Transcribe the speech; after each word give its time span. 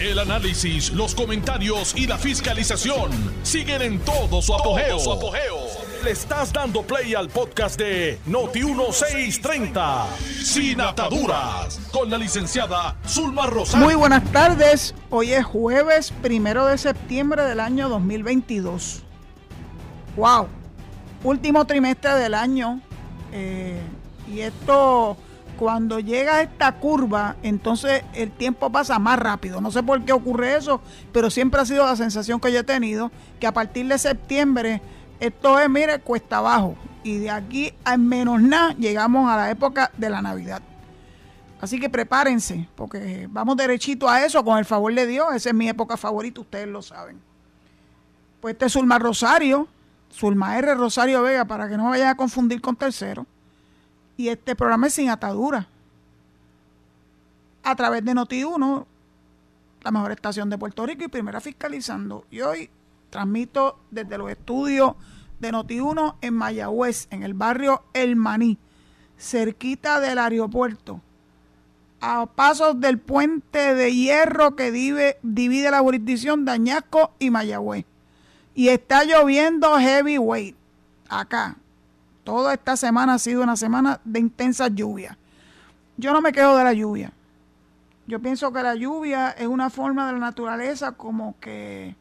El 0.00 0.20
análisis, 0.20 0.92
los 0.92 1.12
comentarios 1.12 1.92
y 1.96 2.06
la 2.06 2.16
fiscalización 2.18 3.10
siguen 3.42 3.82
en 3.82 3.98
todo 3.98 4.40
su 4.40 4.54
apogeo. 4.54 4.96
Le 6.04 6.12
estás 6.12 6.52
dando 6.52 6.82
play 6.82 7.16
al 7.16 7.28
podcast 7.28 7.76
de 7.76 8.20
Noti1630, 8.28 10.06
Sin 10.44 10.80
Ataduras, 10.80 11.80
con 11.90 12.08
la 12.10 12.16
licenciada 12.16 12.96
Zulma 13.08 13.46
Rosario. 13.46 13.84
Muy 13.84 13.96
buenas 13.96 14.22
tardes. 14.30 14.94
Hoy 15.10 15.32
es 15.32 15.44
jueves 15.44 16.12
primero 16.22 16.66
de 16.66 16.78
septiembre 16.78 17.42
del 17.42 17.58
año 17.58 17.88
2022. 17.88 19.02
¡Wow! 20.14 20.46
Último 21.24 21.64
trimestre 21.64 22.14
del 22.14 22.34
año. 22.34 22.80
Eh, 23.32 23.80
y 24.32 24.42
esto 24.42 25.16
cuando 25.58 25.98
llega 25.98 26.40
esta 26.40 26.72
curva, 26.72 27.36
entonces 27.42 28.04
el 28.14 28.30
tiempo 28.30 28.70
pasa 28.70 28.98
más 28.98 29.18
rápido. 29.18 29.60
No 29.60 29.70
sé 29.70 29.82
por 29.82 30.04
qué 30.04 30.12
ocurre 30.12 30.56
eso, 30.56 30.80
pero 31.12 31.30
siempre 31.30 31.60
ha 31.60 31.66
sido 31.66 31.84
la 31.84 31.96
sensación 31.96 32.40
que 32.40 32.52
yo 32.52 32.60
he 32.60 32.64
tenido, 32.64 33.10
que 33.40 33.46
a 33.46 33.52
partir 33.52 33.86
de 33.88 33.98
septiembre 33.98 34.80
esto 35.20 35.58
es, 35.58 35.68
mire, 35.68 35.98
cuesta 35.98 36.38
abajo. 36.38 36.76
Y 37.02 37.18
de 37.18 37.30
aquí 37.30 37.74
a 37.84 37.96
menos 37.96 38.40
nada 38.40 38.72
llegamos 38.74 39.28
a 39.28 39.36
la 39.36 39.50
época 39.50 39.90
de 39.96 40.10
la 40.10 40.22
Navidad. 40.22 40.62
Así 41.60 41.80
que 41.80 41.90
prepárense, 41.90 42.68
porque 42.76 43.26
vamos 43.28 43.56
derechito 43.56 44.08
a 44.08 44.24
eso, 44.24 44.44
con 44.44 44.58
el 44.58 44.64
favor 44.64 44.94
de 44.94 45.06
Dios. 45.06 45.34
Esa 45.34 45.48
es 45.48 45.54
mi 45.54 45.68
época 45.68 45.96
favorita, 45.96 46.40
ustedes 46.40 46.68
lo 46.68 46.82
saben. 46.82 47.20
Pues 48.40 48.52
este 48.52 48.66
es 48.66 48.72
Zulma 48.72 49.00
Rosario, 49.00 49.66
Zulma 50.12 50.56
R. 50.56 50.74
Rosario 50.76 51.22
Vega, 51.22 51.44
para 51.46 51.68
que 51.68 51.76
no 51.76 51.84
me 51.84 51.90
vayan 51.90 52.08
a 52.08 52.16
confundir 52.16 52.60
con 52.60 52.76
tercero. 52.76 53.26
Y 54.18 54.28
este 54.28 54.56
programa 54.56 54.88
es 54.88 54.94
sin 54.94 55.10
atadura. 55.10 55.68
A 57.62 57.76
través 57.76 58.04
de 58.04 58.12
Noti1, 58.12 58.84
la 59.84 59.90
mejor 59.92 60.10
estación 60.10 60.50
de 60.50 60.58
Puerto 60.58 60.84
Rico 60.84 61.04
y 61.04 61.08
primera 61.08 61.40
fiscalizando. 61.40 62.24
Y 62.28 62.40
hoy 62.40 62.68
transmito 63.10 63.78
desde 63.92 64.18
los 64.18 64.28
estudios 64.28 64.96
de 65.38 65.52
Noti1 65.52 66.16
en 66.20 66.34
Mayagüez, 66.34 67.06
en 67.10 67.22
el 67.22 67.32
barrio 67.32 67.84
El 67.92 68.16
Maní, 68.16 68.58
cerquita 69.16 70.00
del 70.00 70.18
aeropuerto, 70.18 71.00
a 72.00 72.26
pasos 72.26 72.80
del 72.80 72.98
puente 72.98 73.76
de 73.76 73.94
hierro 73.94 74.56
que 74.56 74.72
divide, 74.72 75.18
divide 75.22 75.70
la 75.70 75.78
jurisdicción 75.78 76.44
de 76.44 76.50
Añasco 76.50 77.12
y 77.20 77.30
Mayagüez. 77.30 77.84
Y 78.56 78.70
está 78.70 79.04
lloviendo 79.04 79.78
heavyweight 79.78 80.56
acá, 81.08 81.56
Toda 82.28 82.52
esta 82.52 82.76
semana 82.76 83.14
ha 83.14 83.18
sido 83.18 83.42
una 83.42 83.56
semana 83.56 84.02
de 84.04 84.20
intensa 84.20 84.68
lluvia. 84.68 85.16
Yo 85.96 86.12
no 86.12 86.20
me 86.20 86.30
quejo 86.30 86.58
de 86.58 86.62
la 86.62 86.74
lluvia. 86.74 87.10
Yo 88.06 88.20
pienso 88.20 88.52
que 88.52 88.62
la 88.62 88.74
lluvia 88.74 89.30
es 89.30 89.46
una 89.46 89.70
forma 89.70 90.06
de 90.06 90.12
la 90.12 90.18
naturaleza 90.18 90.92
como 90.92 91.36
que 91.40 91.96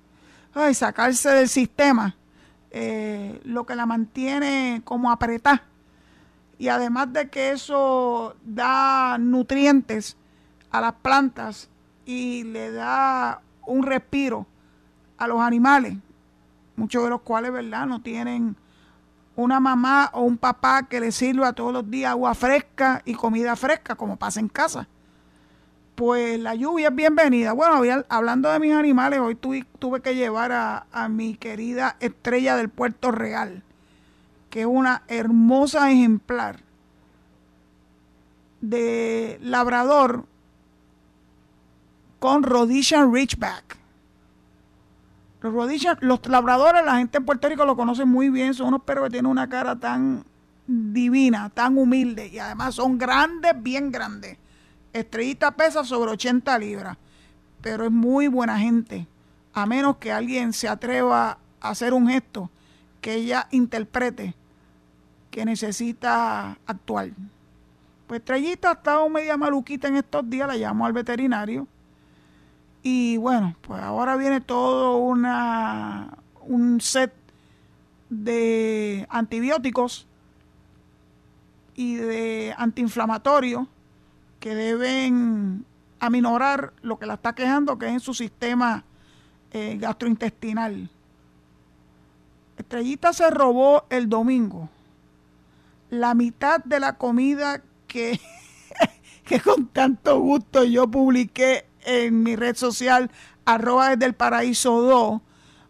sacarse 0.73 1.29
del 1.29 1.47
sistema 1.47 2.17
eh, 2.71 3.39
lo 3.45 3.65
que 3.65 3.77
la 3.77 3.85
mantiene 3.85 4.81
como 4.83 5.11
apretada. 5.11 5.63
Y 6.59 6.67
además 6.67 7.13
de 7.13 7.29
que 7.29 7.51
eso 7.51 8.35
da 8.43 9.17
nutrientes 9.17 10.17
a 10.71 10.81
las 10.81 10.95
plantas 10.95 11.69
y 12.05 12.43
le 12.43 12.73
da 12.73 13.39
un 13.65 13.83
respiro 13.83 14.45
a 15.17 15.25
los 15.25 15.39
animales, 15.39 15.95
muchos 16.75 17.01
de 17.05 17.11
los 17.11 17.21
cuales, 17.21 17.53
¿verdad?, 17.53 17.85
no 17.85 18.01
tienen 18.01 18.57
una 19.37 19.59
mamá 19.59 20.09
o 20.13 20.23
un 20.23 20.37
papá 20.37 20.87
que 20.89 20.99
le 20.99 21.11
sirva 21.11 21.53
todos 21.53 21.71
los 21.71 21.89
días 21.89 22.11
agua 22.11 22.33
fresca 22.33 23.03
y 23.05 23.13
comida 23.13 23.55
fresca, 23.55 23.95
como 23.95 24.17
pasa 24.17 24.39
en 24.39 24.49
casa. 24.49 24.87
Pues 25.93 26.39
la 26.39 26.55
lluvia 26.55 26.89
es 26.89 26.95
bienvenida. 26.95 27.53
Bueno, 27.53 27.81
hablando 28.09 28.51
de 28.51 28.59
mis 28.59 28.73
animales, 28.73 29.19
hoy 29.19 29.35
tuve, 29.35 30.01
que 30.01 30.15
llevar 30.15 30.51
a, 30.51 30.87
a, 30.91 31.07
mi 31.07 31.35
querida 31.35 31.97
estrella 31.99 32.55
del 32.55 32.69
Puerto 32.69 33.11
Real, 33.11 33.63
que 34.49 34.61
es 34.61 34.67
una 34.67 35.03
hermosa 35.07 35.91
ejemplar 35.91 36.59
de 38.61 39.37
labrador 39.41 40.25
con 42.19 42.41
Rhodesian 42.41 43.13
Ridgeback. 43.13 43.77
Los 45.41 45.53
rodillas, 45.53 45.97
los 46.01 46.25
labradores, 46.27 46.83
la 46.83 46.97
gente 46.97 47.19
en 47.19 47.25
Puerto 47.25 47.47
Rico 47.47 47.65
lo 47.65 47.75
conoce 47.75 48.05
muy 48.05 48.29
bien, 48.29 48.53
son 48.53 48.69
unos 48.69 48.81
perros 48.81 49.05
que 49.05 49.11
tienen 49.11 49.29
una 49.29 49.47
cara 49.47 49.75
tan 49.75 50.25
divina, 50.65 51.49
tan 51.49 51.77
humilde 51.77 52.27
y 52.27 52.39
además 52.39 52.75
son 52.75 52.97
grandes, 52.97 53.51
bien 53.61 53.91
grandes. 53.91 54.37
Estrellita 54.93 55.51
pesa 55.51 55.83
sobre 55.83 56.11
80 56.11 56.57
libras, 56.57 56.97
pero 57.61 57.85
es 57.85 57.91
muy 57.91 58.27
buena 58.27 58.57
gente, 58.57 59.07
a 59.53 59.65
menos 59.67 59.97
que 59.97 60.11
alguien 60.11 60.53
se 60.53 60.67
atreva 60.67 61.37
a 61.61 61.69
hacer 61.69 61.93
un 61.93 62.07
gesto 62.07 62.49
que 62.99 63.13
ella 63.13 63.47
interprete 63.51 64.33
que 65.29 65.45
necesita 65.45 66.57
actuar. 66.65 67.09
Pues 68.07 68.21
Estrellita 68.21 68.71
ha 68.71 68.73
estado 68.73 69.07
media 69.07 69.37
maluquita 69.37 69.87
en 69.87 69.97
estos 69.97 70.27
días, 70.27 70.47
la 70.47 70.55
llamo 70.55 70.85
al 70.85 70.93
veterinario 70.93 71.67
y 72.89 73.17
bueno, 73.17 73.53
pues 73.63 73.81
ahora 73.81 74.15
viene 74.15 74.39
todo 74.39 74.95
una, 74.95 76.17
un 76.39 76.79
set 76.79 77.13
de 78.09 79.05
antibióticos 79.09 80.07
y 81.75 81.95
de 81.95 82.55
antiinflamatorios 82.57 83.67
que 84.39 84.55
deben 84.55 85.65
aminorar 85.99 86.71
lo 86.81 86.97
que 86.97 87.07
la 87.07 87.15
está 87.15 87.35
quejando, 87.35 87.77
que 87.77 87.87
es 87.87 87.91
en 87.91 87.99
su 87.99 88.13
sistema 88.13 88.85
eh, 89.51 89.77
gastrointestinal. 89.77 90.89
Estrellita 92.55 93.11
se 93.11 93.29
robó 93.29 93.83
el 93.89 94.07
domingo 94.07 94.69
la 95.89 96.13
mitad 96.13 96.63
de 96.63 96.79
la 96.79 96.97
comida 96.97 97.61
que, 97.87 98.17
que 99.25 99.41
con 99.41 99.67
tanto 99.67 100.21
gusto 100.21 100.63
yo 100.63 100.87
publiqué 100.89 101.66
en 101.87 102.21
mi 102.21 102.35
red 102.35 102.55
social, 102.55 103.09
arroba 103.45 103.89
desde 103.89 104.05
el 104.05 104.13
paraíso 104.13 104.81
2, 104.81 105.21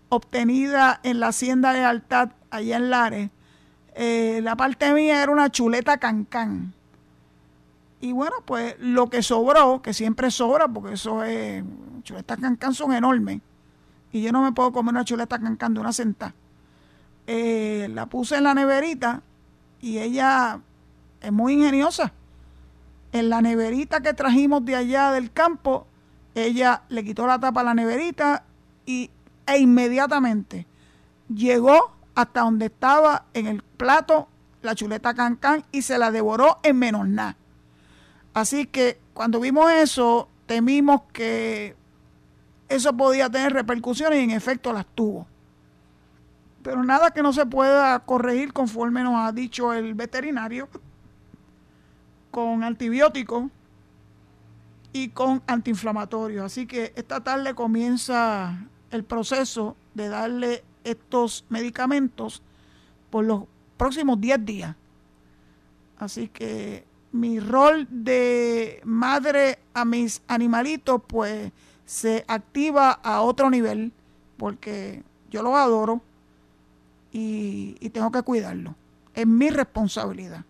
obtenida 0.10 1.00
en 1.04 1.20
la 1.20 1.28
hacienda 1.28 1.74
de 1.74 1.84
Altad, 1.84 2.32
allá 2.50 2.78
en 2.78 2.90
Lares. 2.90 3.30
Eh, 3.94 4.42
la 4.44 4.56
parte 4.56 4.92
mía 4.94 5.22
era 5.22 5.32
una 5.32 5.52
chuleta 5.52 5.98
cancán. 5.98 6.74
Y 8.02 8.12
bueno, 8.12 8.36
pues 8.46 8.76
lo 8.80 9.10
que 9.10 9.22
sobró, 9.22 9.82
que 9.82 9.94
siempre 9.94 10.32
sobra, 10.32 10.68
porque 10.68 10.94
eso 10.94 11.24
es, 11.24 11.64
chuletas 12.04 12.40
cancán 12.40 12.74
son 12.74 12.94
enormes. 12.94 13.42
Y 14.12 14.22
yo 14.22 14.32
no 14.32 14.42
me 14.42 14.52
puedo 14.52 14.72
comer 14.72 14.94
una 14.94 15.06
chuleta 15.06 15.40
cancán 15.40 15.74
de 15.74 15.80
una 15.80 15.94
sentada. 15.94 16.34
Eh, 17.28 17.90
la 17.94 18.06
puse 18.06 18.38
en 18.38 18.44
la 18.44 18.54
neverita 18.54 19.22
y 19.82 20.00
ella 20.00 20.60
es 21.22 21.32
muy 21.32 21.54
ingeniosa. 21.54 22.14
En 23.12 23.30
la 23.30 23.42
neverita 23.42 24.02
que 24.02 24.14
trajimos 24.14 24.64
de 24.66 24.76
allá 24.76 25.12
del 25.12 25.32
campo 25.32 25.87
ella 26.46 26.84
le 26.90 27.04
quitó 27.04 27.26
la 27.26 27.40
tapa 27.40 27.62
a 27.62 27.64
la 27.64 27.74
neverita 27.74 28.44
y, 28.86 29.10
e 29.46 29.58
inmediatamente 29.58 30.68
llegó 31.34 31.96
hasta 32.16 32.42
donde 32.42 32.68
estaba 32.68 33.26
en 33.34 33.48
el 33.48 33.62
plato 33.62 34.28
la 34.62 34.76
chuleta 34.76 35.14
cancán 35.14 35.64
y 35.72 35.82
se 35.82 35.98
la 35.98 36.12
devoró 36.12 36.60
en 36.64 36.78
menos 36.78 37.08
nada. 37.08 37.38
Así 38.34 38.66
que 38.66 39.00
cuando 39.14 39.40
vimos 39.40 39.72
eso, 39.72 40.30
temimos 40.46 41.02
que 41.14 41.76
eso 42.70 42.94
podía 42.96 43.30
tener 43.30 43.54
repercusiones 43.54 44.20
y 44.20 44.24
en 44.24 44.32
efecto 44.32 44.74
las 44.74 44.86
tuvo. 44.86 45.28
Pero 46.64 46.84
nada 46.84 47.12
que 47.12 47.22
no 47.22 47.34
se 47.34 47.46
pueda 47.46 47.98
corregir 48.00 48.52
conforme 48.52 49.04
nos 49.04 49.16
ha 49.16 49.32
dicho 49.32 49.74
el 49.74 49.94
veterinario 49.94 50.68
con 52.32 52.64
antibióticos 52.64 53.46
y 54.94 55.10
con 55.10 55.42
antiinflamatorios. 55.48 56.46
Así 56.46 56.66
que 56.66 56.94
esta 56.96 57.24
tarde 57.24 57.54
comienza 57.54 58.68
el 58.92 59.04
proceso 59.04 59.76
de 59.94 60.10
darle 60.10 60.64
estos 60.84 61.46
medicamentos 61.50 62.42
por 63.10 63.26
los 63.26 63.44
próximos 63.78 64.20
10 64.20 64.46
días. 64.46 64.76
Así 65.98 66.28
que 66.30 66.86
mi 67.12 67.40
rol 67.40 67.88
de 67.90 68.82
madre 68.84 69.60
a 69.74 69.86
mis 69.86 70.22
animalitos 70.28 71.02
pues 71.08 71.52
se 71.86 72.26
activa 72.28 72.92
a 72.92 73.22
otro 73.22 73.50
nivel 73.50 73.92
porque 74.38 75.04
yo 75.32 75.42
los 75.42 75.56
adoro 75.56 76.02
y, 77.12 77.76
y 77.80 77.90
tengo 77.90 78.12
que 78.12 78.22
cuidarlo. 78.22 78.76
Es 79.14 79.26
mi 79.26 79.50
responsabilidad. 79.50 80.46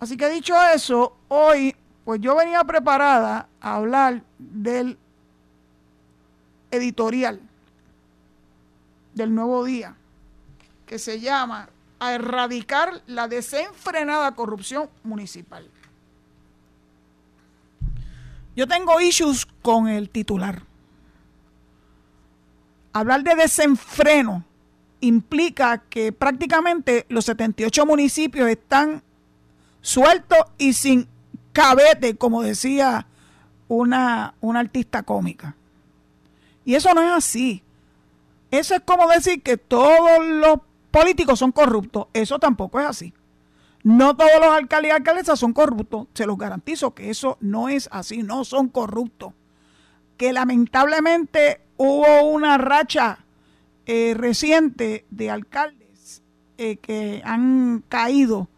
Así 0.00 0.16
que 0.16 0.28
dicho 0.28 0.54
eso, 0.74 1.16
hoy 1.28 1.75
pues 2.06 2.20
yo 2.20 2.36
venía 2.36 2.62
preparada 2.62 3.48
a 3.60 3.74
hablar 3.74 4.22
del 4.38 4.96
editorial 6.70 7.40
del 9.12 9.34
nuevo 9.34 9.64
día, 9.64 9.96
que 10.86 11.00
se 11.00 11.18
llama 11.18 11.68
A 11.98 12.12
erradicar 12.12 13.02
la 13.08 13.26
desenfrenada 13.26 14.36
corrupción 14.36 14.88
municipal. 15.02 15.68
Yo 18.54 18.68
tengo 18.68 19.00
issues 19.00 19.44
con 19.60 19.88
el 19.88 20.08
titular. 20.08 20.62
Hablar 22.92 23.24
de 23.24 23.34
desenfreno 23.34 24.44
implica 25.00 25.78
que 25.78 26.12
prácticamente 26.12 27.04
los 27.08 27.24
78 27.24 27.84
municipios 27.84 28.48
están 28.48 29.02
sueltos 29.80 30.38
y 30.56 30.72
sin 30.72 31.08
cabete, 31.56 32.16
como 32.16 32.42
decía 32.42 33.06
una, 33.66 34.34
una 34.42 34.60
artista 34.60 35.02
cómica. 35.04 35.56
Y 36.66 36.74
eso 36.74 36.92
no 36.92 37.00
es 37.00 37.10
así. 37.10 37.62
Eso 38.50 38.74
es 38.74 38.82
como 38.82 39.08
decir 39.08 39.42
que 39.42 39.56
todos 39.56 40.22
los 40.22 40.58
políticos 40.90 41.38
son 41.38 41.52
corruptos. 41.52 42.08
Eso 42.12 42.38
tampoco 42.38 42.78
es 42.78 42.86
así. 42.86 43.14
No 43.82 44.14
todos 44.14 44.38
los 44.38 44.50
alcaldes 44.50 44.90
y 44.90 44.94
alcaldesas 44.94 45.38
son 45.38 45.54
corruptos. 45.54 46.08
Se 46.12 46.26
los 46.26 46.36
garantizo 46.36 46.94
que 46.94 47.08
eso 47.08 47.38
no 47.40 47.70
es 47.70 47.88
así. 47.90 48.22
No 48.22 48.44
son 48.44 48.68
corruptos. 48.68 49.32
Que 50.18 50.34
lamentablemente 50.34 51.62
hubo 51.78 52.22
una 52.24 52.58
racha 52.58 53.20
eh, 53.86 54.12
reciente 54.14 55.06
de 55.08 55.30
alcaldes 55.30 56.22
eh, 56.58 56.76
que 56.76 57.22
han 57.24 57.82
caído 57.88 58.48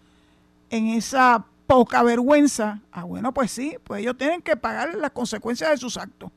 en 0.70 0.88
esa 0.88 1.46
poca 1.68 2.02
vergüenza. 2.02 2.80
Ah, 2.90 3.04
bueno, 3.04 3.32
pues 3.32 3.52
sí, 3.52 3.76
pues 3.84 4.00
ellos 4.00 4.16
tienen 4.16 4.40
que 4.40 4.56
pagar 4.56 4.94
las 4.94 5.10
consecuencias 5.10 5.70
de 5.70 5.76
sus 5.76 5.98
actos. 5.98 6.32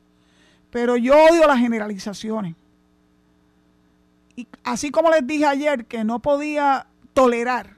Pero 0.69 0.98
yo 0.98 1.16
odio 1.16 1.48
las 1.48 1.57
generalizaciones. 1.57 2.56
Y 4.36 4.45
así 4.66 4.92
como 4.92 5.10
les 5.10 5.25
dije 5.25 5.45
ayer 5.45 5.86
que 5.86 6.04
no 6.04 6.19
podía 6.19 6.86
tolerar 7.13 7.78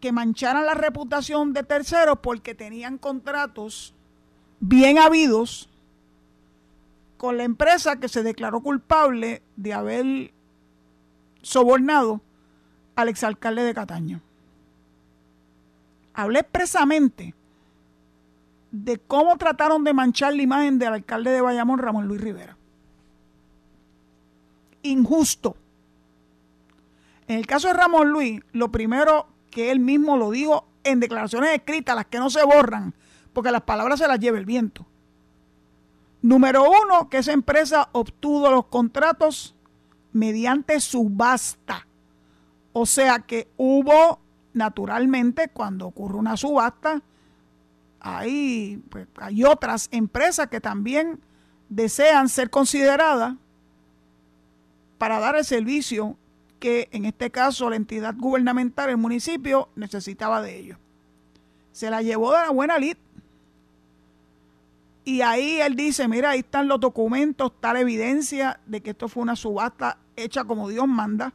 que 0.00 0.12
mancharan 0.12 0.66
la 0.66 0.74
reputación 0.74 1.54
de 1.54 1.62
terceros 1.62 2.18
porque 2.22 2.54
tenían 2.54 2.98
contratos 2.98 3.94
bien 4.60 4.98
habidos 4.98 5.70
con 7.16 7.38
la 7.38 7.44
empresa 7.44 7.96
que 7.96 8.08
se 8.08 8.22
declaró 8.22 8.60
culpable 8.60 9.42
de 9.56 9.72
haber 9.72 10.34
sobornado 11.40 12.20
al 12.96 13.08
exalcalde 13.08 13.62
de 13.62 13.74
Cataño. 13.74 14.20
Hablé 16.14 16.40
expresamente 16.40 17.34
de 18.70 18.98
cómo 18.98 19.36
trataron 19.36 19.84
de 19.84 19.94
manchar 19.94 20.34
la 20.34 20.42
imagen 20.42 20.78
del 20.78 20.92
alcalde 20.92 21.30
de 21.30 21.40
Bayamón, 21.40 21.78
Ramón 21.78 22.06
Luis 22.06 22.20
Rivera. 22.20 22.56
Injusto. 24.82 25.56
En 27.26 27.36
el 27.36 27.46
caso 27.46 27.68
de 27.68 27.74
Ramón 27.74 28.10
Luis, 28.10 28.40
lo 28.52 28.70
primero 28.70 29.28
que 29.50 29.70
él 29.70 29.80
mismo 29.80 30.16
lo 30.16 30.30
dijo 30.30 30.66
en 30.84 31.00
declaraciones 31.00 31.50
escritas, 31.54 31.94
las 31.94 32.06
que 32.06 32.18
no 32.18 32.30
se 32.30 32.44
borran, 32.44 32.94
porque 33.32 33.50
las 33.50 33.62
palabras 33.62 33.98
se 33.98 34.08
las 34.08 34.18
lleva 34.18 34.38
el 34.38 34.46
viento. 34.46 34.86
Número 36.22 36.64
uno, 36.64 37.08
que 37.08 37.18
esa 37.18 37.32
empresa 37.32 37.88
obtuvo 37.92 38.50
los 38.50 38.66
contratos 38.66 39.54
mediante 40.12 40.80
subasta. 40.80 41.86
O 42.72 42.86
sea 42.86 43.20
que 43.20 43.48
hubo, 43.56 44.20
naturalmente, 44.60 45.48
cuando 45.48 45.86
ocurre 45.86 46.18
una 46.18 46.36
subasta, 46.36 47.02
hay, 47.98 48.82
pues, 48.90 49.08
hay 49.16 49.42
otras 49.42 49.88
empresas 49.90 50.48
que 50.48 50.60
también 50.60 51.18
desean 51.70 52.28
ser 52.28 52.50
consideradas 52.50 53.36
para 54.98 55.18
dar 55.18 55.36
el 55.36 55.46
servicio 55.46 56.18
que 56.58 56.90
en 56.92 57.06
este 57.06 57.30
caso 57.30 57.70
la 57.70 57.76
entidad 57.76 58.14
gubernamental, 58.18 58.90
el 58.90 58.98
municipio, 58.98 59.70
necesitaba 59.76 60.42
de 60.42 60.58
ellos. 60.58 60.78
Se 61.72 61.88
la 61.88 62.02
llevó 62.02 62.32
de 62.32 62.40
la 62.40 62.50
buena 62.50 62.78
lid. 62.78 62.98
Y 65.04 65.22
ahí 65.22 65.58
él 65.62 65.74
dice, 65.74 66.06
mira, 66.06 66.30
ahí 66.30 66.40
están 66.40 66.68
los 66.68 66.80
documentos, 66.80 67.50
tal 67.60 67.78
evidencia 67.78 68.60
de 68.66 68.82
que 68.82 68.90
esto 68.90 69.08
fue 69.08 69.22
una 69.22 69.36
subasta 69.36 69.96
hecha 70.16 70.44
como 70.44 70.68
Dios 70.68 70.86
manda. 70.86 71.32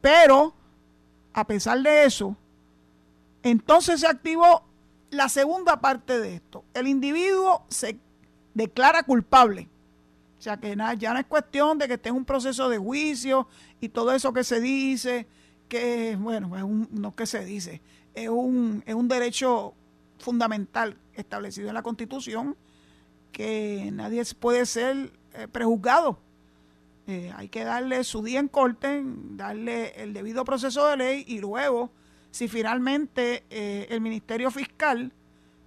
Pero, 0.00 0.54
a 1.34 1.46
pesar 1.46 1.82
de 1.82 2.04
eso, 2.04 2.36
entonces 3.42 4.00
se 4.00 4.06
activó 4.06 4.64
la 5.10 5.28
segunda 5.28 5.80
parte 5.80 6.18
de 6.18 6.36
esto. 6.36 6.64
El 6.72 6.88
individuo 6.88 7.66
se 7.68 7.98
declara 8.54 9.02
culpable 9.02 9.68
o 10.38 10.42
sea 10.44 10.58
que 10.58 10.76
ya 10.98 11.14
no 11.14 11.18
es 11.18 11.24
cuestión 11.24 11.78
de 11.78 11.88
que 11.88 11.94
esté 11.94 12.10
en 12.10 12.16
un 12.16 12.26
proceso 12.26 12.68
de 12.68 12.76
juicio 12.76 13.48
y 13.80 13.88
todo 13.88 14.12
eso 14.12 14.34
que 14.34 14.44
se 14.44 14.60
dice, 14.60 15.26
que 15.68 16.18
bueno, 16.20 16.54
es 16.54 16.62
un, 16.62 16.86
no 16.90 17.16
que 17.16 17.24
se 17.24 17.46
dice, 17.46 17.80
es 18.12 18.28
un, 18.28 18.84
es 18.84 18.94
un 18.94 19.08
derecho 19.08 19.72
fundamental 20.18 20.98
establecido 21.14 21.68
en 21.68 21.74
la 21.74 21.82
Constitución 21.82 22.58
que 23.32 23.88
nadie 23.90 24.22
puede 24.38 24.66
ser 24.66 25.14
eh, 25.32 25.48
prejuzgado. 25.48 26.18
Eh, 27.06 27.32
hay 27.36 27.48
que 27.48 27.64
darle 27.64 28.02
su 28.04 28.22
día 28.22 28.40
en 28.40 28.48
corte, 28.48 29.02
darle 29.04 30.02
el 30.02 30.14
debido 30.14 30.44
proceso 30.44 30.86
de 30.88 30.96
ley 30.96 31.24
y 31.26 31.38
luego, 31.38 31.90
si 32.30 32.48
finalmente 32.48 33.44
eh, 33.50 33.86
el 33.90 34.00
Ministerio 34.00 34.50
Fiscal 34.50 35.12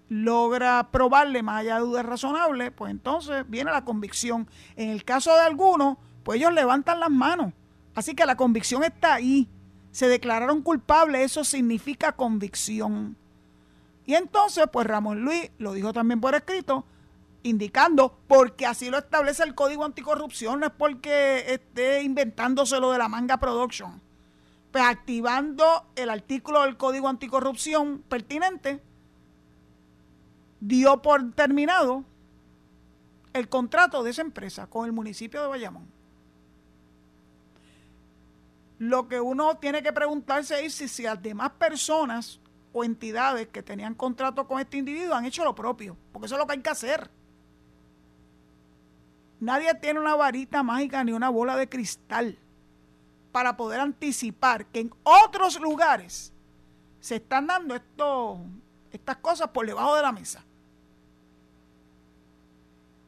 logra 0.10 0.90
probarle 0.92 1.44
más 1.44 1.62
allá 1.62 1.76
de 1.76 1.82
dudas 1.82 2.06
razonables, 2.06 2.72
pues 2.72 2.92
entonces 2.92 3.46
viene 3.48 3.72
la 3.72 3.86
convicción. 3.86 4.50
En 4.76 4.90
el 4.90 5.04
caso 5.04 5.34
de 5.36 5.42
algunos, 5.42 5.98
pues 6.24 6.40
ellos 6.40 6.54
levantan 6.54 7.00
las 7.00 7.12
manos. 7.12 7.54
Así 7.94 8.16
que 8.16 8.26
la 8.26 8.38
convicción 8.38 8.84
está 8.84 9.16
ahí. 9.16 9.48
Se 9.92 10.08
declararon 10.08 10.62
culpables, 10.62 11.32
eso 11.32 11.44
significa 11.44 12.14
convicción. 12.14 13.18
Y 14.06 14.16
entonces, 14.16 14.66
pues 14.72 14.88
Ramón 14.88 15.22
Luis 15.22 15.52
lo 15.58 15.74
dijo 15.74 15.94
también 15.94 16.22
por 16.22 16.34
escrito, 16.34 16.86
indicando, 17.44 18.18
porque 18.28 18.66
así 18.66 18.90
lo 18.90 18.98
establece 18.98 19.44
el 19.44 19.56
Código 19.56 19.86
Anticorrupción, 19.86 20.60
no 20.60 20.68
es 20.68 20.72
porque 20.78 21.46
esté 21.54 22.04
inventándose 22.04 22.80
lo 22.80 22.92
de 22.92 22.98
la 22.98 23.08
manga 23.08 23.38
production. 23.38 24.02
Pues 24.72 24.84
activando 24.84 25.86
el 25.96 26.10
artículo 26.10 26.64
del 26.64 26.78
Código 26.78 27.08
Anticorrupción 27.08 28.04
pertinente, 28.10 28.82
dio 30.60 31.02
por 31.02 31.32
terminado 31.34 32.04
el 33.34 33.48
contrato 33.50 34.04
de 34.04 34.12
esa 34.12 34.22
empresa 34.22 34.68
con 34.68 34.86
el 34.86 34.92
municipio 34.92 35.42
de 35.42 35.48
Bayamón. 35.48 35.88
Lo 38.80 39.08
que 39.08 39.20
uno 39.20 39.58
tiene 39.58 39.82
que 39.82 39.94
preguntarse 39.94 40.66
es 40.66 40.76
si, 40.76 40.88
si 40.88 41.04
las 41.04 41.22
demás 41.22 41.52
personas 41.52 42.40
o 42.74 42.84
entidades 42.84 43.48
que 43.48 43.64
tenían 43.64 43.96
contrato 43.96 44.48
con 44.48 44.60
este 44.60 44.78
individuo 44.78 45.16
han 45.16 45.26
hecho 45.26 45.44
lo 45.44 45.56
propio, 45.56 45.98
porque 46.12 46.28
eso 46.28 46.36
es 46.36 46.40
lo 46.40 46.46
que 46.46 46.54
hay 46.54 46.62
que 46.62 46.70
hacer. 46.70 47.10
Nadie 49.40 49.74
tiene 49.76 50.00
una 50.00 50.16
varita 50.16 50.64
mágica 50.64 51.04
ni 51.04 51.12
una 51.12 51.30
bola 51.30 51.56
de 51.56 51.70
cristal 51.70 52.38
para 53.32 53.56
poder 53.56 53.80
anticipar 53.80 54.66
que 54.68 54.80
en 54.82 54.94
otros 55.04 55.60
lugares 55.60 56.34
se 57.00 57.18
están 57.18 57.48
dando 57.48 57.76
esto, 57.76 58.40
estas 58.92 59.18
cosas 59.18 59.50
por 59.50 59.66
debajo 59.66 59.96
de 59.96 60.02
la 60.02 60.12
mesa 60.12 60.44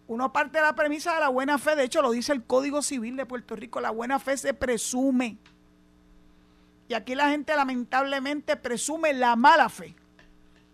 uno 0.10 0.34
parte 0.34 0.58
de 0.58 0.64
la 0.64 0.74
premisa 0.74 1.14
de 1.14 1.20
la 1.20 1.30
buena 1.30 1.60
fe, 1.60 1.76
de 1.76 1.84
hecho 1.84 2.02
lo 2.02 2.10
dice 2.10 2.34
el 2.34 2.44
Código 2.44 2.82
Civil 2.82 3.16
de 3.16 3.28
Puerto 3.28 3.56
Rico, 3.56 3.80
la 3.80 3.92
buena 3.92 4.18
fe 4.18 4.36
se 4.38 4.56
presume. 4.56 5.38
Y 6.88 6.96
aquí 6.96 7.14
la 7.14 7.30
gente 7.30 7.56
lamentablemente 7.56 8.58
presume 8.58 9.14
la 9.14 9.36
mala 9.36 9.70
fe, 9.70 9.96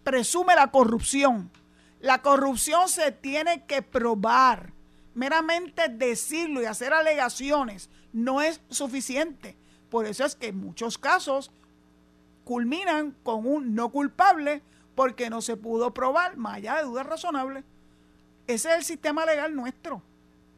presume 0.05 0.55
la 0.55 0.71
corrupción. 0.71 1.51
La 1.99 2.21
corrupción 2.21 2.87
se 2.87 3.11
tiene 3.11 3.65
que 3.65 3.81
probar. 3.81 4.71
Meramente 5.15 5.87
decirlo 5.89 6.61
y 6.61 6.65
hacer 6.65 6.93
alegaciones 6.93 7.89
no 8.13 8.41
es 8.41 8.61
suficiente. 8.69 9.57
Por 9.89 10.05
eso 10.05 10.25
es 10.25 10.35
que 10.35 10.47
en 10.47 10.59
muchos 10.59 10.97
casos 10.97 11.51
culminan 12.43 13.15
con 13.23 13.47
un 13.47 13.73
no 13.73 13.89
culpable 13.89 14.61
porque 14.93 15.29
no 15.29 15.41
se 15.41 15.57
pudo 15.57 15.93
probar, 15.93 16.37
más 16.37 16.55
allá 16.55 16.75
de 16.75 16.83
dudas 16.83 17.05
razonables. 17.05 17.63
Ese 18.47 18.69
es 18.69 18.75
el 18.75 18.83
sistema 18.83 19.25
legal 19.25 19.55
nuestro. 19.55 20.01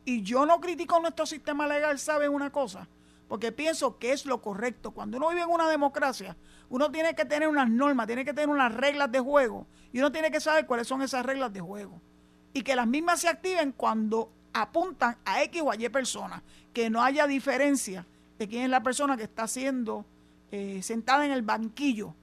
Y 0.05 0.21
yo 0.23 0.45
no 0.45 0.59
critico 0.59 0.99
nuestro 0.99 1.25
sistema 1.25 1.67
legal, 1.67 1.99
¿saben 1.99 2.33
una 2.33 2.51
cosa? 2.51 2.87
Porque 3.27 3.51
pienso 3.51 3.97
que 3.97 4.13
es 4.13 4.25
lo 4.25 4.41
correcto. 4.41 4.91
Cuando 4.91 5.17
uno 5.17 5.29
vive 5.29 5.41
en 5.41 5.49
una 5.49 5.69
democracia, 5.69 6.37
uno 6.69 6.91
tiene 6.91 7.13
que 7.13 7.25
tener 7.25 7.47
unas 7.47 7.69
normas, 7.69 8.07
tiene 8.07 8.23
que 8.23 8.33
tener 8.33 8.49
unas 8.49 8.73
reglas 8.73 9.11
de 9.11 9.19
juego. 9.19 9.67
Y 9.91 9.99
uno 9.99 10.11
tiene 10.11 10.31
que 10.31 10.39
saber 10.39 10.65
cuáles 10.65 10.87
son 10.87 11.01
esas 11.01 11.25
reglas 11.25 11.51
de 11.51 11.59
juego. 11.59 12.01
Y 12.53 12.61
que 12.61 12.75
las 12.75 12.87
mismas 12.87 13.21
se 13.21 13.27
activen 13.27 13.71
cuando 13.71 14.31
apuntan 14.61 15.17
a 15.25 15.43
X 15.43 15.61
o 15.61 15.71
a 15.71 15.75
Y 15.75 15.89
personas. 15.89 16.41
Que 16.73 16.89
no 16.89 17.01
haya 17.01 17.27
diferencia 17.27 18.05
de 18.37 18.47
quién 18.47 18.63
es 18.63 18.69
la 18.69 18.83
persona 18.83 19.17
que 19.17 19.23
está 19.23 19.47
siendo 19.47 20.05
eh, 20.51 20.81
sentada 20.83 21.25
en 21.25 21.31
el 21.31 21.41
banquillo. 21.41 22.13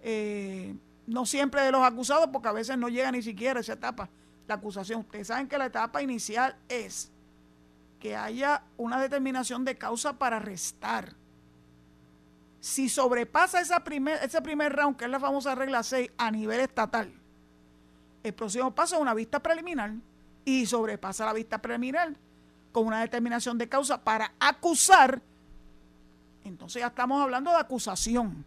Eh, 0.00 0.74
no 1.06 1.26
siempre 1.26 1.62
de 1.62 1.72
los 1.72 1.82
acusados, 1.82 2.28
porque 2.32 2.48
a 2.48 2.52
veces 2.52 2.76
no 2.78 2.88
llega 2.88 3.10
ni 3.10 3.22
siquiera 3.22 3.60
esa 3.60 3.74
etapa 3.74 4.08
la 4.46 4.54
acusación. 4.54 5.00
Ustedes 5.00 5.28
saben 5.28 5.46
que 5.46 5.58
la 5.58 5.66
etapa 5.66 6.02
inicial 6.02 6.56
es 6.68 7.10
que 8.00 8.16
haya 8.16 8.62
una 8.76 9.00
determinación 9.00 9.64
de 9.64 9.76
causa 9.76 10.18
para 10.18 10.36
arrestar. 10.36 11.14
Si 12.60 12.88
sobrepasa 12.88 13.60
esa 13.60 13.84
primer, 13.84 14.22
ese 14.22 14.42
primer 14.42 14.74
round, 14.74 14.96
que 14.96 15.04
es 15.04 15.10
la 15.10 15.20
famosa 15.20 15.54
regla 15.54 15.82
6, 15.82 16.10
a 16.16 16.30
nivel 16.30 16.60
estatal, 16.60 17.12
el 18.22 18.34
próximo 18.34 18.74
paso 18.74 18.96
es 18.96 19.02
una 19.02 19.14
vista 19.14 19.40
preliminar 19.40 19.92
y 20.48 20.64
sobrepasa 20.64 21.26
la 21.26 21.34
vista 21.34 21.58
preliminar 21.58 22.14
con 22.72 22.86
una 22.86 23.02
determinación 23.02 23.58
de 23.58 23.68
causa 23.68 24.02
para 24.02 24.32
acusar, 24.40 25.20
entonces 26.42 26.80
ya 26.80 26.86
estamos 26.86 27.22
hablando 27.22 27.50
de 27.50 27.58
acusación. 27.58 28.46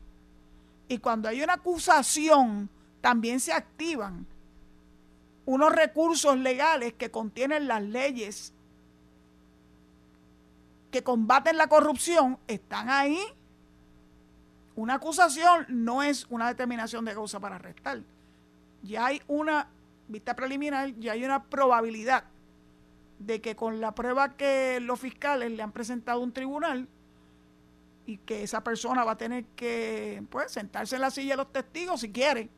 Y 0.87 0.97
cuando 0.97 1.29
hay 1.29 1.43
una 1.43 1.53
acusación, 1.53 2.71
también 3.01 3.39
se 3.39 3.53
activan 3.53 4.25
unos 5.45 5.71
recursos 5.71 6.35
legales 6.37 6.93
que 6.93 7.11
contienen 7.11 7.67
las 7.67 7.83
leyes 7.83 8.51
que 10.89 11.03
combaten 11.03 11.55
la 11.55 11.67
corrupción, 11.67 12.39
están 12.47 12.89
ahí. 12.89 13.19
Una 14.75 14.95
acusación 14.95 15.67
no 15.69 16.01
es 16.01 16.25
una 16.31 16.47
determinación 16.47 17.05
de 17.05 17.13
causa 17.13 17.39
para 17.39 17.57
arrestar. 17.57 18.01
Ya 18.81 19.05
hay 19.05 19.21
una 19.27 19.67
vista 20.11 20.35
preliminar, 20.35 20.93
ya 20.99 21.13
hay 21.13 21.23
una 21.23 21.43
probabilidad 21.43 22.25
de 23.19 23.41
que 23.41 23.55
con 23.55 23.79
la 23.79 23.93
prueba 23.93 24.35
que 24.35 24.79
los 24.81 24.99
fiscales 24.99 25.51
le 25.51 25.61
han 25.61 25.71
presentado 25.71 26.19
a 26.19 26.23
un 26.23 26.33
tribunal 26.33 26.87
y 28.05 28.17
que 28.17 28.43
esa 28.43 28.63
persona 28.63 29.03
va 29.03 29.11
a 29.13 29.17
tener 29.17 29.45
que 29.55 30.23
pues, 30.29 30.51
sentarse 30.51 30.95
en 30.95 31.01
la 31.01 31.11
silla 31.11 31.33
de 31.33 31.37
los 31.37 31.51
testigos 31.51 32.01
si 32.01 32.11
quiere. 32.11 32.49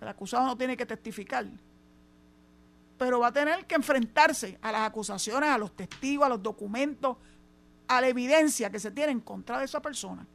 El 0.00 0.08
acusado 0.08 0.46
no 0.46 0.56
tiene 0.56 0.76
que 0.76 0.86
testificar. 0.86 1.46
Pero 2.98 3.20
va 3.20 3.28
a 3.28 3.32
tener 3.32 3.66
que 3.66 3.76
enfrentarse 3.76 4.58
a 4.60 4.72
las 4.72 4.82
acusaciones, 4.82 5.48
a 5.50 5.58
los 5.58 5.74
testigos, 5.76 6.26
a 6.26 6.28
los 6.28 6.42
documentos, 6.42 7.16
a 7.86 8.00
la 8.00 8.08
evidencia 8.08 8.70
que 8.70 8.80
se 8.80 8.90
tiene 8.90 9.12
en 9.12 9.20
contra 9.20 9.58
de 9.58 9.64
esa 9.64 9.80
persona. 9.80 10.26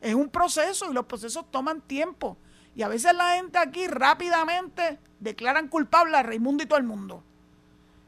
Es 0.00 0.14
un 0.14 0.28
proceso 0.28 0.90
y 0.90 0.94
los 0.94 1.06
procesos 1.06 1.50
toman 1.50 1.80
tiempo. 1.80 2.36
Y 2.74 2.82
a 2.82 2.88
veces 2.88 3.14
la 3.14 3.36
gente 3.36 3.58
aquí 3.58 3.86
rápidamente 3.86 4.98
declaran 5.20 5.68
culpable 5.68 6.16
a 6.16 6.22
Raimundo 6.22 6.64
y 6.64 6.66
todo 6.66 6.78
el 6.78 6.84
mundo. 6.84 7.22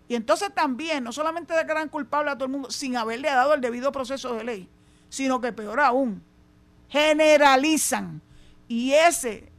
Y 0.09 0.15
entonces 0.15 0.55
también, 0.55 1.05
no 1.05 1.13
solamente 1.13 1.55
declaran 1.55 1.89
culpable 1.89 2.31
a 2.31 2.35
todo 2.35 2.47
el 2.47 2.53
mundo 2.53 2.71
sin 2.71 2.97
haberle 2.97 3.29
dado 3.29 3.55
el 3.55 3.61
debido 3.61 3.93
proceso 3.93 4.35
de 4.35 4.45
ley, 4.45 4.69
sino 5.09 5.41
que 5.41 5.53
peor 5.53 5.81
aún, 5.81 6.23
generalizan. 6.89 8.21
Y 8.69 8.93
ese, 8.93 9.51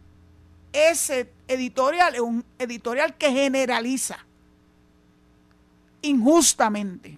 ese 0.72 1.32
editorial 1.48 2.16
es 2.16 2.22
un 2.22 2.46
editorial 2.60 3.16
que 3.16 3.32
generaliza 3.32 4.26
injustamente. 6.02 7.18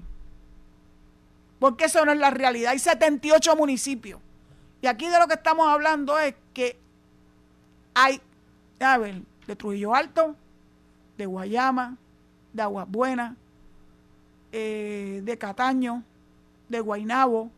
Porque 1.59 1.85
eso 1.85 2.05
no 2.05 2.11
es 2.11 2.19
la 2.19 2.29
realidad. 2.29 2.71
Hay 2.71 2.79
78 2.79 3.55
municipios. 3.55 4.21
Y 4.81 4.87
aquí 4.87 5.07
de 5.07 5.19
lo 5.19 5.27
que 5.27 5.33
estamos 5.33 5.67
hablando 5.67 6.17
es 6.19 6.35
que 6.53 6.79
hay, 7.99 8.21
a 8.79 8.97
ver, 8.99 9.23
de 9.47 9.55
Trujillo 9.55 9.95
Alto, 9.95 10.35
de 11.17 11.25
Guayama, 11.25 11.97
de 12.53 12.61
Aguas 12.61 12.87
Buenas, 12.87 13.35
eh, 14.51 15.21
de 15.23 15.37
Cataño, 15.39 16.03
de 16.69 16.79
Guainabo. 16.79 17.49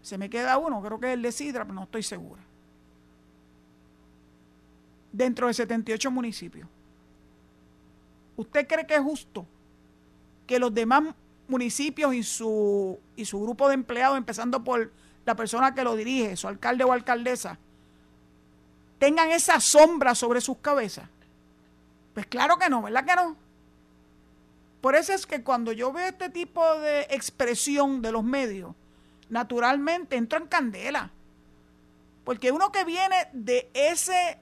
Se 0.00 0.16
me 0.16 0.30
queda 0.30 0.56
uno, 0.56 0.80
creo 0.80 0.98
que 0.98 1.08
es 1.08 1.12
el 1.14 1.22
de 1.22 1.30
Sidra, 1.30 1.64
pero 1.64 1.74
no 1.74 1.82
estoy 1.82 2.02
segura. 2.02 2.40
Dentro 5.12 5.46
de 5.46 5.54
78 5.54 6.10
municipios. 6.10 6.66
¿Usted 8.34 8.66
cree 8.66 8.86
que 8.86 8.94
es 8.94 9.02
justo 9.02 9.44
que 10.46 10.58
los 10.58 10.72
demás 10.72 11.14
municipios 11.48 12.14
y 12.14 12.22
su, 12.22 12.98
y 13.14 13.26
su 13.26 13.42
grupo 13.42 13.68
de 13.68 13.74
empleados, 13.74 14.16
empezando 14.16 14.64
por 14.64 14.90
la 15.26 15.36
persona 15.36 15.74
que 15.74 15.84
lo 15.84 15.96
dirige, 15.96 16.34
su 16.34 16.48
alcalde 16.48 16.84
o 16.84 16.92
alcaldesa, 16.92 17.58
tengan 19.02 19.32
esa 19.32 19.58
sombra 19.58 20.14
sobre 20.14 20.40
sus 20.40 20.58
cabezas? 20.58 21.08
Pues 22.14 22.24
claro 22.26 22.56
que 22.56 22.70
no, 22.70 22.82
¿verdad 22.82 23.04
que 23.04 23.16
no? 23.16 23.36
Por 24.80 24.94
eso 24.94 25.12
es 25.12 25.26
que 25.26 25.42
cuando 25.42 25.72
yo 25.72 25.92
veo 25.92 26.06
este 26.06 26.28
tipo 26.28 26.78
de 26.78 27.08
expresión 27.10 28.00
de 28.00 28.12
los 28.12 28.22
medios, 28.22 28.76
naturalmente 29.28 30.14
entro 30.14 30.38
en 30.38 30.46
candela. 30.46 31.10
Porque 32.22 32.52
uno 32.52 32.70
que 32.70 32.84
viene 32.84 33.16
de 33.32 33.68
ese 33.74 34.38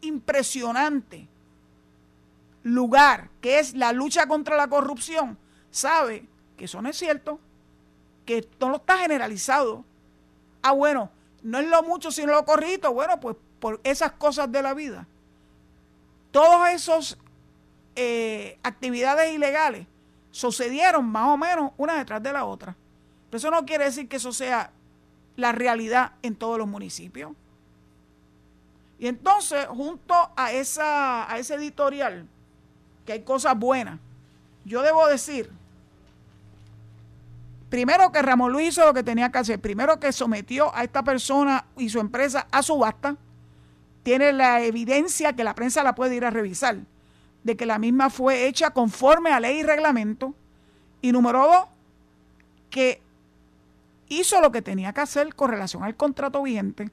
impresionante 0.00 1.28
lugar 2.64 3.30
que 3.40 3.60
es 3.60 3.74
la 3.74 3.92
lucha 3.92 4.26
contra 4.26 4.56
la 4.56 4.66
corrupción, 4.66 5.38
sabe 5.70 6.26
que 6.56 6.64
eso 6.64 6.82
no 6.82 6.88
es 6.88 6.96
cierto, 6.96 7.38
que 8.24 8.48
no 8.58 8.70
lo 8.70 8.78
está 8.78 8.98
generalizado. 8.98 9.84
Ah, 10.62 10.72
bueno, 10.72 11.12
no 11.46 11.60
es 11.60 11.68
lo 11.68 11.80
mucho 11.84 12.10
sino 12.10 12.32
lo 12.32 12.44
corrito. 12.44 12.92
Bueno, 12.92 13.20
pues 13.20 13.36
por 13.60 13.80
esas 13.84 14.12
cosas 14.12 14.50
de 14.50 14.62
la 14.62 14.74
vida. 14.74 15.06
Todos 16.32 16.68
esos 16.70 17.18
eh, 17.94 18.58
actividades 18.64 19.32
ilegales 19.32 19.86
sucedieron 20.32 21.06
más 21.06 21.28
o 21.28 21.36
menos 21.36 21.70
una 21.76 21.94
detrás 21.94 22.20
de 22.20 22.32
la 22.32 22.44
otra. 22.44 22.76
Pero 23.30 23.38
eso 23.38 23.50
no 23.52 23.64
quiere 23.64 23.84
decir 23.84 24.08
que 24.08 24.16
eso 24.16 24.32
sea 24.32 24.72
la 25.36 25.52
realidad 25.52 26.14
en 26.22 26.34
todos 26.34 26.58
los 26.58 26.66
municipios. 26.66 27.30
Y 28.98 29.06
entonces, 29.06 29.66
junto 29.66 30.14
a, 30.36 30.50
esa, 30.50 31.30
a 31.30 31.38
ese 31.38 31.54
editorial, 31.54 32.26
que 33.04 33.12
hay 33.12 33.22
cosas 33.22 33.56
buenas, 33.56 34.00
yo 34.64 34.82
debo 34.82 35.06
decir 35.06 35.48
Primero 37.68 38.12
que 38.12 38.22
Ramón 38.22 38.52
Luis 38.52 38.68
hizo 38.68 38.84
lo 38.84 38.94
que 38.94 39.02
tenía 39.02 39.30
que 39.32 39.38
hacer. 39.38 39.60
Primero 39.60 39.98
que 39.98 40.12
sometió 40.12 40.74
a 40.74 40.84
esta 40.84 41.02
persona 41.02 41.66
y 41.76 41.88
su 41.88 41.98
empresa 42.00 42.46
a 42.50 42.62
subasta. 42.62 43.16
Tiene 44.02 44.32
la 44.32 44.62
evidencia 44.62 45.34
que 45.34 45.42
la 45.42 45.54
prensa 45.54 45.82
la 45.82 45.94
puede 45.94 46.14
ir 46.14 46.24
a 46.24 46.30
revisar 46.30 46.76
de 47.46 47.56
que 47.56 47.64
la 47.64 47.78
misma 47.78 48.10
fue 48.10 48.48
hecha 48.48 48.70
conforme 48.70 49.30
a 49.30 49.38
ley 49.38 49.58
y 49.58 49.62
reglamento. 49.62 50.34
Y 51.00 51.12
número 51.12 51.46
dos, 51.46 51.66
que 52.70 53.00
hizo 54.08 54.40
lo 54.40 54.50
que 54.50 54.62
tenía 54.62 54.92
que 54.92 55.00
hacer 55.00 55.32
con 55.34 55.50
relación 55.50 55.84
al 55.84 55.94
contrato 55.94 56.42
vigente. 56.42 56.90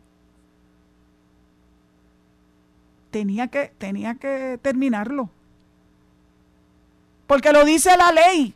Tenía 3.09 3.47
que, 3.47 3.73
tenía 3.79 4.13
que 4.13 4.59
terminarlo. 4.61 5.31
Porque 7.25 7.51
lo 7.51 7.65
dice 7.65 7.97
la 7.97 8.11
ley. 8.11 8.53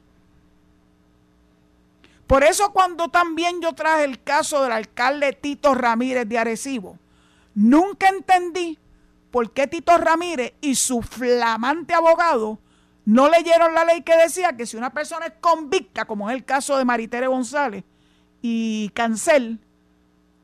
Por 2.27 2.43
eso 2.43 2.73
cuando 2.73 3.07
también 3.07 3.61
yo 3.61 3.73
traje 3.73 4.03
el 4.03 4.21
caso 4.21 4.61
del 4.61 4.73
alcalde 4.73 5.31
Tito 5.31 5.73
Ramírez 5.73 6.27
de 6.27 6.37
Arecibo, 6.37 6.99
nunca 7.55 8.09
entendí 8.09 8.77
por 9.31 9.51
qué 9.51 9.65
Tito 9.67 9.97
Ramírez 9.97 10.53
y 10.59 10.75
su 10.75 11.01
flamante 11.01 11.93
abogado 11.93 12.59
no 13.05 13.29
leyeron 13.29 13.73
la 13.73 13.85
ley 13.85 14.01
que 14.01 14.17
decía 14.17 14.57
que 14.57 14.65
si 14.65 14.75
una 14.75 14.93
persona 14.93 15.27
es 15.27 15.33
convicta, 15.39 16.03
como 16.03 16.29
es 16.29 16.35
el 16.35 16.43
caso 16.43 16.77
de 16.77 16.83
Maritere 16.83 17.27
González 17.27 17.85
y 18.41 18.89
Cancel, 18.89 19.61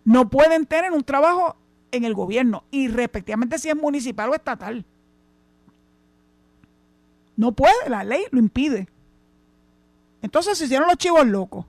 no 0.05 0.29
pueden 0.29 0.65
tener 0.65 0.93
un 0.93 1.03
trabajo 1.03 1.57
en 1.91 2.05
el 2.05 2.13
gobierno 2.13 2.63
y 2.71 2.87
respectivamente 2.87 3.59
si 3.59 3.69
es 3.69 3.75
municipal 3.75 4.29
o 4.29 4.35
estatal. 4.35 4.85
No 7.35 7.51
puede, 7.51 7.89
la 7.89 8.05
ley 8.05 8.23
lo 8.31 8.39
impide. 8.39 8.87
Entonces 10.21 10.57
se 10.57 10.63
hicieron 10.63 10.87
los 10.87 10.97
chivos 10.97 11.27
locos. 11.27 11.65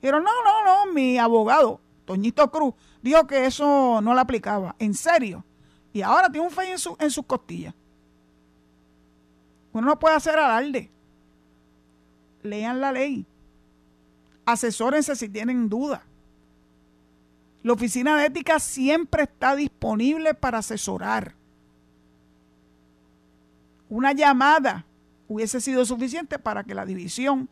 Dijeron, 0.00 0.22
no, 0.22 0.30
no, 0.44 0.64
no, 0.64 0.92
mi 0.92 1.18
abogado, 1.18 1.80
Toñito 2.04 2.50
Cruz, 2.50 2.74
dijo 3.02 3.26
que 3.26 3.46
eso 3.46 4.00
no 4.00 4.14
le 4.14 4.20
aplicaba. 4.20 4.76
¿En 4.78 4.94
serio? 4.94 5.44
Y 5.92 6.02
ahora 6.02 6.30
tiene 6.30 6.46
un 6.46 6.52
fe 6.52 6.70
en, 6.70 6.78
su, 6.78 6.96
en 6.98 7.10
sus 7.10 7.26
costillas. 7.26 7.74
Uno 9.72 9.86
no 9.86 9.98
puede 9.98 10.16
hacer 10.16 10.38
alarde. 10.38 10.90
Lean 12.42 12.80
la 12.80 12.92
ley. 12.92 13.26
Asesórense 14.46 15.16
si 15.16 15.28
tienen 15.28 15.68
duda. 15.68 16.04
La 17.62 17.72
oficina 17.72 18.16
de 18.16 18.26
ética 18.26 18.60
siempre 18.60 19.24
está 19.24 19.56
disponible 19.56 20.34
para 20.34 20.58
asesorar. 20.58 21.34
Una 23.90 24.12
llamada 24.12 24.86
hubiese 25.26 25.60
sido 25.60 25.84
suficiente 25.84 26.38
para 26.38 26.64
que 26.64 26.74
la 26.74 26.86
división 26.86 27.48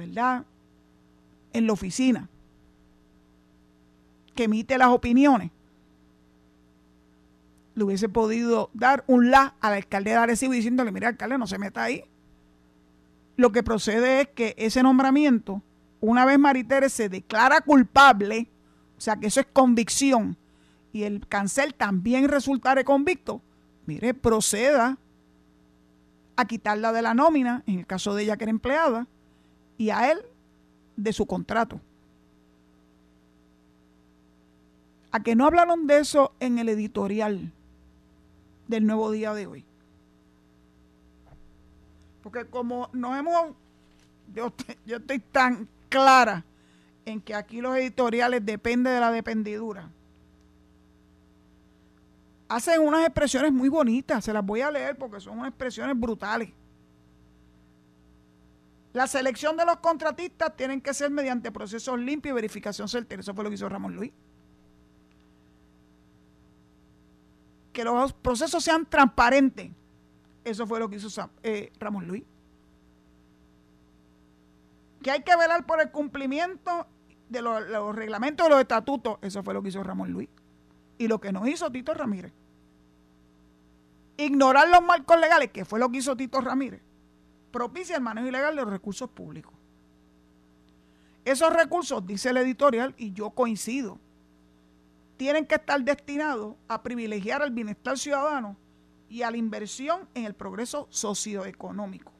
¿verdad? 0.00 0.46
En 1.52 1.66
la 1.66 1.74
oficina, 1.74 2.28
que 4.34 4.44
emite 4.44 4.78
las 4.78 4.88
opiniones, 4.88 5.50
le 7.74 7.84
hubiese 7.84 8.08
podido 8.08 8.70
dar 8.72 9.04
un 9.06 9.30
la 9.30 9.54
al 9.60 9.74
alcalde 9.74 10.10
de 10.10 10.16
Arecibo 10.16 10.54
diciéndole, 10.54 10.90
mira, 10.90 11.08
alcalde, 11.08 11.36
no 11.36 11.46
se 11.46 11.58
meta 11.58 11.82
ahí. 11.82 12.04
Lo 13.36 13.52
que 13.52 13.62
procede 13.62 14.22
es 14.22 14.28
que 14.28 14.54
ese 14.56 14.82
nombramiento, 14.82 15.62
una 16.00 16.24
vez 16.24 16.38
Maritere 16.38 16.88
se 16.88 17.10
declara 17.10 17.60
culpable, 17.60 18.48
o 18.96 19.00
sea 19.00 19.16
que 19.16 19.26
eso 19.26 19.40
es 19.40 19.48
convicción, 19.52 20.38
y 20.92 21.02
el 21.02 21.26
cancel 21.28 21.74
también 21.74 22.26
resultare 22.26 22.84
convicto, 22.84 23.42
mire, 23.84 24.14
proceda 24.14 24.96
a 26.36 26.44
quitarla 26.46 26.92
de 26.92 27.02
la 27.02 27.12
nómina, 27.12 27.62
en 27.66 27.80
el 27.80 27.86
caso 27.86 28.14
de 28.14 28.22
ella 28.22 28.38
que 28.38 28.44
era 28.44 28.50
empleada, 28.50 29.06
y 29.80 29.88
a 29.88 30.12
él 30.12 30.18
de 30.96 31.12
su 31.12 31.24
contrato. 31.24 31.80
a 35.12 35.20
que 35.20 35.34
no 35.34 35.46
hablaron 35.46 35.86
de 35.86 35.98
eso 35.98 36.32
en 36.40 36.58
el 36.58 36.68
editorial 36.68 37.52
del 38.68 38.86
nuevo 38.86 39.10
día 39.10 39.34
de 39.34 39.46
hoy. 39.46 39.64
Porque 42.22 42.46
como 42.46 42.88
nos 42.92 43.18
hemos, 43.18 43.56
yo, 44.34 44.52
yo 44.86 44.98
estoy 44.98 45.18
tan 45.18 45.68
clara 45.88 46.44
en 47.04 47.20
que 47.20 47.34
aquí 47.34 47.60
los 47.60 47.76
editoriales 47.76 48.44
dependen 48.44 48.94
de 48.94 49.00
la 49.00 49.10
dependidura. 49.10 49.90
Hacen 52.48 52.80
unas 52.80 53.04
expresiones 53.04 53.52
muy 53.52 53.68
bonitas, 53.68 54.24
se 54.24 54.32
las 54.32 54.44
voy 54.44 54.60
a 54.60 54.70
leer 54.70 54.96
porque 54.96 55.20
son 55.20 55.38
unas 55.38 55.48
expresiones 55.48 55.98
brutales. 55.98 56.50
La 58.92 59.06
selección 59.06 59.56
de 59.56 59.64
los 59.64 59.76
contratistas 59.76 60.56
tienen 60.56 60.80
que 60.80 60.92
ser 60.94 61.10
mediante 61.10 61.52
procesos 61.52 61.98
limpios 61.98 62.32
y 62.32 62.34
verificación 62.34 62.88
certera. 62.88 63.20
Eso 63.20 63.34
fue 63.34 63.44
lo 63.44 63.50
que 63.50 63.54
hizo 63.54 63.68
Ramón 63.68 63.94
Luis. 63.94 64.12
Que 67.72 67.84
los 67.84 68.12
procesos 68.12 68.64
sean 68.64 68.86
transparentes. 68.86 69.70
Eso 70.44 70.66
fue 70.66 70.80
lo 70.80 70.90
que 70.90 70.96
hizo 70.96 71.30
eh, 71.44 71.72
Ramón 71.78 72.08
Luis. 72.08 72.24
Que 75.02 75.12
hay 75.12 75.22
que 75.22 75.36
velar 75.36 75.66
por 75.66 75.80
el 75.80 75.92
cumplimiento 75.92 76.88
de 77.28 77.42
los, 77.42 77.94
reglamentos 77.94 78.46
de 78.46 78.50
los 78.50 78.60
estatutos. 78.60 79.18
Eso 79.22 79.44
fue 79.44 79.54
lo 79.54 79.62
que 79.62 79.68
hizo 79.68 79.84
Ramón 79.84 80.10
Luis. 80.10 80.28
Y 80.98 81.06
lo 81.06 81.20
que 81.20 81.30
no 81.30 81.46
hizo 81.46 81.70
Tito 81.70 81.94
Ramírez. 81.94 82.32
Ignorar 84.16 84.68
los 84.68 84.82
marcos 84.82 85.18
legales, 85.20 85.52
que 85.52 85.64
fue 85.64 85.78
lo 85.78 85.90
que 85.90 85.98
hizo 85.98 86.16
Tito 86.16 86.40
Ramírez 86.40 86.82
propicia 87.50 87.96
el 87.96 88.02
manejo 88.02 88.28
ilegal 88.28 88.56
de 88.56 88.62
los 88.62 88.70
recursos 88.70 89.08
públicos. 89.10 89.52
Esos 91.24 91.52
recursos, 91.52 92.06
dice 92.06 92.30
el 92.30 92.38
editorial, 92.38 92.94
y 92.96 93.12
yo 93.12 93.30
coincido, 93.30 93.98
tienen 95.16 95.46
que 95.46 95.56
estar 95.56 95.82
destinados 95.82 96.56
a 96.66 96.82
privilegiar 96.82 97.42
el 97.42 97.50
bienestar 97.50 97.98
ciudadano 97.98 98.56
y 99.08 99.22
a 99.22 99.30
la 99.30 99.36
inversión 99.36 100.08
en 100.14 100.24
el 100.24 100.34
progreso 100.34 100.86
socioeconómico. 100.90 102.12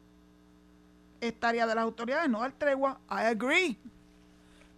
Esta 1.21 1.49
área 1.49 1.67
de 1.67 1.75
las 1.75 1.85
autoridades 1.85 2.29
no 2.29 2.41
da 2.41 2.51
tregua, 2.51 3.01
I 3.09 3.27
agree. 3.27 3.79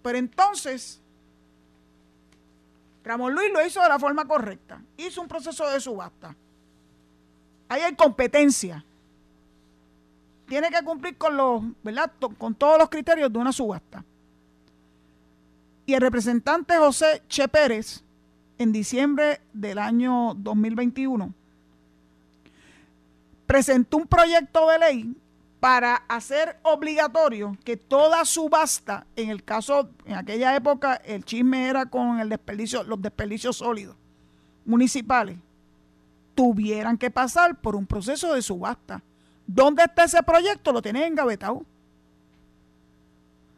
Pero 0.03 0.19
entonces, 0.19 1.01
Ramón 3.05 3.35
Luis 3.35 3.53
lo 3.53 3.65
hizo 3.65 3.83
de 3.83 3.89
la 3.89 3.99
forma 3.99 4.27
correcta. 4.27 4.83
Hizo 4.97 5.21
un 5.21 5.29
proceso 5.29 5.69
de 5.69 5.81
subasta. 5.81 6.37
Ahí 7.69 7.83
hay 7.83 7.95
competencia 7.95 8.85
tiene 10.53 10.69
que 10.69 10.85
cumplir 10.85 11.17
con 11.17 11.35
los, 11.35 11.63
¿verdad? 11.83 12.13
con 12.37 12.55
todos 12.55 12.77
los 12.79 12.91
criterios 12.91 13.33
de 13.33 13.39
una 13.39 13.55
subasta. 13.55 14.05
Y 15.87 15.95
el 15.95 16.03
representante 16.03 16.77
José 16.77 17.23
Che 17.27 17.49
Pérez, 17.49 18.05
en 18.59 18.71
diciembre 18.71 19.41
del 19.55 19.79
año 19.79 20.35
2021, 20.35 21.33
presentó 23.47 23.97
un 23.97 24.07
proyecto 24.07 24.69
de 24.69 24.79
ley 24.79 25.17
para 25.59 25.95
hacer 26.07 26.59
obligatorio 26.65 27.57
que 27.65 27.79
toda 27.79 28.23
subasta, 28.27 29.07
en 29.17 29.31
el 29.31 29.45
caso, 29.45 29.89
en 30.05 30.17
aquella 30.17 30.55
época, 30.55 30.97
el 30.97 31.25
chisme 31.25 31.67
era 31.67 31.87
con 31.87 32.21
el 32.21 32.29
los 32.29 33.01
desperdicios 33.01 33.57
sólidos 33.57 33.97
municipales, 34.67 35.39
tuvieran 36.35 36.99
que 36.99 37.11
pasar 37.11 37.59
por 37.59 37.75
un 37.75 37.87
proceso 37.87 38.35
de 38.35 38.43
subasta 38.43 39.03
¿Dónde 39.55 39.83
está 39.83 40.05
ese 40.05 40.23
proyecto? 40.23 40.73
Lo 40.73 40.81
tienen 40.81 41.03
engavetado. 41.03 41.67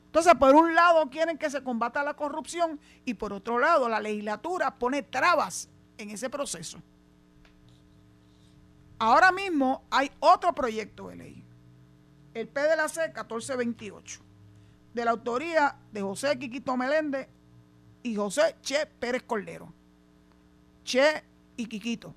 Entonces, 0.06 0.34
por 0.34 0.52
un 0.54 0.74
lado 0.74 1.08
quieren 1.08 1.38
que 1.38 1.48
se 1.50 1.62
combata 1.62 2.02
la 2.02 2.14
corrupción 2.14 2.80
y 3.04 3.14
por 3.14 3.32
otro 3.32 3.60
lado 3.60 3.88
la 3.88 4.00
legislatura 4.00 4.74
pone 4.74 5.02
trabas 5.02 5.68
en 5.96 6.10
ese 6.10 6.28
proceso. 6.28 6.78
Ahora 8.98 9.30
mismo 9.30 9.84
hay 9.90 10.10
otro 10.18 10.52
proyecto 10.52 11.08
de 11.08 11.16
ley, 11.16 11.44
el 12.32 12.48
P 12.48 12.60
de 12.60 12.76
la 12.76 12.88
C 12.88 13.02
1428, 13.06 14.20
de 14.94 15.04
la 15.04 15.12
autoría 15.12 15.76
de 15.92 16.02
José 16.02 16.38
Quiquito 16.38 16.76
Meléndez 16.76 17.28
y 18.02 18.16
José 18.16 18.56
Che 18.62 18.86
Pérez 18.86 19.22
Cordero. 19.22 19.72
Che 20.82 21.22
y 21.56 21.66
Quiquito. 21.66 22.14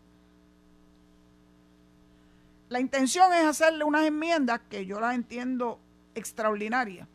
La 2.70 2.80
intención 2.80 3.34
es 3.34 3.46
hacerle 3.46 3.84
unas 3.84 4.06
enmiendas 4.06 4.60
que 4.70 4.86
yo 4.86 5.00
las 5.00 5.16
entiendo 5.16 5.80
extraordinarias 6.16 7.08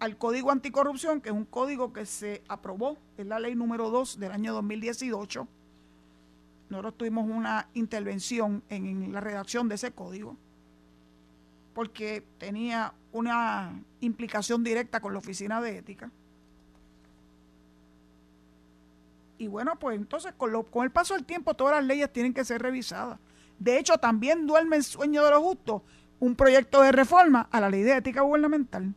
al 0.00 0.16
Código 0.16 0.50
Anticorrupción, 0.50 1.20
que 1.20 1.28
es 1.28 1.34
un 1.34 1.44
código 1.44 1.92
que 1.92 2.06
se 2.06 2.42
aprobó, 2.48 2.96
es 3.18 3.26
la 3.26 3.38
ley 3.38 3.54
número 3.54 3.90
2 3.90 4.18
del 4.18 4.32
año 4.32 4.54
2018. 4.54 5.46
Nosotros 6.70 6.96
tuvimos 6.96 7.28
una 7.28 7.68
intervención 7.74 8.62
en 8.70 9.12
la 9.12 9.20
redacción 9.20 9.68
de 9.68 9.74
ese 9.74 9.92
código, 9.92 10.36
porque 11.74 12.24
tenía 12.38 12.94
una 13.12 13.78
implicación 14.00 14.64
directa 14.64 15.00
con 15.00 15.12
la 15.12 15.18
Oficina 15.18 15.60
de 15.60 15.78
Ética. 15.78 16.10
Y 19.36 19.48
bueno, 19.48 19.78
pues 19.78 19.96
entonces 19.98 20.32
con, 20.34 20.62
con 20.64 20.84
el 20.84 20.90
paso 20.90 21.14
del 21.14 21.24
tiempo 21.24 21.54
todas 21.54 21.76
las 21.76 21.84
leyes 21.84 22.10
tienen 22.10 22.32
que 22.32 22.44
ser 22.44 22.62
revisadas. 22.62 23.18
De 23.60 23.78
hecho, 23.78 23.98
también 23.98 24.46
duerme 24.46 24.76
el 24.76 24.82
sueño 24.82 25.22
de 25.22 25.30
los 25.30 25.40
justos 25.40 25.82
un 26.18 26.34
proyecto 26.34 26.82
de 26.82 26.92
reforma 26.92 27.48
a 27.50 27.60
la 27.60 27.70
ley 27.70 27.82
de 27.82 27.96
ética 27.96 28.22
gubernamental. 28.22 28.94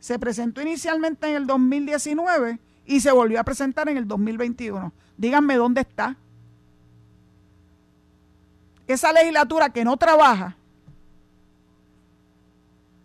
Se 0.00 0.18
presentó 0.18 0.60
inicialmente 0.60 1.28
en 1.28 1.36
el 1.36 1.46
2019 1.46 2.58
y 2.86 3.00
se 3.00 3.12
volvió 3.12 3.40
a 3.40 3.44
presentar 3.44 3.88
en 3.88 3.96
el 3.96 4.08
2021. 4.08 4.92
Díganme 5.16 5.56
dónde 5.56 5.82
está. 5.82 6.16
Esa 8.86 9.12
legislatura 9.12 9.70
que 9.70 9.84
no 9.84 9.96
trabaja, 9.96 10.56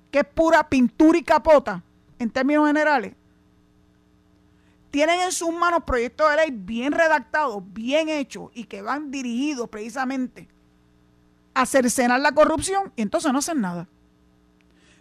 que 0.10 0.20
es 0.20 0.26
pura 0.26 0.68
pintura 0.68 1.18
y 1.18 1.24
capota 1.24 1.84
en 2.18 2.30
términos 2.32 2.66
generales, 2.68 3.14
tienen 4.96 5.20
en 5.20 5.34
sus 5.34 5.52
manos 5.52 5.84
proyectos 5.84 6.30
de 6.30 6.38
ley 6.38 6.52
bien 6.54 6.94
redactados, 6.94 7.62
bien 7.74 8.08
hechos 8.08 8.50
y 8.54 8.64
que 8.64 8.82
van 8.82 9.12
dirigidos 9.12 9.68
precisamente 9.68 10.48
a 11.54 11.66
cercenar 11.66 12.22
la 12.22 12.32
corrupción 12.32 12.94
y 12.96 13.02
entonces 13.02 13.34
no 13.34 13.40
hacen 13.40 13.60
nada. 13.60 13.90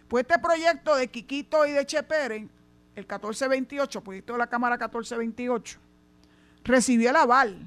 Pues 0.09 0.25
este 0.27 0.37
proyecto 0.37 0.97
de 0.97 1.07
Quiquito 1.07 1.65
y 1.65 1.71
de 1.71 1.85
Chepere, 1.85 2.35
el 2.35 3.03
1428, 3.03 4.03
proyecto 4.03 4.33
de 4.33 4.39
la 4.39 4.47
Cámara 4.47 4.75
1428, 4.75 5.79
recibió 6.65 7.11
el 7.11 7.15
aval 7.15 7.65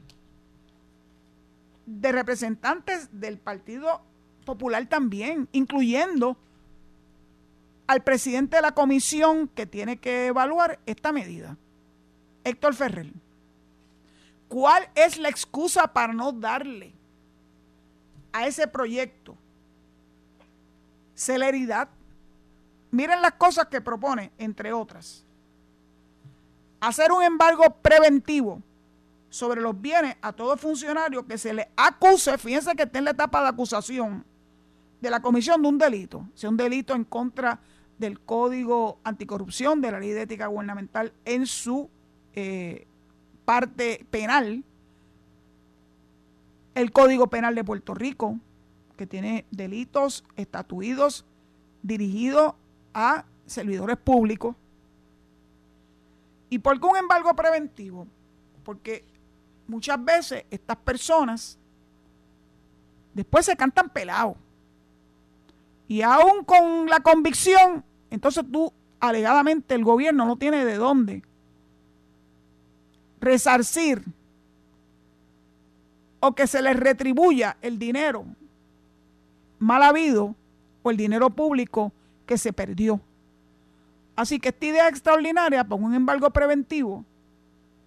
de 1.87 2.13
representantes 2.13 3.09
del 3.11 3.39
Partido 3.39 4.03
Popular 4.45 4.87
también, 4.87 5.49
incluyendo 5.53 6.37
al 7.87 8.03
presidente 8.03 8.57
de 8.57 8.63
la 8.63 8.73
comisión 8.73 9.49
que 9.49 9.65
tiene 9.65 9.97
que 9.97 10.27
evaluar 10.27 10.79
esta 10.85 11.11
medida. 11.11 11.57
Héctor 12.49 12.75
Ferrer, 12.75 13.13
¿cuál 14.49 14.89
es 14.95 15.19
la 15.19 15.29
excusa 15.29 15.87
para 15.93 16.13
no 16.15 16.33
darle 16.33 16.95
a 18.33 18.47
ese 18.47 18.67
proyecto 18.67 19.37
celeridad? 21.15 21.89
Miren 22.91 23.21
las 23.21 23.33
cosas 23.33 23.67
que 23.67 23.83
propone, 23.83 24.33
entre 24.39 24.73
otras. 24.73 25.25
Hacer 26.81 27.13
un 27.13 27.23
embargo 27.23 27.65
preventivo 27.83 28.63
sobre 29.29 29.61
los 29.61 29.79
bienes 29.79 30.17
a 30.23 30.33
todo 30.33 30.57
funcionario 30.57 31.27
que 31.27 31.37
se 31.37 31.53
le 31.53 31.69
acuse, 31.77 32.39
fíjense 32.39 32.75
que 32.75 32.85
está 32.85 32.99
en 32.99 33.05
la 33.05 33.11
etapa 33.11 33.43
de 33.43 33.49
acusación 33.49 34.25
de 35.03 35.11
la 35.11 35.21
comisión 35.21 35.61
de 35.61 35.69
un 35.69 35.77
delito, 35.77 36.27
sea 36.35 36.49
un 36.49 36.57
delito 36.57 36.95
en 36.95 37.05
contra 37.05 37.61
del 37.99 38.21
Código 38.21 39.01
Anticorrupción, 39.05 39.83
de 39.83 39.93
la 39.93 40.01
Ley 40.01 40.11
de 40.11 40.23
Ética 40.23 40.47
Gubernamental 40.47 41.13
en 41.27 41.47
su 41.47 41.91
eh, 42.35 42.87
parte 43.45 44.07
penal, 44.11 44.65
el 46.75 46.93
Código 46.93 47.29
Penal 47.29 47.55
de 47.55 47.65
Puerto 47.65 47.95
Rico, 47.95 48.39
que 48.97 49.07
tiene 49.07 49.47
delitos 49.51 50.25
estatuidos 50.37 51.25
dirigidos 51.83 52.55
a 52.95 53.25
servidores 53.47 53.97
públicos. 53.97 54.55
¿Y 56.51 56.59
por 56.59 56.81
qué 56.81 56.87
un 56.87 56.97
embargo 56.97 57.35
preventivo? 57.35 58.07
Porque 58.65 59.05
muchas 59.67 60.03
veces 60.05 60.45
estas 60.51 60.77
personas 60.77 61.59
después 63.15 63.47
se 63.47 63.57
cantan 63.57 63.89
pelados. 63.89 64.37
Y 65.87 66.03
aún 66.03 66.45
con 66.45 66.87
la 66.87 67.01
convicción, 67.01 67.85
entonces 68.11 68.45
tú, 68.51 68.73
alegadamente, 69.01 69.75
el 69.75 69.85
gobierno 69.85 70.27
no 70.27 70.37
tiene 70.37 70.65
de 70.65 70.77
dónde 70.77 71.23
resarcir 73.21 74.03
o 76.21 76.35
que 76.35 76.47
se 76.47 76.63
les 76.63 76.77
retribuya 76.77 77.57
el 77.63 77.79
dinero 77.79 78.25
mal 79.59 79.83
habido 79.83 80.35
o 80.83 80.91
el 80.91 80.97
dinero 80.97 81.31
público 81.31 81.93
que 82.27 82.39
se 82.39 82.53
perdió. 82.53 83.01
Así 84.17 84.41
que 84.41 84.49
esta 84.49 84.67
idea 84.67 84.89
extraordinaria, 84.89 85.65
por 85.65 85.81
un 85.81 85.95
embargo 85.95 86.31
preventivo, 86.31 87.05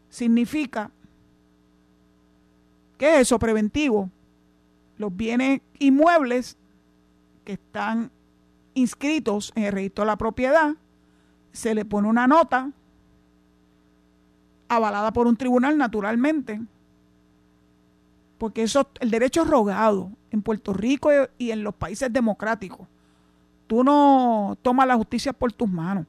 significa, 0.10 0.92
¿qué 2.98 3.16
es 3.16 3.22
eso 3.22 3.40
preventivo? 3.40 4.10
Los 4.98 5.16
bienes 5.16 5.62
inmuebles 5.80 6.58
que 7.44 7.54
están 7.54 8.12
inscritos 8.74 9.52
en 9.56 9.64
el 9.64 9.72
registro 9.74 10.04
de 10.04 10.08
la 10.08 10.16
propiedad, 10.16 10.76
se 11.52 11.76
le 11.76 11.84
pone 11.84 12.08
una 12.08 12.28
nota 12.28 12.72
avalada 14.76 15.12
por 15.12 15.28
un 15.28 15.36
tribunal 15.36 15.78
naturalmente, 15.78 16.62
porque 18.38 18.64
eso 18.64 18.90
el 19.02 19.12
derecho 19.12 19.42
es 19.42 19.50
rogado 19.50 20.10
en 20.32 20.42
Puerto 20.42 20.72
Rico 20.72 21.10
y 21.38 21.52
en 21.52 21.62
los 21.62 21.76
países 21.76 22.12
democráticos. 22.12 22.88
Tú 23.68 23.84
no 23.84 24.58
tomas 24.62 24.88
la 24.88 24.96
justicia 24.96 25.34
por 25.34 25.52
tus 25.52 25.70
manos. 25.70 26.06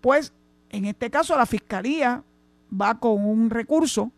Pues 0.00 0.32
en 0.70 0.86
este 0.86 1.08
caso 1.08 1.36
la 1.36 1.46
fiscalía 1.46 2.24
va 2.70 2.98
con 2.98 3.24
un 3.24 3.48
recurso 3.48 4.10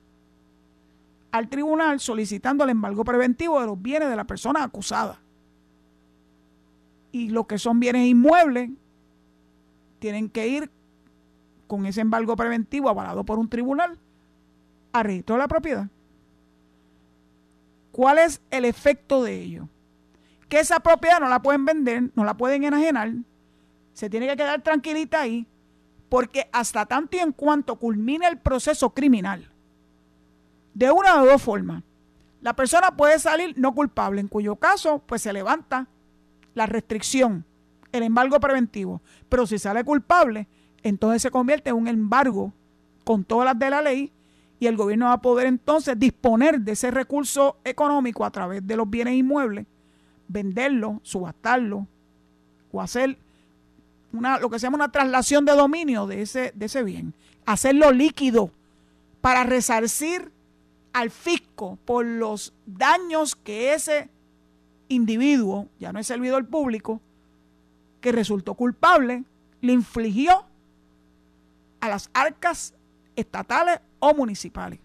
al 1.33 1.51
tribunal 1.51 2.01
solicitando 2.01 2.65
el 2.65 2.71
embargo 2.71 3.05
preventivo 3.05 3.61
de 3.61 3.67
los 3.67 3.81
bienes 3.81 4.09
de 4.09 4.17
la 4.17 4.25
persona 4.25 4.65
acusada. 4.65 5.21
Y 7.13 7.29
lo 7.29 7.47
que 7.47 7.59
son 7.59 7.79
bienes 7.79 8.09
inmuebles 8.09 8.71
tienen 9.99 10.31
que 10.31 10.49
ir 10.49 10.71
con 11.73 11.87
ese 11.87 12.03
embargo 12.03 12.37
preventivo 12.37 12.91
avalado 12.91 13.25
por 13.25 13.39
un 13.39 13.49
tribunal 13.49 13.99
a 14.93 15.03
registro 15.03 15.37
de 15.37 15.39
la 15.39 15.49
propiedad. 15.49 15.87
¿Cuál 17.93 18.19
es 18.19 18.43
el 18.51 18.67
efecto 18.67 19.23
de 19.23 19.41
ello? 19.41 19.69
Que 20.51 20.61
esa 20.61 20.81
propiedad 20.81 21.19
no 21.19 21.31
la 21.31 21.41
pueden 21.41 21.65
vender, 21.65 22.11
no 22.15 22.25
la 22.25 22.37
pueden 22.37 22.65
enajenar, 22.65 23.15
se 23.95 24.11
tiene 24.11 24.29
que 24.29 24.37
quedar 24.37 24.61
tranquilita 24.61 25.23
ahí, 25.23 25.47
porque 26.11 26.47
hasta 26.53 26.85
tanto 26.85 27.17
y 27.17 27.21
en 27.21 27.33
cuanto 27.33 27.77
culmine 27.77 28.29
el 28.29 28.37
proceso 28.37 28.91
criminal, 28.91 29.51
de 30.75 30.91
una 30.91 31.23
o 31.23 31.25
dos 31.25 31.41
formas, 31.41 31.83
la 32.43 32.55
persona 32.55 32.99
puede 32.99 33.19
salir 33.19 33.55
no 33.57 33.75
culpable, 33.75 34.21
en 34.21 34.29
cuyo 34.29 34.57
caso 34.57 34.99
pues 35.07 35.23
se 35.23 35.33
levanta 35.33 35.87
la 36.53 36.67
restricción, 36.67 37.47
el 37.93 38.03
embargo 38.03 38.39
preventivo, 38.41 39.01
pero 39.31 39.47
si 39.47 39.59
sale 39.59 39.85
culpable, 39.85 40.49
entonces 40.83 41.23
se 41.23 41.31
convierte 41.31 41.71
en 41.71 41.77
un 41.77 41.89
embargo 41.89 42.53
con 43.05 43.25
todas 43.25 43.47
las 43.47 43.59
de 43.59 43.71
la 43.71 43.83
ley 43.83 44.13
y 44.59 44.67
el 44.67 44.77
gobierno 44.77 45.07
va 45.07 45.15
a 45.15 45.21
poder 45.21 45.47
entonces 45.47 45.99
disponer 45.99 46.61
de 46.61 46.73
ese 46.73 46.91
recurso 46.91 47.57
económico 47.65 48.25
a 48.25 48.31
través 48.31 48.65
de 48.67 48.77
los 48.77 48.89
bienes 48.89 49.15
inmuebles, 49.15 49.67
venderlo, 50.29 51.01
subastarlo 51.03 51.87
o 52.71 52.81
hacer 52.81 53.19
una, 54.13 54.39
lo 54.39 54.51
que 54.51 54.59
se 54.59 54.67
llama 54.67 54.77
una 54.77 54.93
traslación 54.93 55.45
de 55.45 55.53
dominio 55.53 56.07
de 56.07 56.23
ese, 56.23 56.53
de 56.55 56.67
ese 56.67 56.83
bien, 56.83 57.15
hacerlo 57.45 57.91
líquido 57.91 58.51
para 59.21 59.45
resarcir 59.45 60.31
al 60.93 61.11
fisco 61.11 61.79
por 61.85 62.05
los 62.05 62.53
daños 62.67 63.35
que 63.35 63.75
ese 63.75 64.11
individuo, 64.89 65.69
ya 65.81 65.93
no 65.93 65.99
es 65.99 66.07
servidor 66.07 66.47
público, 66.47 67.01
que 68.01 68.13
resultó 68.13 68.55
culpable, 68.55 69.25
le 69.61 69.73
infligió 69.73 70.45
a 71.83 71.89
las 71.89 72.09
arcas 72.15 72.75
estatales 73.17 73.81
o 73.99 74.15
municipales. 74.15 74.79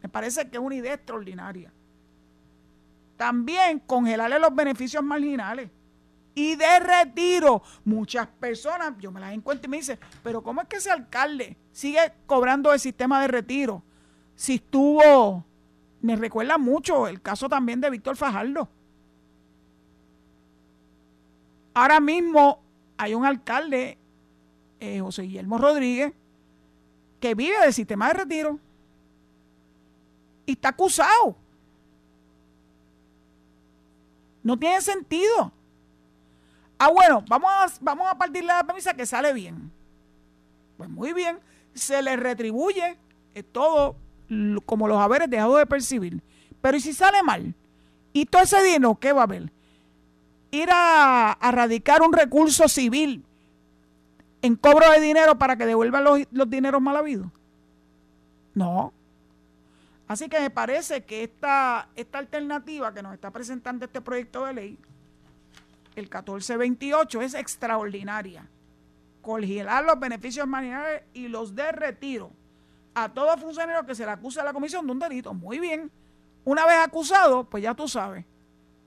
Me 0.00 0.08
parece 0.08 0.48
que 0.48 0.56
es 0.56 0.62
una 0.62 0.76
idea 0.76 0.94
extraordinaria. 0.94 1.72
También 3.16 3.80
congelarle 3.80 4.38
los 4.38 4.54
beneficios 4.54 5.02
marginales 5.02 5.68
y 6.32 6.54
de 6.54 6.78
retiro. 6.78 7.60
Muchas 7.84 8.28
personas, 8.28 8.94
yo 9.00 9.10
me 9.10 9.18
las 9.18 9.32
encuentro 9.32 9.66
y 9.66 9.70
me 9.70 9.76
dicen, 9.78 9.98
pero 10.22 10.44
¿cómo 10.44 10.62
es 10.62 10.68
que 10.68 10.76
ese 10.76 10.92
alcalde 10.92 11.56
sigue 11.72 12.12
cobrando 12.26 12.72
el 12.72 12.78
sistema 12.78 13.20
de 13.20 13.26
retiro? 13.26 13.82
Si 14.36 14.54
estuvo, 14.54 15.44
me 16.00 16.14
recuerda 16.14 16.56
mucho 16.56 17.08
el 17.08 17.20
caso 17.20 17.48
también 17.48 17.80
de 17.80 17.90
Víctor 17.90 18.16
Fajardo. 18.16 18.68
Ahora 21.74 21.98
mismo 21.98 22.62
hay 22.96 23.14
un 23.14 23.24
alcalde 23.24 23.97
eh, 24.80 25.00
José 25.00 25.22
Guillermo 25.22 25.58
Rodríguez, 25.58 26.12
que 27.20 27.34
vive 27.34 27.58
del 27.60 27.72
sistema 27.72 28.08
de 28.08 28.14
retiro 28.14 28.58
y 30.46 30.52
está 30.52 30.70
acusado. 30.70 31.36
No 34.42 34.58
tiene 34.58 34.80
sentido. 34.80 35.52
Ah, 36.78 36.90
bueno, 36.90 37.24
vamos 37.28 37.50
a, 37.52 37.66
vamos 37.80 38.08
a 38.08 38.16
partir 38.16 38.44
la 38.44 38.64
premisa 38.64 38.94
que 38.94 39.04
sale 39.04 39.32
bien. 39.32 39.70
Pues 40.76 40.88
muy 40.88 41.12
bien, 41.12 41.38
se 41.74 42.00
le 42.02 42.16
retribuye 42.16 42.96
eh, 43.34 43.42
todo 43.42 43.96
como 44.64 44.88
los 44.88 44.98
haberes 44.98 45.28
dejados 45.28 45.58
de 45.58 45.66
percibir. 45.66 46.22
Pero 46.60 46.76
¿y 46.76 46.80
si 46.80 46.92
sale 46.92 47.22
mal? 47.22 47.54
¿Y 48.12 48.26
todo 48.26 48.42
ese 48.42 48.62
dinero 48.62 48.96
qué 49.00 49.12
va 49.12 49.22
a 49.22 49.24
haber? 49.24 49.52
Ir 50.50 50.70
a, 50.70 51.32
a 51.32 51.50
radicar 51.50 52.00
un 52.02 52.12
recurso 52.12 52.68
civil 52.68 53.24
en 54.42 54.56
cobro 54.56 54.90
de 54.90 55.00
dinero 55.00 55.38
para 55.38 55.56
que 55.56 55.66
devuelvan 55.66 56.04
los, 56.04 56.50
dineros 56.50 56.80
mal 56.80 56.96
habidos? 56.96 57.28
No. 58.54 58.92
Así 60.06 60.28
que 60.28 60.40
me 60.40 60.50
parece 60.50 61.04
que 61.04 61.24
esta, 61.24 61.88
esta 61.94 62.18
alternativa 62.18 62.94
que 62.94 63.02
nos 63.02 63.14
está 63.14 63.30
presentando 63.30 63.84
este 63.84 64.00
proyecto 64.00 64.46
de 64.46 64.54
ley, 64.54 64.78
el 65.96 66.04
1428, 66.04 67.22
es 67.22 67.34
extraordinaria. 67.34 68.46
Congelar 69.20 69.84
los 69.84 69.98
beneficios 70.00 70.46
marginales 70.46 71.02
y 71.12 71.28
los 71.28 71.54
de 71.54 71.72
retiro 71.72 72.30
a 72.94 73.08
todo 73.08 73.36
funcionario 73.36 73.84
que 73.86 73.94
se 73.94 74.04
le 74.04 74.10
acuse 74.10 74.40
a 74.40 74.44
la 74.44 74.52
comisión 74.52 74.86
de 74.86 74.92
un 74.92 74.98
delito. 74.98 75.34
Muy 75.34 75.58
bien. 75.58 75.90
Una 76.44 76.64
vez 76.66 76.76
acusado, 76.78 77.44
pues 77.44 77.62
ya 77.62 77.74
tú 77.74 77.86
sabes. 77.86 78.24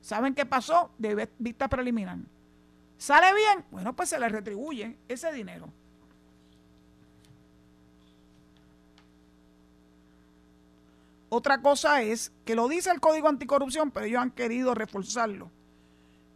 Saben 0.01 0.33
qué 0.33 0.45
pasó 0.45 0.91
de 0.97 1.29
vista 1.37 1.67
preliminar. 1.67 2.17
¿Sale 3.01 3.33
bien? 3.33 3.65
Bueno, 3.71 3.95
pues 3.95 4.09
se 4.09 4.19
le 4.19 4.29
retribuye 4.29 4.95
ese 5.07 5.31
dinero. 5.33 5.67
Otra 11.29 11.63
cosa 11.63 12.03
es 12.03 12.31
que 12.45 12.53
lo 12.53 12.67
dice 12.67 12.91
el 12.91 12.99
Código 12.99 13.27
Anticorrupción, 13.27 13.89
pero 13.89 14.05
ellos 14.05 14.21
han 14.21 14.29
querido 14.29 14.75
reforzarlo. 14.75 15.49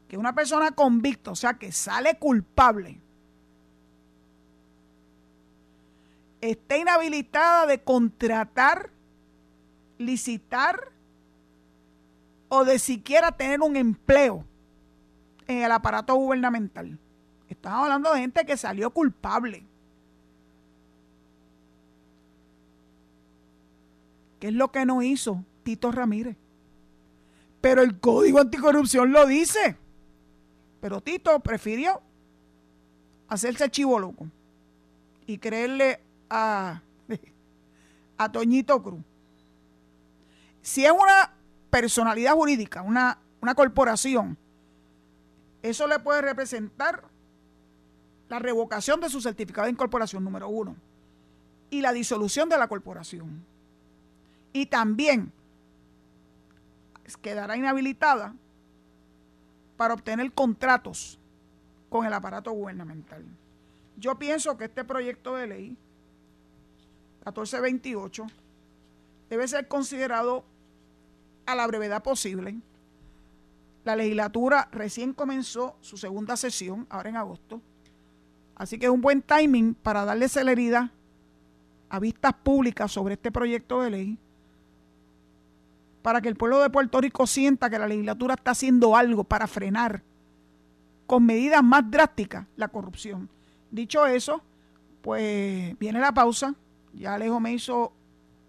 Que 0.07 0.17
una 0.17 0.33
persona 0.33 0.71
convicta, 0.71 1.29
o 1.29 1.35
sea, 1.35 1.53
que 1.53 1.71
sale 1.71 2.17
culpable, 2.17 2.99
esté 6.41 6.79
inhabilitada 6.79 7.67
de 7.67 7.83
contratar, 7.83 8.89
licitar 9.99 10.91
o 12.49 12.65
de 12.65 12.79
siquiera 12.79 13.33
tener 13.33 13.61
un 13.61 13.75
empleo 13.75 14.45
en 15.47 15.63
el 15.63 15.71
aparato 15.71 16.15
gubernamental. 16.15 16.97
Estamos 17.49 17.83
hablando 17.83 18.13
de 18.13 18.21
gente 18.21 18.45
que 18.45 18.57
salió 18.57 18.89
culpable. 18.91 19.63
¿Qué 24.39 24.47
es 24.47 24.53
lo 24.53 24.71
que 24.71 24.85
no 24.85 25.01
hizo 25.01 25.43
Tito 25.63 25.91
Ramírez? 25.91 26.35
Pero 27.61 27.81
el 27.81 27.99
Código 27.99 28.39
Anticorrupción 28.39 29.11
lo 29.11 29.25
dice. 29.25 29.77
Pero 30.81 31.01
Tito 31.01 31.39
prefirió 31.39 32.01
hacerse 33.27 33.69
chivo 33.69 33.99
loco 33.99 34.27
y 35.25 35.37
creerle 35.37 35.99
a, 36.29 36.81
a 38.17 38.31
Toñito 38.31 38.81
Cruz. 38.83 39.01
Si 40.61 40.85
es 40.85 40.91
una 40.91 41.33
personalidad 41.69 42.33
jurídica, 42.33 42.81
una, 42.81 43.19
una 43.41 43.55
corporación, 43.55 44.37
eso 45.69 45.87
le 45.87 45.97
puede 45.99 46.21
representar 46.21 47.03
la 48.29 48.39
revocación 48.39 48.99
de 49.01 49.09
su 49.09 49.19
certificado 49.19 49.65
de 49.65 49.71
incorporación 49.71 50.23
número 50.23 50.47
uno 50.47 50.75
y 51.71 51.81
la 51.81 51.91
disolución 51.91 52.49
de 52.49 52.57
la 52.57 52.67
corporación. 52.67 53.43
Y 54.53 54.67
también 54.67 55.31
quedará 57.21 57.57
inhabilitada 57.57 58.35
para 59.75 59.95
obtener 59.95 60.31
contratos 60.31 61.19
con 61.89 62.05
el 62.05 62.13
aparato 62.13 62.51
gubernamental. 62.51 63.23
Yo 63.97 64.19
pienso 64.19 64.57
que 64.57 64.65
este 64.65 64.83
proyecto 64.83 65.35
de 65.35 65.47
ley 65.47 65.77
1428 67.25 68.27
debe 69.29 69.47
ser 69.47 69.67
considerado 69.67 70.45
a 71.47 71.55
la 71.55 71.65
brevedad 71.65 72.03
posible 72.03 72.55
la 73.85 73.95
legislatura 73.95 74.67
recién 74.71 75.13
comenzó 75.13 75.77
su 75.79 75.95
segunda 75.95 76.35
sesión, 76.35 76.87
ahora 76.89 77.09
en 77.09 77.17
agosto. 77.17 77.61
Así 78.55 78.79
que 78.79 78.87
es 78.87 78.91
un 78.91 79.01
buen 79.01 79.21
timing 79.21 79.75
para 79.75 80.03
darle 80.03 80.27
celeridad 80.27 80.89
a 81.89 81.99
vistas 81.99 82.33
públicas 82.33 82.91
sobre 82.91 83.13
este 83.13 83.31
proyecto 83.31 83.81
de 83.81 83.89
ley, 83.91 84.17
para 86.01 86.19
que 86.19 86.29
el 86.29 86.35
pueblo 86.35 86.59
de 86.61 86.69
Puerto 86.69 86.99
Rico 86.99 87.27
sienta 87.27 87.69
que 87.69 87.79
la 87.79 87.87
legislatura 87.87 88.33
está 88.33 88.51
haciendo 88.51 88.95
algo 88.95 89.23
para 89.23 89.47
frenar 89.47 90.01
con 91.05 91.25
medidas 91.25 91.63
más 91.63 91.89
drásticas 91.89 92.47
la 92.55 92.67
corrupción. 92.67 93.29
Dicho 93.69 94.05
eso, 94.07 94.41
pues 95.01 95.77
viene 95.77 95.99
la 95.99 96.11
pausa. 96.11 96.55
Ya 96.93 97.13
Alejo 97.13 97.39
me 97.39 97.53
hizo 97.53 97.93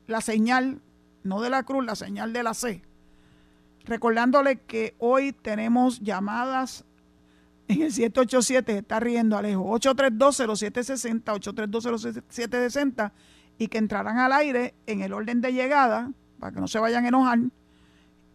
la 0.06 0.22
señal, 0.22 0.80
no 1.24 1.42
de 1.42 1.50
la 1.50 1.62
cruz, 1.64 1.84
la 1.84 1.94
señal 1.94 2.32
de 2.32 2.42
la 2.42 2.54
C. 2.54 2.82
Recordándole 3.86 4.56
que 4.56 4.94
hoy 4.98 5.32
tenemos 5.32 6.00
llamadas 6.00 6.84
en 7.68 7.82
el 7.82 7.92
787, 7.92 8.78
está 8.78 9.00
riendo 9.00 9.36
Alejo, 9.36 9.64
8320760, 9.78 11.22
8320760 11.24 13.12
y 13.58 13.68
que 13.68 13.78
entrarán 13.78 14.18
al 14.18 14.32
aire 14.32 14.74
en 14.86 15.00
el 15.02 15.12
orden 15.12 15.40
de 15.40 15.52
llegada, 15.52 16.12
para 16.38 16.52
que 16.52 16.60
no 16.60 16.68
se 16.68 16.78
vayan 16.78 17.04
a 17.04 17.08
enojar. 17.08 17.38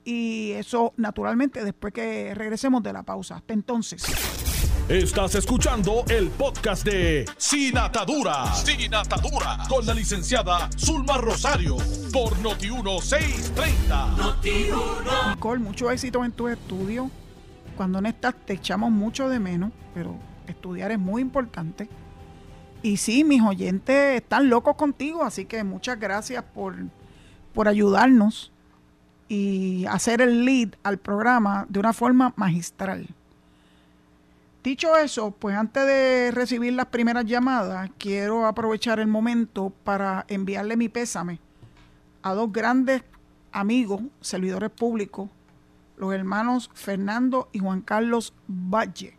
Y 0.04 0.52
eso, 0.54 0.94
naturalmente, 0.98 1.64
después 1.64 1.94
que 1.94 2.34
regresemos 2.34 2.82
de 2.82 2.94
la 2.94 3.04
pausa. 3.04 3.36
Hasta 3.36 3.54
entonces. 3.54 4.04
Estás 4.90 5.36
escuchando 5.36 6.04
el 6.10 6.30
podcast 6.30 6.84
de 6.84 7.26
Sin 7.38 7.78
Atadura. 7.78 8.54
Sin 8.56 8.94
Atadura. 8.94 9.60
Con 9.70 9.86
la 9.86 9.94
licenciada 9.94 10.70
Zulma 10.78 11.18
Rosario. 11.18 11.78
Por 12.12 12.34
Noti1630. 12.40 14.16
Noti1. 14.18 15.30
Nicole, 15.30 15.60
mucho 15.62 15.90
éxito 15.92 16.26
en 16.26 16.32
tu 16.34 16.50
estudio. 16.50 17.10
Cuando 17.78 18.02
no 18.02 18.10
estás, 18.10 18.36
te 18.46 18.54
echamos 18.54 18.92
mucho 18.92 19.30
de 19.30 19.40
menos, 19.40 19.72
pero 19.94 20.16
estudiar 20.48 20.92
es 20.92 21.00
muy 21.00 21.22
importante. 21.22 21.88
Y 22.82 22.98
sí, 22.98 23.24
mis 23.24 23.42
oyentes 23.42 24.22
están 24.22 24.50
locos 24.50 24.76
contigo, 24.76 25.24
así 25.24 25.46
que 25.46 25.64
muchas 25.64 26.00
gracias 26.00 26.44
por, 26.54 26.76
por 27.54 27.70
ayudarnos 27.70 28.52
y 29.30 29.86
hacer 29.86 30.22
el 30.22 30.44
lead 30.44 30.70
al 30.84 30.98
programa 30.98 31.66
de 31.70 31.80
una 31.80 31.94
forma 31.94 32.34
magistral. 32.36 33.08
Dicho 34.64 34.96
eso, 34.96 35.32
pues 35.32 35.56
antes 35.56 35.88
de 35.88 36.30
recibir 36.32 36.74
las 36.74 36.86
primeras 36.86 37.26
llamadas, 37.26 37.90
quiero 37.98 38.46
aprovechar 38.46 39.00
el 39.00 39.08
momento 39.08 39.72
para 39.84 40.24
enviarle 40.28 40.78
mi 40.78 40.88
pésame 40.88 41.40
a 42.22 42.34
dos 42.34 42.52
grandes 42.52 43.04
amigos, 43.52 44.04
servidores 44.20 44.70
públicos, 44.70 45.30
los 45.98 46.14
hermanos 46.14 46.70
Fernando 46.76 47.50
y 47.52 47.58
Juan 47.58 47.82
Carlos 47.82 48.36
Valle. 48.48 49.18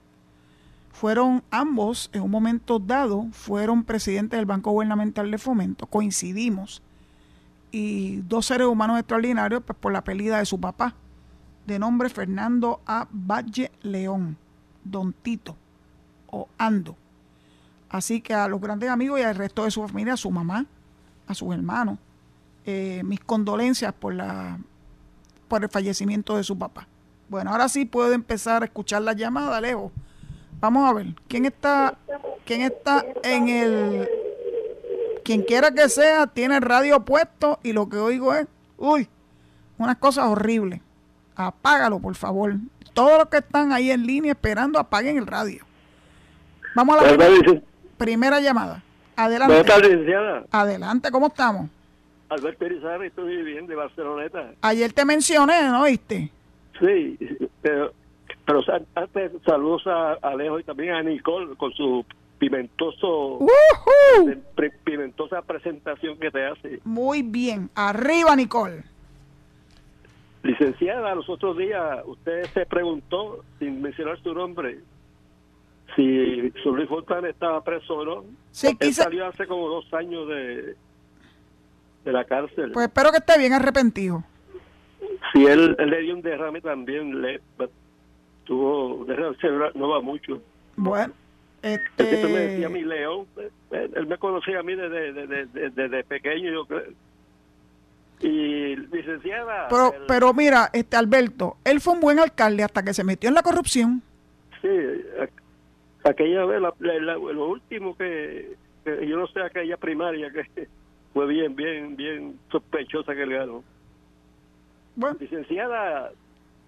Fueron 0.93 1.43
ambos, 1.51 2.09
en 2.13 2.23
un 2.23 2.31
momento 2.31 2.79
dado, 2.79 3.27
fueron 3.33 3.83
presidentes 3.83 4.39
del 4.39 4.47
Banco 4.47 4.71
Gubernamental 4.71 5.29
de 5.29 5.39
Fomento, 5.39 5.87
coincidimos, 5.87 6.83
y 7.73 8.19
dos 8.29 8.47
seres 8.47 8.69
humanos 8.69 9.01
extraordinarios 9.01 9.65
pues, 9.67 9.77
por 9.77 9.93
la 9.93 10.05
pelida 10.05 10.39
de 10.39 10.47
su 10.47 10.61
papá, 10.61 10.95
de 11.67 11.81
nombre 11.81 12.11
Fernando 12.11 12.81
A. 12.87 13.09
Valle 13.11 13.73
León, 13.81 14.37
Don 14.85 15.13
Tito 15.13 15.57
o 16.27 16.49
Ando. 16.59 16.97
Así 17.89 18.21
que 18.21 18.35
a 18.35 18.49
los 18.49 18.61
grandes 18.61 18.89
amigos 18.89 19.21
y 19.21 19.23
al 19.23 19.35
resto 19.35 19.65
de 19.65 19.71
su 19.71 19.87
familia, 19.87 20.15
a 20.15 20.17
su 20.17 20.31
mamá, 20.31 20.67
a 21.27 21.35
sus 21.35 21.53
hermanos, 21.53 21.99
eh, 22.65 23.03
mis 23.05 23.21
condolencias 23.21 23.93
por, 23.93 24.15
la, 24.15 24.59
por 25.49 25.63
el 25.63 25.69
fallecimiento 25.69 26.37
de 26.37 26.45
su 26.45 26.57
papá. 26.57 26.87
Bueno, 27.29 27.51
ahora 27.51 27.69
sí 27.69 27.85
puedo 27.85 28.13
empezar 28.13 28.63
a 28.63 28.67
escuchar 28.67 29.03
la 29.03 29.13
llamada, 29.13 29.61
lejos 29.61 29.93
Vamos 30.63 30.89
a 30.89 30.93
ver, 30.93 31.07
¿quién 31.27 31.45
está, 31.45 31.99
quién 32.45 32.63
está 32.63 33.05
en 33.25 33.49
el... 33.49 34.09
Quien 35.25 35.43
quiera 35.43 35.73
que 35.73 35.89
sea, 35.89 36.29
tiene 36.29 36.61
radio 36.61 37.05
puesto 37.05 37.59
y 37.65 37.73
lo 37.73 37.89
que 37.89 37.97
oigo 37.97 38.33
es, 38.33 38.47
uy, 38.79 39.09
unas 39.77 39.97
cosas 39.97 40.27
horribles. 40.27 40.81
Apágalo, 41.35 41.99
por 41.99 42.15
favor. 42.15 42.55
Todos 42.95 43.19
los 43.19 43.29
que 43.29 43.39
están 43.39 43.73
ahí 43.73 43.91
en 43.91 44.07
línea 44.07 44.33
esperando, 44.33 44.79
apaguen 44.79 45.19
el 45.19 45.27
radio. 45.27 45.65
Vamos 46.75 46.99
a 46.99 47.03
la 47.03 47.63
primera, 47.97 48.41
llamada. 48.41 48.83
Adelante. 49.17 49.55
Buenas 49.55 49.75
tardes, 49.75 49.91
licenciada. 49.91 50.45
Adelante, 50.51 51.11
¿cómo 51.11 51.27
estamos? 51.27 51.71
Alberto 52.29 52.65
Irizarry, 52.65 53.09
estoy 53.09 53.43
bien 53.43 53.67
de 53.67 53.75
Barceloneta. 53.75 54.53
Ayer 54.63 54.93
te 54.93 55.05
mencioné, 55.05 55.65
¿no 55.65 55.85
viste? 55.85 56.31
Sí, 56.81 57.19
pero 57.61 57.93
pero 58.45 58.61
antes, 58.95 59.33
saludos 59.45 59.87
a 59.87 60.15
Alejo 60.23 60.59
y 60.59 60.65
también 60.65 60.95
a 60.95 61.03
Nicole 61.03 61.55
con 61.57 61.73
su 61.73 62.05
pimentoso 62.39 63.39
pimentosa 64.85 65.43
presentación 65.43 66.19
que 66.19 66.31
te 66.31 66.45
hace. 66.45 66.81
Muy 66.85 67.23
bien, 67.23 67.71
arriba 67.75 68.35
Nicole. 68.35 68.83
Licenciada, 70.43 71.15
los 71.15 71.29
otros 71.29 71.57
días 71.57 72.03
usted 72.05 72.45
se 72.53 72.67
preguntó, 72.67 73.45
sin 73.59 73.81
mencionar 73.81 74.21
su 74.23 74.35
nombre, 74.35 74.81
si 75.95 76.51
su 76.63 76.75
Luis 76.75 76.89
estaba 77.29 77.63
preso 77.63 77.95
o 77.95 78.05
no. 78.05 78.25
Sí, 78.51 78.77
Él 78.81 78.93
salió 78.93 79.27
hace 79.27 79.47
como 79.47 79.69
dos 79.69 79.93
años 79.95 80.29
de, 80.29 80.75
de 82.05 82.13
la 82.13 82.25
cárcel. 82.25 82.73
Pues 82.73 82.87
espero 82.87 83.11
que 83.11 83.19
esté 83.19 83.39
bien 83.39 83.53
arrepentido. 83.53 84.25
Si 85.33 85.47
él, 85.47 85.77
él 85.79 85.91
le 85.91 86.01
dio 86.01 86.15
un 86.15 86.23
derrame 86.23 86.61
también, 86.61 87.23
le, 87.23 87.41
tuvo, 88.45 89.07
no 89.75 89.89
va 89.89 90.01
mucho. 90.01 90.43
Bueno, 90.77 91.13
este... 91.63 92.25
me 92.25 92.41
decía 92.41 92.69
mi 92.69 92.83
león, 92.83 93.27
él 93.71 94.07
me 94.07 94.19
conocía 94.19 94.61
a 94.61 94.63
mí 94.63 94.75
desde, 94.75 95.13
desde, 95.13 95.71
desde, 95.71 96.05
pequeño, 96.05 96.53
yo 96.53 96.65
creo. 96.67 96.83
Y 98.23 98.77
licenciada... 98.77 99.67
Pero, 99.69 99.95
pero 100.07 100.33
mira, 100.33 100.71
este 100.73 100.97
Alberto, 100.97 101.57
él 101.65 101.81
fue 101.81 101.95
un 101.95 102.01
buen 102.01 102.19
alcalde 102.19 102.63
hasta 102.63 102.83
que 102.83 102.95
se 102.95 103.05
metió 103.05 103.29
en 103.29 103.35
la 103.35 103.43
corrupción. 103.43 104.03
Sí, 104.61 104.69
aquella 106.05 106.45
vez, 106.45 106.61
lo 106.61 107.49
último 107.49 107.97
que, 107.97 108.57
yo 108.85 109.17
no 109.17 109.27
sé, 109.29 109.43
aquella 109.43 109.77
primaria 109.77 110.31
que 110.31 110.69
fue 111.13 111.27
bien, 111.27 111.55
bien, 111.57 111.97
bien 111.97 112.39
sospechosa 112.51 113.15
que 113.15 113.27
le 113.27 113.37
ganó. 113.37 113.65
Bueno. 114.95 115.17
Licenciada, 115.21 116.13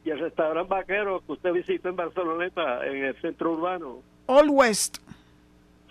y 0.04 0.10
el 0.10 0.18
restaurante 0.18 0.68
vaquero 0.68 1.22
que 1.26 1.32
usted 1.32 1.52
visitó 1.52 1.88
en 1.88 1.96
Barceloneta, 1.96 2.86
en 2.86 3.04
el 3.04 3.16
centro 3.20 3.52
urbano. 3.52 4.00
All 4.26 4.48
West. 4.50 4.98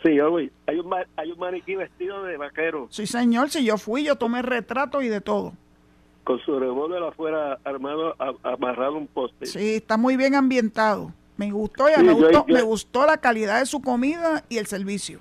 Sí, 0.03 0.19
Hay 0.19 0.79
un, 0.79 0.93
hay 1.15 1.31
un 1.31 1.39
maniquí 1.39 1.75
vestido 1.75 2.23
de 2.23 2.35
vaquero. 2.35 2.87
Sí, 2.89 3.07
señor. 3.07 3.49
Si 3.49 3.63
yo 3.63 3.77
fui, 3.77 4.03
yo 4.03 4.17
tomé 4.17 4.41
retrato 4.41 5.01
y 5.01 5.07
de 5.07 5.21
todo. 5.21 5.53
Con 6.25 6.39
su 6.39 6.59
revólver 6.59 7.01
afuera 7.03 7.57
armado, 7.63 8.15
amarrado 8.43 8.97
un 8.97 9.07
poste. 9.07 9.45
Sí, 9.45 9.75
está 9.75 9.97
muy 9.97 10.17
bien 10.17 10.35
ambientado. 10.35 11.11
Me 11.37 11.51
gustó, 11.51 11.89
ya 11.89 12.03
me, 12.03 12.13
gustó, 12.13 12.45
me 12.47 12.61
gustó 12.61 13.05
la 13.05 13.17
calidad 13.17 13.59
de 13.59 13.65
su 13.65 13.81
comida 13.81 14.43
y 14.49 14.57
el 14.57 14.67
servicio. 14.67 15.19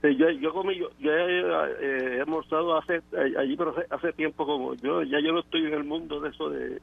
Sí, 0.00 0.16
yo, 0.16 0.30
yo 0.30 0.52
comí, 0.52 0.78
yo, 0.78 0.88
eh, 1.00 2.16
he 2.16 2.20
almorzado 2.20 2.78
hace, 2.78 3.02
allí, 3.36 3.56
pero 3.56 3.70
hace, 3.76 3.86
hace, 3.90 4.12
tiempo 4.12 4.46
como 4.46 4.74
yo, 4.74 5.02
ya 5.02 5.18
yo 5.20 5.32
no 5.32 5.40
estoy 5.40 5.66
en 5.66 5.74
el 5.74 5.84
mundo 5.84 6.20
de 6.20 6.30
eso 6.30 6.48
de, 6.50 6.80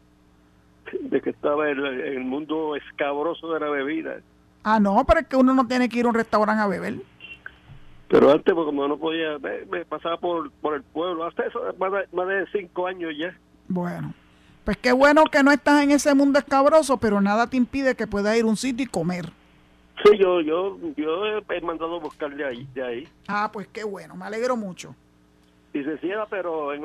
de 1.00 1.22
que 1.22 1.30
estaba 1.30 1.70
en, 1.70 1.80
el 1.80 2.24
mundo 2.26 2.76
escabroso 2.76 3.54
de 3.54 3.60
la 3.62 3.70
bebida. 3.70 4.20
Ah, 4.68 4.80
no, 4.80 5.06
pero 5.06 5.20
es 5.20 5.28
que 5.28 5.36
uno 5.36 5.54
no 5.54 5.68
tiene 5.68 5.88
que 5.88 6.00
ir 6.00 6.06
a 6.06 6.10
un 6.10 6.16
restaurante 6.16 6.64
a 6.64 6.66
beber. 6.66 6.96
Pero 8.08 8.32
antes, 8.32 8.52
pues, 8.52 8.66
como 8.66 8.88
no 8.88 8.98
podía, 8.98 9.38
me, 9.38 9.86
pasaba 9.86 10.18
por, 10.18 10.52
por 10.54 10.74
el 10.74 10.82
pueblo, 10.82 11.24
hasta 11.24 11.46
eso, 11.46 11.60
más 11.78 11.92
de, 11.92 12.08
más 12.12 12.28
de 12.28 12.48
cinco 12.52 12.88
años 12.88 13.14
ya. 13.16 13.38
Bueno, 13.68 14.12
pues 14.64 14.76
qué 14.78 14.92
bueno 14.92 15.24
que 15.26 15.44
no 15.44 15.52
estás 15.52 15.84
en 15.84 15.92
ese 15.92 16.16
mundo 16.16 16.40
escabroso, 16.40 16.98
pero 16.98 17.22
nada 17.22 17.48
te 17.48 17.58
impide 17.58 17.94
que 17.94 18.08
puedas 18.08 18.36
ir 18.36 18.44
a 18.44 18.48
un 18.48 18.58
sitio 18.58 18.86
y 18.86 18.90
comer. 18.90 19.28
Sí, 20.04 20.18
yo, 20.20 20.42
yo, 20.42 20.80
yo 20.98 21.26
he 21.28 21.62
mandado 21.62 21.98
a 21.98 22.00
buscar 22.00 22.36
de 22.36 22.46
ahí, 22.46 22.68
de 22.74 22.84
ahí. 22.84 23.08
Ah, 23.28 23.52
pues 23.54 23.68
qué 23.68 23.84
bueno, 23.84 24.16
me 24.16 24.26
alegro 24.26 24.58
mucho. 24.58 24.96
Y 25.74 25.84
se 25.84 26.00
cierra, 26.00 26.26
pero 26.28 26.74
en 26.74 26.84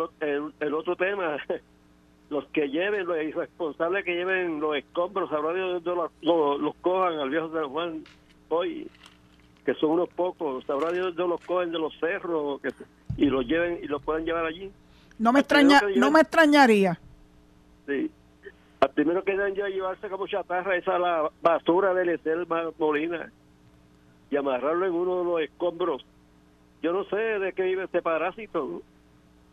el 0.60 0.74
otro 0.74 0.96
tema, 0.96 1.38
los 2.30 2.46
que 2.46 2.68
lleven, 2.68 3.06
los 3.06 3.20
irresponsables 3.22 4.04
que 4.04 4.14
lleven 4.14 4.60
los 4.60 4.76
escombros, 4.76 5.28
sabrá 5.28 5.52
Dios 5.52 5.82
los, 5.84 6.10
los, 6.22 6.74
cojan 6.76 7.18
al 7.18 7.28
viejo 7.28 7.52
San 7.52 7.68
Juan 7.68 8.04
hoy, 8.48 8.88
que 9.64 9.74
son 9.74 9.90
unos 9.90 10.08
pocos, 10.10 10.64
sabrá 10.64 10.92
Dios 10.92 11.14
de 11.16 11.26
los 11.26 11.40
cogen 11.42 11.72
de 11.72 11.80
los 11.80 11.92
cerros 11.98 12.60
que, 12.62 12.70
y 13.16 13.26
los 13.26 13.44
lleven 13.46 13.80
y 13.82 13.86
los 13.88 14.00
puedan 14.02 14.24
llevar 14.24 14.46
allí. 14.46 14.70
No 15.18 15.32
me, 15.32 15.40
extraña, 15.40 15.80
no 15.96 16.10
me 16.10 16.20
extrañaría. 16.20 16.98
Sí. 17.86 18.10
Al 18.80 18.90
primero 18.90 19.22
que 19.24 19.36
deben 19.36 19.54
llevarse 19.54 20.08
como 20.08 20.26
chatarra 20.26 20.76
esa 20.76 20.98
la 20.98 21.30
basura 21.42 21.92
del 21.92 22.10
Etelma 22.10 22.70
Molina 22.78 23.30
y 24.30 24.36
amarrarlo 24.36 24.86
en 24.86 24.92
uno 24.92 25.18
de 25.18 25.24
los 25.24 25.40
escombros. 25.42 26.06
Yo 26.80 26.92
no 26.92 27.04
sé 27.04 27.16
de 27.16 27.52
qué 27.52 27.64
vive 27.64 27.84
este 27.84 28.00
parásito. 28.00 28.80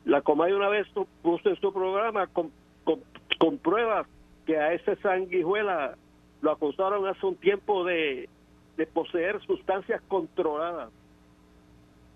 La 0.06 0.22
Comay 0.22 0.54
una 0.54 0.70
vez 0.70 0.88
puso 1.22 1.50
en 1.50 1.60
su 1.60 1.74
programa 1.74 2.28
con 2.88 3.02
con, 3.38 3.58
pruebas 3.58 4.08
que 4.46 4.58
a 4.58 4.74
ese 4.74 4.96
sanguijuela 4.98 5.96
lo 6.42 6.52
acusaron 6.52 7.08
hace 7.08 7.26
un 7.26 7.36
tiempo 7.36 7.84
de, 7.84 8.30
poseer 8.94 9.42
sustancias 9.46 10.02
controladas. 10.08 10.90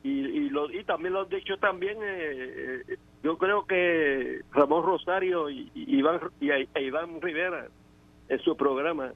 Y, 0.03 0.09
y, 0.09 0.49
lo, 0.49 0.71
y 0.71 0.83
también 0.83 1.13
lo 1.13 1.21
han 1.21 1.29
dicho 1.29 1.57
también, 1.57 1.97
eh, 2.01 2.83
eh, 2.87 2.97
yo 3.23 3.37
creo 3.37 3.65
que 3.65 4.41
Ramón 4.51 4.83
Rosario 4.83 5.49
y, 5.49 5.71
Iván, 5.75 6.19
y, 6.39 6.49
e 6.49 6.67
Iván 6.81 7.21
Rivera 7.21 7.67
en 8.29 8.39
su 8.39 8.55
programa. 8.55 9.13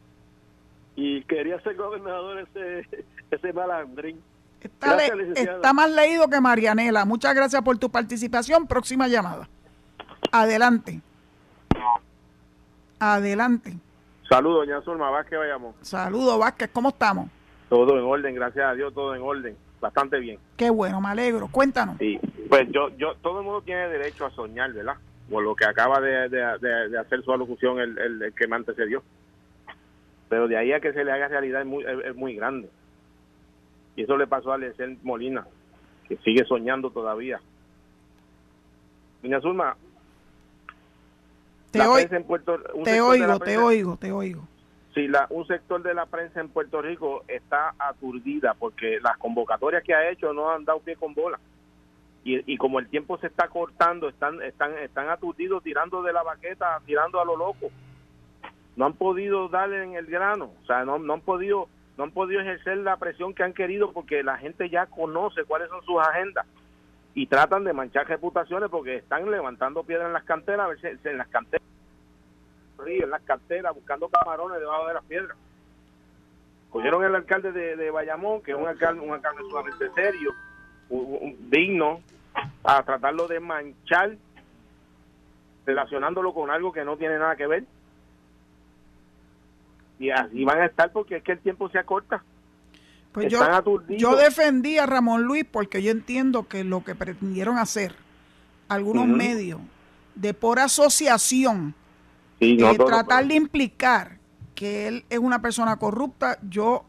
y 0.96 1.24
quería 1.24 1.60
ser 1.62 1.76
gobernador 1.76 2.40
ese, 2.40 2.88
ese 3.32 3.54
malandrín. 3.54 4.22
Está, 4.62 4.98
está 5.36 5.74
más 5.74 5.92
leído 5.92 6.28
que 6.28 6.42
Marianela. 6.42 7.06
Muchas 7.06 7.36
gracias 7.36 7.62
por 7.62 7.78
tu 7.78 7.90
participación. 7.90 8.66
Próxima 8.68 9.08
llamada. 9.08 9.48
Adelante. 10.32 11.02
Adelante. 13.14 13.74
Saludos, 14.28 14.66
doña 14.66 14.82
Zulma 14.82 15.12
Vázquez 15.12 15.38
Bayamón. 15.38 15.74
Saludos, 15.82 16.40
Vázquez. 16.40 16.70
¿Cómo 16.74 16.90
estamos? 16.90 17.30
Todo 17.70 18.00
en 18.00 18.04
orden, 18.04 18.34
gracias 18.34 18.66
a 18.66 18.74
Dios, 18.74 18.94
todo 18.94 19.14
en 19.16 19.22
orden. 19.22 19.56
Bastante 19.80 20.20
bien. 20.20 20.40
Qué 20.58 20.72
bueno, 20.72 21.00
me 21.00 21.10
alegro. 21.10 21.48
Cuéntanos. 21.52 21.98
Sí, 22.00 22.20
pues 22.50 22.68
yo, 22.72 22.90
yo, 22.98 23.14
todo 23.22 23.40
el 23.40 23.46
mundo 23.46 23.62
tiene 23.62 23.88
derecho 23.90 24.26
a 24.26 24.32
soñar, 24.32 24.74
¿verdad? 24.74 24.96
Por 25.30 25.44
lo 25.44 25.56
que 25.56 25.66
acaba 25.66 26.00
de, 26.02 26.30
de, 26.30 26.98
hacer 26.98 27.22
su 27.24 27.32
alocución 27.32 27.80
el, 27.80 27.98
el, 27.98 28.34
que 28.34 28.48
me 28.48 28.56
antecedió. 28.56 29.04
Pero 30.28 30.48
de 30.48 30.58
ahí 30.58 30.74
a 30.74 30.80
que 30.80 30.94
se 30.94 31.04
le 31.04 31.12
haga 31.12 31.28
realidad 31.28 31.62
es 31.62 31.68
muy, 31.68 31.84
es, 31.84 32.16
muy 32.16 32.36
grande. 32.36 32.70
Y 33.96 34.04
eso 34.04 34.18
le 34.18 34.26
pasó 34.26 34.52
a 34.52 34.58
Lecel 34.58 34.98
Molina, 35.04 35.46
que 36.08 36.18
sigue 36.18 36.44
soñando 36.46 36.90
todavía. 36.90 37.40
Doña 39.22 39.40
Zulma, 39.42 39.78
te, 41.80 42.20
te 42.84 43.02
oigo, 43.02 43.40
te 43.40 43.58
oigo, 43.58 43.98
te 43.98 44.12
oigo. 44.12 44.48
Sí, 44.94 45.08
la, 45.08 45.28
un 45.30 45.46
sector 45.46 45.84
de 45.84 45.94
la 45.94 46.06
prensa 46.06 46.40
en 46.40 46.50
Puerto 46.50 46.82
Rico 46.82 47.24
está 47.28 47.76
aturdida 47.78 48.54
porque 48.54 49.00
las 49.02 49.18
convocatorias 49.18 49.84
que 49.84 49.94
ha 49.94 50.10
hecho 50.10 50.34
no 50.34 50.50
han 50.50 50.64
dado 50.64 50.80
pie 50.80 50.96
con 50.96 51.14
bola. 51.14 51.40
Y, 52.24 52.52
y 52.52 52.58
como 52.58 52.80
el 52.80 52.88
tiempo 52.88 53.18
se 53.18 53.28
está 53.28 53.50
cortando, 53.50 54.10
están, 54.10 54.42
están, 54.42 54.78
están 54.80 55.10
aturdidos 55.10 55.62
tirando 55.64 56.02
de 56.02 56.14
la 56.14 56.24
baqueta, 56.24 56.82
tirando 56.86 57.20
a 57.20 57.26
lo 57.26 57.36
loco. 57.36 57.70
No 58.78 58.86
han 58.86 58.94
podido 58.94 59.48
darle 59.50 59.84
en 59.84 59.96
el 59.96 60.06
grano, 60.06 60.52
o 60.64 60.66
sea, 60.66 60.86
no, 60.86 60.98
no 60.98 61.14
han 61.14 61.22
podido 61.22 61.68
no 61.98 62.04
han 62.04 62.12
podido 62.12 62.42
ejercer 62.42 62.78
la 62.78 62.98
presión 62.98 63.34
que 63.34 63.44
han 63.44 63.54
querido 63.54 63.92
porque 63.94 64.24
la 64.24 64.38
gente 64.38 64.70
ya 64.70 64.86
conoce 64.86 65.46
cuáles 65.46 65.70
son 65.70 65.82
sus 65.84 65.98
agendas 66.00 66.46
y 67.14 67.28
tratan 67.28 67.64
de 67.64 67.74
manchar 67.74 68.08
reputaciones 68.08 68.70
porque 68.70 68.98
están 68.98 69.30
levantando 69.32 69.84
piedras 69.84 70.08
en 70.08 70.14
las 70.14 70.26
canteras, 70.26 70.66
a 70.66 70.68
ver 70.68 70.82
si 71.02 71.08
en 71.08 71.18
las 71.18 71.30
canteras, 71.30 71.65
en 72.86 73.10
las 73.10 73.22
canteras, 73.24 73.74
buscando 73.74 74.10
camarones 74.10 74.60
debajo 74.60 74.88
de 74.88 74.94
las 74.94 75.04
piedras. 75.06 75.38
Cogieron 76.70 77.04
el 77.04 77.16
alcalde 77.16 77.52
de, 77.52 77.92
Bayamón, 77.92 78.42
que 78.42 78.52
es 78.52 78.58
un 78.58 78.68
alcalde, 78.68 79.02
un 79.02 79.14
alcalde 79.14 79.42
sumamente 79.50 79.90
serio, 79.96 80.32
digno, 81.50 82.02
a 82.64 82.84
tratarlo 82.84 83.28
de 83.28 83.40
manchar, 83.40 84.18
relacionándolo 85.66 86.34
con 86.34 86.52
algo 86.52 86.72
que 86.74 86.84
no 86.84 86.98
tiene 86.98 87.18
nada 87.18 87.36
que 87.36 87.48
ver. 87.48 87.64
Y 90.00 90.10
así 90.10 90.44
van 90.44 90.62
a 90.62 90.66
estar 90.66 90.92
porque 90.92 91.18
es 91.18 91.24
que 91.24 91.32
el 91.32 91.40
tiempo 91.40 91.70
se 91.70 91.80
acorta. 91.80 92.24
Pues 93.14 93.32
yo, 93.32 93.40
yo 93.88 94.18
defendí 94.18 94.78
a 94.78 94.86
Ramón 94.86 95.24
Luis 95.24 95.46
porque 95.50 95.82
yo 95.82 95.92
entiendo 95.92 96.50
que 96.50 96.66
lo 96.66 96.84
que 96.84 96.96
pretendieron 96.96 97.58
hacer 97.58 97.96
algunos 98.68 99.08
medios 99.08 99.62
de 100.16 100.34
por 100.34 100.60
asociación, 100.60 101.74
y 102.40 102.64
eh, 102.64 102.78
tratar 102.78 103.28
de 103.28 103.36
implicar 103.36 104.18
que 104.54 104.88
él 104.88 105.06
es 105.10 105.20
una 105.20 105.42
persona 105.42 105.78
corrupta, 105.78 106.38
yo, 106.50 106.86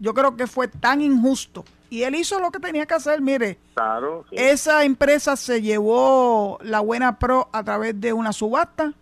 yo 0.00 0.14
creo 0.14 0.36
que 0.36 0.46
fue 0.46 0.68
tan 0.68 1.00
injusto. 1.00 1.64
Y 1.90 2.02
él 2.02 2.14
hizo 2.16 2.38
lo 2.38 2.50
que 2.50 2.58
tenía 2.58 2.86
que 2.86 2.94
hacer, 2.94 3.22
mire. 3.22 3.58
Claro, 3.74 4.24
Esa 4.30 4.84
empresa 4.84 5.36
se 5.36 5.62
llevó 5.62 6.58
la 6.62 6.80
buena 6.80 7.18
pro 7.18 7.48
a 7.52 7.64
través 7.64 7.98
de 8.00 8.12
una 8.12 8.32
subasta 8.32 8.92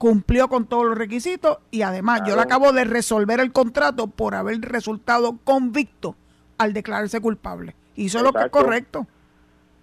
cumplió 0.00 0.48
con 0.48 0.64
todos 0.64 0.86
los 0.86 0.96
requisitos 0.96 1.58
y 1.70 1.82
además 1.82 2.22
yo 2.26 2.34
le 2.34 2.40
acabo 2.40 2.72
de 2.72 2.84
resolver 2.84 3.38
el 3.38 3.52
contrato 3.52 4.06
por 4.06 4.34
haber 4.34 4.58
resultado 4.62 5.36
convicto 5.44 6.16
al 6.56 6.72
declararse 6.72 7.20
culpable. 7.20 7.76
Hizo 7.96 8.22
lo 8.22 8.32
que 8.32 8.44
es 8.44 8.50
correcto. 8.50 9.06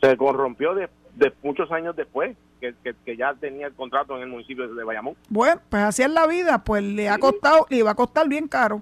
Se 0.01 0.17
corrompió 0.17 0.73
de, 0.73 0.89
muchos 1.43 1.71
años 1.71 1.95
después 1.95 2.35
que, 2.59 2.73
que, 3.05 3.17
ya 3.17 3.33
tenía 3.33 3.67
el 3.67 3.73
contrato 3.73 4.15
en 4.15 4.23
el 4.23 4.29
municipio 4.29 4.67
de 4.67 4.83
Bayamón. 4.83 5.15
Bueno, 5.29 5.61
pues 5.69 5.83
así 5.83 6.03
es 6.03 6.09
la 6.09 6.27
vida, 6.27 6.63
pues 6.63 6.83
le 6.83 7.09
ha 7.09 7.17
costado, 7.17 7.65
le 7.69 7.77
iba 7.77 7.91
a 7.91 7.95
costar 7.95 8.27
bien 8.27 8.47
caro. 8.47 8.81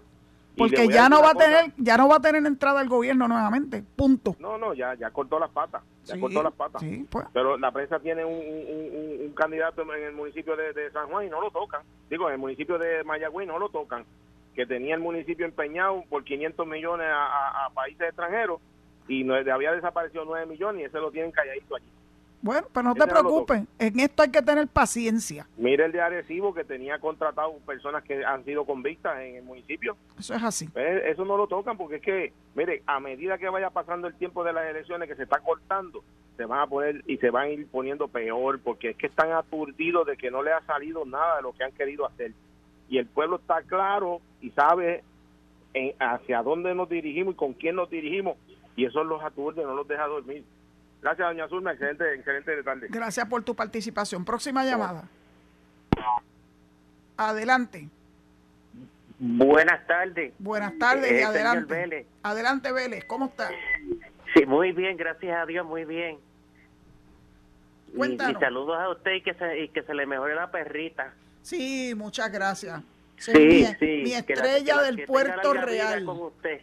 Porque 0.57 0.87
ya 0.87 1.09
no 1.09 1.21
va 1.21 1.31
a 1.31 1.35
tener, 1.35 1.73
ya 1.77 1.97
no 1.97 2.07
va 2.07 2.17
a 2.17 2.21
tener 2.21 2.45
entrada 2.45 2.79
al 2.79 2.89
gobierno 2.89 3.27
nuevamente, 3.27 3.83
punto. 3.95 4.35
No, 4.39 4.57
no, 4.57 4.73
ya, 4.73 4.93
ya 4.95 5.11
cortó 5.11 5.39
las 5.39 5.49
patas, 5.49 5.83
ya 6.03 6.19
cortó 6.19 6.41
las 6.41 6.53
patas. 6.53 6.81
Pues. 7.09 7.25
Pero 7.33 7.57
la 7.57 7.71
prensa 7.71 7.99
tiene 7.99 8.23
un, 8.23 9.33
candidato 9.35 9.81
en 9.81 10.03
el 10.03 10.13
municipio 10.13 10.55
de, 10.55 10.89
San 10.91 11.07
Juan 11.07 11.25
y 11.25 11.29
no 11.29 11.41
lo 11.41 11.51
tocan. 11.51 11.81
Digo, 12.09 12.27
en 12.27 12.33
el 12.33 12.39
municipio 12.39 12.77
de 12.77 13.03
Mayagüez 13.03 13.47
no 13.47 13.59
lo 13.59 13.69
tocan. 13.69 14.05
Que 14.55 14.65
tenía 14.65 14.95
el 14.95 15.01
municipio 15.01 15.45
empeñado 15.45 16.03
por 16.09 16.23
500 16.23 16.65
millones 16.65 17.07
a, 17.11 17.69
países 17.73 18.07
extranjeros 18.07 18.61
y 19.07 19.23
no, 19.23 19.35
había 19.35 19.73
desaparecido 19.73 20.23
9 20.25 20.45
millones 20.45 20.81
y 20.81 20.85
ese 20.85 20.99
lo 20.99 21.11
tienen 21.11 21.31
calladito 21.31 21.75
allí. 21.75 21.89
Bueno, 22.45 22.67
pero 22.71 22.89
no 22.89 22.93
te 22.93 23.07
preocupes, 23.07 23.63
en 23.79 23.99
esto 23.99 24.21
hay 24.21 24.29
que 24.29 24.43
tener 24.43 24.67
paciencia. 24.67 25.47
Mire 25.57 25.85
el 25.85 25.91
de 25.91 25.99
Arecibo 25.99 26.53
que 26.53 26.63
tenía 26.63 26.99
contratado 26.99 27.57
personas 27.65 28.03
que 28.03 28.23
han 28.23 28.45
sido 28.45 28.65
convictas 28.65 29.19
en 29.19 29.37
el 29.37 29.43
municipio. 29.43 29.97
Eso 30.19 30.35
es 30.35 30.43
así. 30.43 30.67
Pues, 30.67 31.05
eso 31.05 31.25
no 31.25 31.37
lo 31.37 31.47
tocan 31.47 31.75
porque 31.75 31.95
es 31.95 32.01
que, 32.03 32.33
mire, 32.53 32.83
a 32.85 32.99
medida 32.99 33.39
que 33.39 33.49
vaya 33.49 33.71
pasando 33.71 34.07
el 34.07 34.13
tiempo 34.13 34.43
de 34.43 34.53
las 34.53 34.69
elecciones 34.69 35.09
que 35.09 35.15
se 35.15 35.23
está 35.23 35.39
cortando, 35.39 36.03
se 36.37 36.45
van 36.45 36.59
a 36.59 36.67
poner 36.67 37.03
y 37.07 37.17
se 37.17 37.31
van 37.31 37.45
a 37.45 37.49
ir 37.49 37.65
poniendo 37.65 38.09
peor 38.09 38.59
porque 38.59 38.91
es 38.91 38.95
que 38.95 39.07
están 39.07 39.31
aturdidos 39.31 40.05
de 40.05 40.15
que 40.15 40.29
no 40.29 40.43
le 40.43 40.51
ha 40.51 40.61
salido 40.67 41.03
nada 41.03 41.37
de 41.37 41.41
lo 41.41 41.51
que 41.51 41.63
han 41.63 41.71
querido 41.71 42.05
hacer. 42.05 42.31
Y 42.89 42.99
el 42.99 43.07
pueblo 43.07 43.37
está 43.37 43.63
claro 43.63 44.21
y 44.39 44.51
sabe 44.51 45.03
hacia 45.97 46.43
dónde 46.43 46.75
nos 46.75 46.89
dirigimos 46.89 47.33
y 47.33 47.37
con 47.37 47.53
quién 47.53 47.75
nos 47.75 47.89
dirigimos 47.89 48.37
y 48.75 48.85
eso 48.85 49.03
los 49.03 49.23
aturde, 49.23 49.63
no 49.63 49.73
los 49.73 49.87
deja 49.87 50.05
dormir. 50.05 50.43
Gracias, 51.05 51.27
doña 51.27 51.47
Zulma. 51.47 51.71
Excelente, 51.73 52.15
excelente 52.15 52.63
tarde. 52.63 52.87
Gracias 52.89 53.27
por 53.27 53.43
tu 53.43 53.55
participación. 53.55 54.25
Próxima 54.25 54.65
llamada. 54.65 55.03
Adelante. 57.15 57.87
Buenas 59.19 59.85
tardes. 59.85 60.33
Buenas 60.39 60.75
tardes 60.79 61.11
y 61.11 61.15
eh, 61.17 61.23
adelante. 61.23 62.07
Adelante, 62.23 62.71
Vélez. 62.71 63.05
¿Cómo 63.05 63.25
está? 63.25 63.51
Sí, 64.33 64.47
muy 64.47 64.71
bien, 64.71 64.97
gracias 64.97 65.37
a 65.37 65.45
Dios, 65.45 65.63
muy 65.63 65.85
bien. 65.85 66.17
Cuéntanos. 67.95 68.41
Y, 68.41 68.43
saludos 68.43 68.79
a 68.79 68.89
usted 68.89 69.11
y 69.13 69.21
que, 69.21 69.35
se, 69.35 69.59
y 69.59 69.69
que 69.69 69.83
se 69.83 69.93
le 69.93 70.07
mejore 70.07 70.33
la 70.33 70.49
perrita. 70.49 71.13
Sí, 71.43 71.93
muchas 71.95 72.31
gracias. 72.31 72.81
Sí, 73.17 73.63
sí. 73.79 74.01
Mi 74.03 74.13
estrella 74.13 74.81
del 74.81 75.05
Puerto 75.05 75.53
Real. 75.53 76.03
Con 76.03 76.19
usted. 76.19 76.61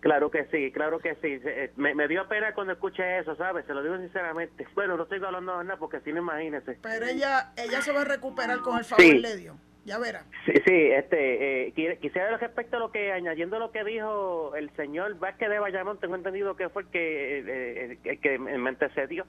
Claro 0.00 0.30
que 0.30 0.44
sí, 0.46 0.70
claro 0.72 0.98
que 0.98 1.14
sí. 1.16 1.40
Eh, 1.44 1.72
me, 1.76 2.08
dio 2.08 2.28
pena 2.28 2.52
cuando 2.54 2.74
escuché 2.74 3.18
eso, 3.18 3.34
¿sabes? 3.36 3.64
Se 3.66 3.74
lo 3.74 3.82
digo 3.82 3.96
sinceramente. 3.98 4.66
Bueno, 4.74 4.96
no 4.96 5.04
estoy 5.04 5.22
hablando 5.22 5.58
de 5.58 5.64
nada 5.64 5.78
porque 5.78 6.00
si 6.00 6.12
no, 6.12 6.20
imagínese. 6.20 6.78
Pero 6.82 7.06
ella 7.06 7.52
ella 7.56 7.82
se 7.82 7.92
va 7.92 8.02
a 8.02 8.04
recuperar 8.04 8.60
con 8.60 8.78
el 8.78 8.84
favor 8.84 9.04
le 9.04 9.36
dio. 9.36 9.56
Ya 9.84 9.98
verá. 9.98 10.24
Sí, 10.46 10.52
sí 10.64 10.90
este, 10.92 11.68
eh, 11.68 11.98
quisiera 12.00 12.36
respecto 12.36 12.76
a 12.76 12.80
lo 12.80 12.92
que, 12.92 13.12
añadiendo 13.12 13.58
lo 13.58 13.72
que 13.72 13.82
dijo 13.84 14.54
el 14.54 14.70
señor 14.76 15.18
Vázquez 15.18 15.50
de 15.50 15.58
Bayamón, 15.58 15.98
tengo 15.98 16.14
entendido 16.14 16.54
que 16.56 16.68
fue 16.68 16.82
el 16.82 16.88
que, 16.88 17.38
eh, 17.38 17.98
el, 18.04 18.20
que 18.20 18.38
me 18.38 18.68
antecedió. 18.68 19.26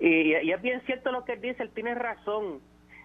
Y, 0.00 0.34
y 0.34 0.52
es 0.52 0.62
bien 0.62 0.82
cierto 0.86 1.12
lo 1.12 1.24
que 1.24 1.34
él 1.34 1.40
dice, 1.40 1.62
él 1.62 1.70
tiene 1.70 1.94
razón 1.94 2.60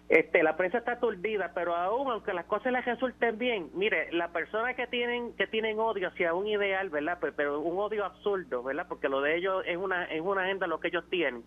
este, 0.08 0.42
la 0.42 0.56
prensa 0.56 0.78
está 0.78 0.92
aturdida, 0.92 1.52
pero 1.54 1.74
aún 1.74 2.10
aunque 2.10 2.34
las 2.34 2.44
cosas 2.44 2.72
les 2.72 2.84
resulten 2.84 3.38
bien, 3.38 3.70
mire, 3.74 4.12
las 4.12 4.30
personas 4.32 4.76
que 4.76 4.86
tienen 4.86 5.34
que 5.34 5.46
tienen 5.46 5.78
odio 5.78 6.08
hacia 6.08 6.34
un 6.34 6.46
ideal, 6.46 6.90
¿verdad? 6.90 7.18
Pero, 7.36 7.60
un 7.60 7.78
odio 7.78 8.04
absurdo, 8.04 8.62
¿verdad? 8.62 8.86
Porque 8.86 9.08
lo 9.08 9.22
de 9.22 9.36
ellos 9.36 9.64
es 9.66 9.78
una 9.78 10.04
es 10.04 10.20
una 10.20 10.42
agenda 10.42 10.66
lo 10.66 10.78
que 10.78 10.88
ellos 10.88 11.04
tienen 11.08 11.42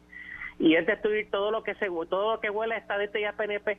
y 0.57 0.75
es 0.75 0.87
destruir 0.87 1.29
todo 1.29 1.51
lo 1.51 1.63
que 1.63 1.75
se 1.75 1.87
todo 2.09 2.33
lo 2.33 2.39
que 2.39 2.49
huele 2.49 2.75
a 2.75 2.79
estadista 2.79 3.19
y 3.19 3.25
a 3.25 3.33
PNP. 3.33 3.77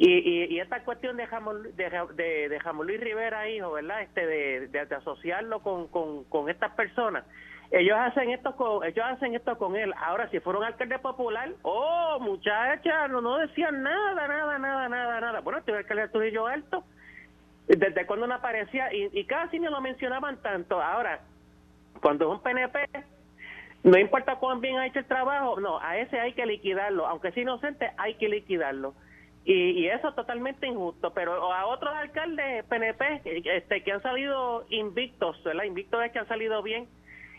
Y, 0.00 0.54
y, 0.54 0.60
esta 0.60 0.84
cuestión 0.84 1.16
de 1.16 1.26
Jamón, 1.26 1.74
de, 1.74 1.90
de, 2.14 2.48
de 2.48 2.60
Luis 2.84 3.00
Rivera, 3.00 3.48
hijo, 3.48 3.72
¿verdad? 3.72 4.02
Este 4.02 4.26
de, 4.26 4.80
asociarlo 4.96 5.60
con, 5.60 5.88
con 5.88 6.48
estas 6.48 6.72
personas 6.74 7.24
ellos 7.70 7.98
hacen 7.98 8.30
esto 8.30 8.56
con 8.56 8.84
ellos 8.84 9.04
hacen 9.04 9.34
esto 9.34 9.58
con 9.58 9.76
él. 9.76 9.92
Ahora 9.96 10.28
si 10.30 10.40
fueron 10.40 10.64
alcalde 10.64 10.98
popular 10.98 11.50
oh 11.62 12.18
muchacha 12.20 13.08
no, 13.08 13.20
no 13.20 13.38
decían 13.38 13.82
nada 13.82 14.26
nada 14.26 14.58
nada 14.58 14.88
nada 14.88 15.20
nada. 15.20 15.40
Bueno 15.40 15.62
tuve 15.62 15.78
alcalde 15.78 16.02
de 16.02 16.08
Trujillo 16.08 16.46
Alto 16.46 16.84
desde 17.66 18.06
cuando 18.06 18.26
no 18.26 18.34
aparecía 18.34 18.92
y, 18.92 19.10
y 19.12 19.24
casi 19.24 19.58
no 19.58 19.70
lo 19.70 19.80
mencionaban 19.80 20.40
tanto. 20.42 20.80
Ahora 20.80 21.20
cuando 22.00 22.26
es 22.26 22.38
un 22.38 22.42
PNP 22.42 22.86
no 23.84 23.98
importa 23.98 24.36
cuán 24.36 24.60
bien 24.60 24.78
ha 24.78 24.86
hecho 24.86 24.98
el 24.98 25.06
trabajo 25.06 25.60
no 25.60 25.78
a 25.80 25.98
ese 25.98 26.18
hay 26.18 26.32
que 26.32 26.46
liquidarlo. 26.46 27.06
Aunque 27.06 27.32
sea 27.32 27.42
inocente 27.42 27.90
hay 27.98 28.14
que 28.14 28.28
liquidarlo. 28.28 28.94
Y, 29.44 29.70
y, 29.70 29.88
eso 29.88 30.10
es 30.10 30.14
totalmente 30.14 30.66
injusto, 30.66 31.14
pero 31.14 31.54
a 31.54 31.64
otros 31.66 31.94
alcaldes 31.94 32.64
PNP 32.66 33.22
este, 33.24 33.82
que 33.82 33.92
han 33.92 34.02
salido 34.02 34.66
invictos, 34.68 35.42
¿verdad? 35.42 35.64
Invictos 35.64 36.04
es 36.04 36.12
que 36.12 36.18
han 36.18 36.28
salido 36.28 36.62
bien, 36.62 36.86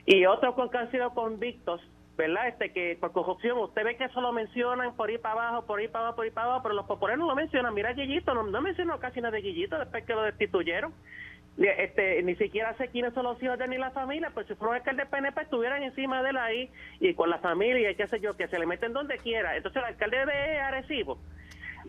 y 0.05 0.25
otros 0.25 0.55
que 0.69 0.77
han 0.77 0.91
sido 0.91 1.13
convictos, 1.13 1.81
¿verdad? 2.17 2.47
Este 2.47 2.71
que 2.71 2.97
por 2.99 3.11
corrupción, 3.11 3.57
usted 3.59 3.83
ve 3.83 3.97
que 3.97 4.05
eso 4.05 4.21
lo 4.21 4.31
mencionan 4.31 4.95
por 4.95 5.09
ir 5.09 5.21
para 5.21 5.33
abajo, 5.33 5.65
por 5.65 5.81
ir 5.81 5.91
para 5.91 6.05
abajo, 6.05 6.15
por 6.17 6.25
ir 6.25 6.33
para 6.33 6.47
abajo, 6.47 6.63
pero 6.63 6.75
los 6.75 6.85
populares 6.85 7.19
no 7.19 7.27
lo 7.27 7.35
mencionan. 7.35 7.73
Mira 7.73 7.93
Guillito, 7.93 8.33
no, 8.33 8.43
no 8.43 8.61
mencionó 8.61 8.99
casi 8.99 9.21
nada 9.21 9.35
de 9.35 9.41
Guillito 9.41 9.77
después 9.77 10.05
que 10.05 10.13
lo 10.13 10.23
destituyeron. 10.23 10.93
Este, 11.57 12.23
ni 12.23 12.35
siquiera 12.35 12.73
sé 12.77 12.87
quiénes 12.87 13.13
son 13.13 13.25
los 13.25 13.41
hijos 13.43 13.57
de 13.57 13.65
él 13.65 13.71
ni 13.71 13.77
la 13.77 13.91
familia, 13.91 14.31
pues 14.33 14.47
si 14.47 14.53
el 14.53 14.97
de 14.97 15.05
PNP 15.05 15.41
estuvieran 15.41 15.83
encima 15.83 16.23
de 16.23 16.29
él 16.29 16.37
ahí 16.37 16.71
y 17.01 17.13
con 17.13 17.29
la 17.29 17.39
familia 17.39 17.91
y 17.91 17.95
qué 17.95 18.07
sé 18.07 18.21
yo, 18.21 18.37
que 18.37 18.47
se 18.47 18.57
le 18.57 18.65
meten 18.65 18.93
donde 18.93 19.17
quiera. 19.17 19.57
Entonces 19.57 19.81
el 19.81 19.89
alcalde 19.89 20.25
de 20.25 20.59
Arecibo, 20.59 21.17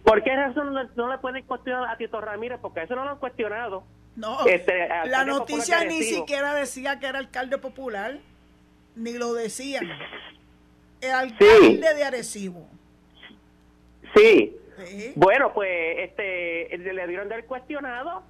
¿por 0.03 0.25
qué 0.25 0.35
razón 0.35 0.75
no, 0.97 1.11
le 1.11 1.19
pueden 1.19 1.45
cuestionar 1.45 1.89
a 1.89 1.97
Tito 1.97 2.21
Ramírez? 2.21 2.59
Porque 2.61 2.83
eso 2.83 2.97
no 2.97 3.05
lo 3.05 3.11
han 3.13 3.19
cuestionado. 3.19 3.85
No, 4.21 4.47
este, 4.47 4.87
la 5.07 5.25
noticia 5.25 5.83
ni 5.85 6.03
siquiera 6.03 6.55
decía 6.55 7.01
que 7.01 7.07
era 7.07 7.19
alcalde 7.19 7.57
popular, 7.57 8.19
ni 8.95 9.15
lo 9.15 9.33
decían. 9.33 9.89
El 11.01 11.11
alcalde 11.11 11.95
de 11.95 12.05
Arecibo. 12.05 12.69
Sí. 14.15 14.55
Bueno, 15.15 15.55
pues 15.55 15.71
este 16.01 16.77
le 16.77 17.07
dieron 17.07 17.31
del 17.31 17.47
cuestionado 17.47 18.23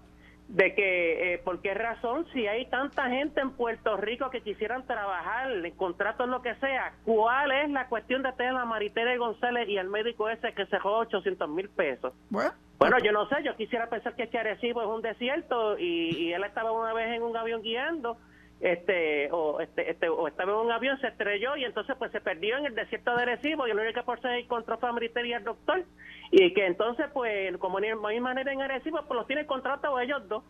de 0.51 0.75
que 0.75 1.35
eh, 1.35 1.39
por 1.39 1.61
qué 1.61 1.75
razón 1.75 2.27
si 2.33 2.49
hay 2.49 2.67
tanta 2.67 3.09
gente 3.09 3.41
en 3.41 3.53
Puerto 3.53 3.97
Rico 3.97 4.31
que 4.31 4.41
quisieran 4.41 4.85
trabajar 4.85 5.53
en 5.53 5.77
contratos 5.77 6.29
lo 6.29 6.43
que 6.43 6.57
sea, 6.57 6.93
¿cuál 7.05 7.53
es 7.53 7.71
la 7.71 7.87
cuestión 7.89 8.25
de 8.25 8.33
tener 8.33 8.57
a 8.57 8.65
Maritere 8.65 9.17
González 9.17 9.69
y 9.69 9.79
al 9.79 9.89
médico 9.89 10.29
ese 10.29 10.53
que 10.53 10.67
se 10.67 10.81
jugó 10.81 10.99
800 10.99 11.49
mil 11.49 11.69
pesos? 11.69 12.13
Bueno, 12.31 12.53
bueno, 12.81 12.99
yo 12.99 13.13
no 13.13 13.29
sé, 13.29 13.37
yo 13.45 13.55
quisiera 13.57 13.89
pensar 13.89 14.17
que 14.17 14.39
Arecibo 14.39 14.83
es 14.83 14.89
un 14.89 15.03
desierto 15.03 15.79
y, 15.79 16.17
y 16.17 16.33
él 16.33 16.43
estaba 16.43 16.73
una 16.73 16.93
vez 16.95 17.15
en 17.15 17.23
un 17.23 17.37
avión 17.37 17.63
guiando 17.63 18.17
este 18.61 19.31
o 19.33 19.61
este, 19.61 19.91
este 19.91 20.09
o 20.09 20.29
estaba 20.29 20.53
en 20.53 20.59
un 20.59 20.71
avión 20.71 21.01
se 21.01 21.09
estrelló 21.09 21.57
y 21.57 21.65
entonces 21.65 21.97
pues 21.99 22.13
se 22.13 22.21
perdió 22.21 22.59
en 22.59 22.67
el 22.67 22.75
desierto 22.75 23.17
de 23.17 23.23
Arecibo 23.23 23.67
y 23.67 23.71
el 23.71 23.79
único 23.79 24.03
por 24.05 24.21
se 24.21 24.39
encontró 24.39 24.79
fue 24.79 24.91
a 24.91 25.27
y 25.27 25.33
el 25.33 25.45
doctor. 25.45 25.85
Y 26.31 26.53
que 26.53 26.67
entonces 26.67 27.07
pues 27.13 27.57
como 27.57 27.79
en 27.79 27.89
la 27.89 28.09
misma 28.09 28.21
manera 28.21 28.53
en 28.53 28.61
Arecibo 28.61 29.03
pues 29.07 29.17
los 29.17 29.27
tiene 29.27 29.47
contratados 29.47 30.01
ellos 30.03 30.29
dos. 30.29 30.45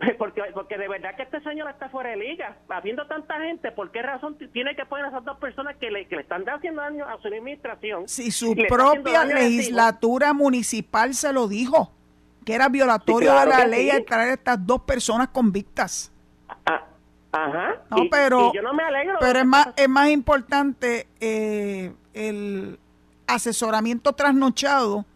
Porque 0.18 0.42
porque 0.54 0.78
de 0.78 0.88
verdad 0.88 1.14
que 1.14 1.22
este 1.22 1.40
señor 1.42 1.70
está 1.70 1.88
fuera 1.90 2.10
de 2.10 2.16
liga. 2.16 2.56
Habiendo 2.68 3.06
tanta 3.06 3.38
gente 3.40 3.70
¿por 3.70 3.92
qué 3.92 4.02
razón 4.02 4.36
tiene 4.52 4.74
que 4.74 4.84
poner 4.86 5.04
a 5.04 5.08
esas 5.08 5.24
dos 5.24 5.38
personas 5.38 5.76
que 5.76 5.90
le, 5.90 6.06
que 6.06 6.16
le 6.16 6.22
están 6.22 6.48
haciendo 6.48 6.80
daño 6.80 7.06
a 7.06 7.20
su 7.20 7.28
administración? 7.28 8.08
Si 8.08 8.30
su 8.30 8.56
propia 8.68 9.24
legislatura 9.24 10.32
municipal 10.32 11.14
se 11.14 11.32
lo 11.32 11.46
dijo 11.46 11.92
que 12.44 12.54
era 12.54 12.68
violatorio 12.68 13.38
de 13.38 13.46
la 13.46 13.66
ley 13.66 13.90
al 13.90 14.04
traer 14.04 14.30
a 14.30 14.32
estas 14.32 14.66
dos 14.66 14.82
personas 14.82 15.28
convictas. 15.28 16.12
Ah, 16.66 16.84
Ajá. 17.32 17.82
No, 17.90 17.96
pero, 18.10 18.52
yo 18.52 18.60
no 18.60 18.74
me 18.74 18.82
alegro 18.82 19.16
pero 19.18 19.38
es 19.38 19.46
más, 19.46 19.68
es 19.74 19.88
más 19.88 20.10
importante 20.10 21.06
eh, 21.18 21.92
el 22.12 22.78
asesoramiento 23.26 24.12
trasnochado 24.12 25.06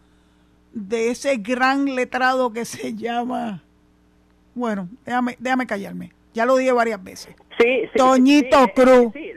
de 0.73 1.11
ese 1.11 1.37
gran 1.37 1.85
letrado 1.95 2.51
que 2.51 2.65
se 2.65 2.93
llama. 2.95 3.63
Bueno, 4.55 4.89
déjame, 5.05 5.37
déjame 5.39 5.67
callarme. 5.67 6.11
Ya 6.33 6.45
lo 6.45 6.57
dije 6.57 6.71
varias 6.71 7.03
veces. 7.03 7.35
Sí, 7.59 7.81
sí 7.83 7.97
Toñito 7.97 8.67
Cruz. 8.75 9.13
Sí, 9.13 9.31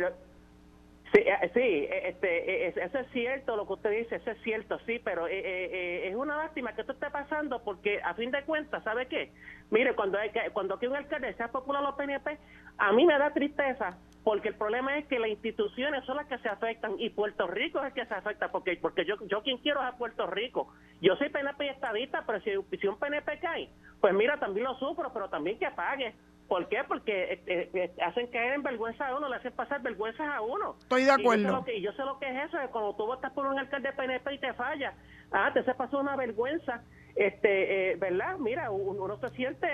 eh, 1.19 1.51
sí, 1.55 1.61
eh, 1.61 2.09
este, 2.09 2.67
eh, 2.69 2.75
eso 2.77 2.99
es 2.99 3.07
cierto 3.13 3.57
lo 3.57 3.67
que 3.67 3.73
usted 3.73 3.91
dice, 3.91 4.17
eso 4.17 4.31
es 4.31 4.41
cierto, 4.43 4.79
sí, 4.87 5.01
pero 5.03 5.27
es 5.27 6.15
una 6.15 6.37
lástima 6.37 6.73
que 6.75 6.83
esto 6.83 6.93
esté 6.93 7.11
pasando 7.11 7.63
porque 7.65 8.01
a 8.03 8.15
fin 8.15 8.31
de 8.31 8.45
cuentas, 8.45 8.85
¿sabe 8.85 9.07
qué? 9.07 9.33
Mire, 9.71 9.95
cuando 9.95 10.19
hay 10.19 10.31
cuando 10.53 10.75
aquí 10.75 10.87
un 10.87 10.97
alcalde 10.97 11.35
sea 11.35 11.49
popular 11.49 11.83
los 11.83 11.95
PNP, 11.97 12.39
a 12.79 12.93
mí 12.93 13.07
me 13.07 13.19
da 13.19 13.33
tristeza 13.33 13.99
porque 14.23 14.49
el 14.49 14.55
problema 14.55 14.99
es 14.99 15.07
que 15.07 15.19
las 15.19 15.31
instituciones 15.31 16.05
son 16.05 16.17
las 16.17 16.27
que 16.27 16.39
se 16.39 16.49
afectan 16.49 16.95
y 16.99 17.11
Puerto 17.11 17.47
Rico 17.47 17.81
es 17.81 17.87
el 17.87 17.93
que 17.93 18.07
se 18.07 18.15
afecta 18.15 18.53
porque 18.53 18.77
porque 18.81 19.05
yo 19.05 19.17
yo 19.27 19.43
quien 19.43 19.59
quiero 19.59 19.81
es 19.81 19.89
a 19.89 19.97
Puerto 19.97 20.27
Rico. 20.27 20.73
Yo 21.01 21.17
soy 21.17 21.31
PNP 21.31 21.67
y 21.67 21.69
estadista, 21.71 22.25
pero 22.27 22.41
si, 22.41 22.51
si 22.79 22.87
un 22.87 22.99
PNP 22.99 23.39
cae, 23.41 23.69
pues 24.01 24.15
mira, 24.15 24.39
también 24.39 24.65
lo 24.67 24.75
sufro, 24.75 25.13
pero 25.13 25.29
también 25.29 25.59
que 25.59 25.71
pague 25.71 26.15
¿Por 26.51 26.67
qué? 26.67 26.79
Porque 26.83 27.35
este, 27.35 27.71
eh, 27.73 27.93
hacen 28.05 28.27
caer 28.27 28.55
en 28.55 28.65
vergüenza 28.65 29.07
a 29.07 29.17
uno, 29.17 29.29
le 29.29 29.37
hacen 29.37 29.53
pasar 29.53 29.81
vergüenzas 29.83 30.27
a 30.29 30.41
uno. 30.41 30.75
Estoy 30.81 31.05
de 31.05 31.13
acuerdo. 31.13 31.65
Y 31.73 31.81
yo 31.81 31.93
sé 31.93 32.03
lo 32.03 32.19
que, 32.19 32.29
es 32.29 32.49
eso, 32.49 32.59
cuando 32.73 32.93
tú 32.97 33.07
votas 33.07 33.33
por 33.35 33.47
un 33.47 33.57
alcalde 33.57 33.93
PNP 33.93 34.35
y 34.35 34.39
te 34.39 34.53
falla, 34.55 34.93
ah, 35.31 35.53
te 35.55 35.63
se 35.63 35.73
pasó 35.75 36.01
una 36.01 36.17
vergüenza 36.17 36.83
este, 37.21 37.93
eh, 37.93 37.97
¿verdad? 37.97 38.39
Mira, 38.39 38.71
uno 38.71 39.19
se 39.19 39.29
siente, 39.37 39.67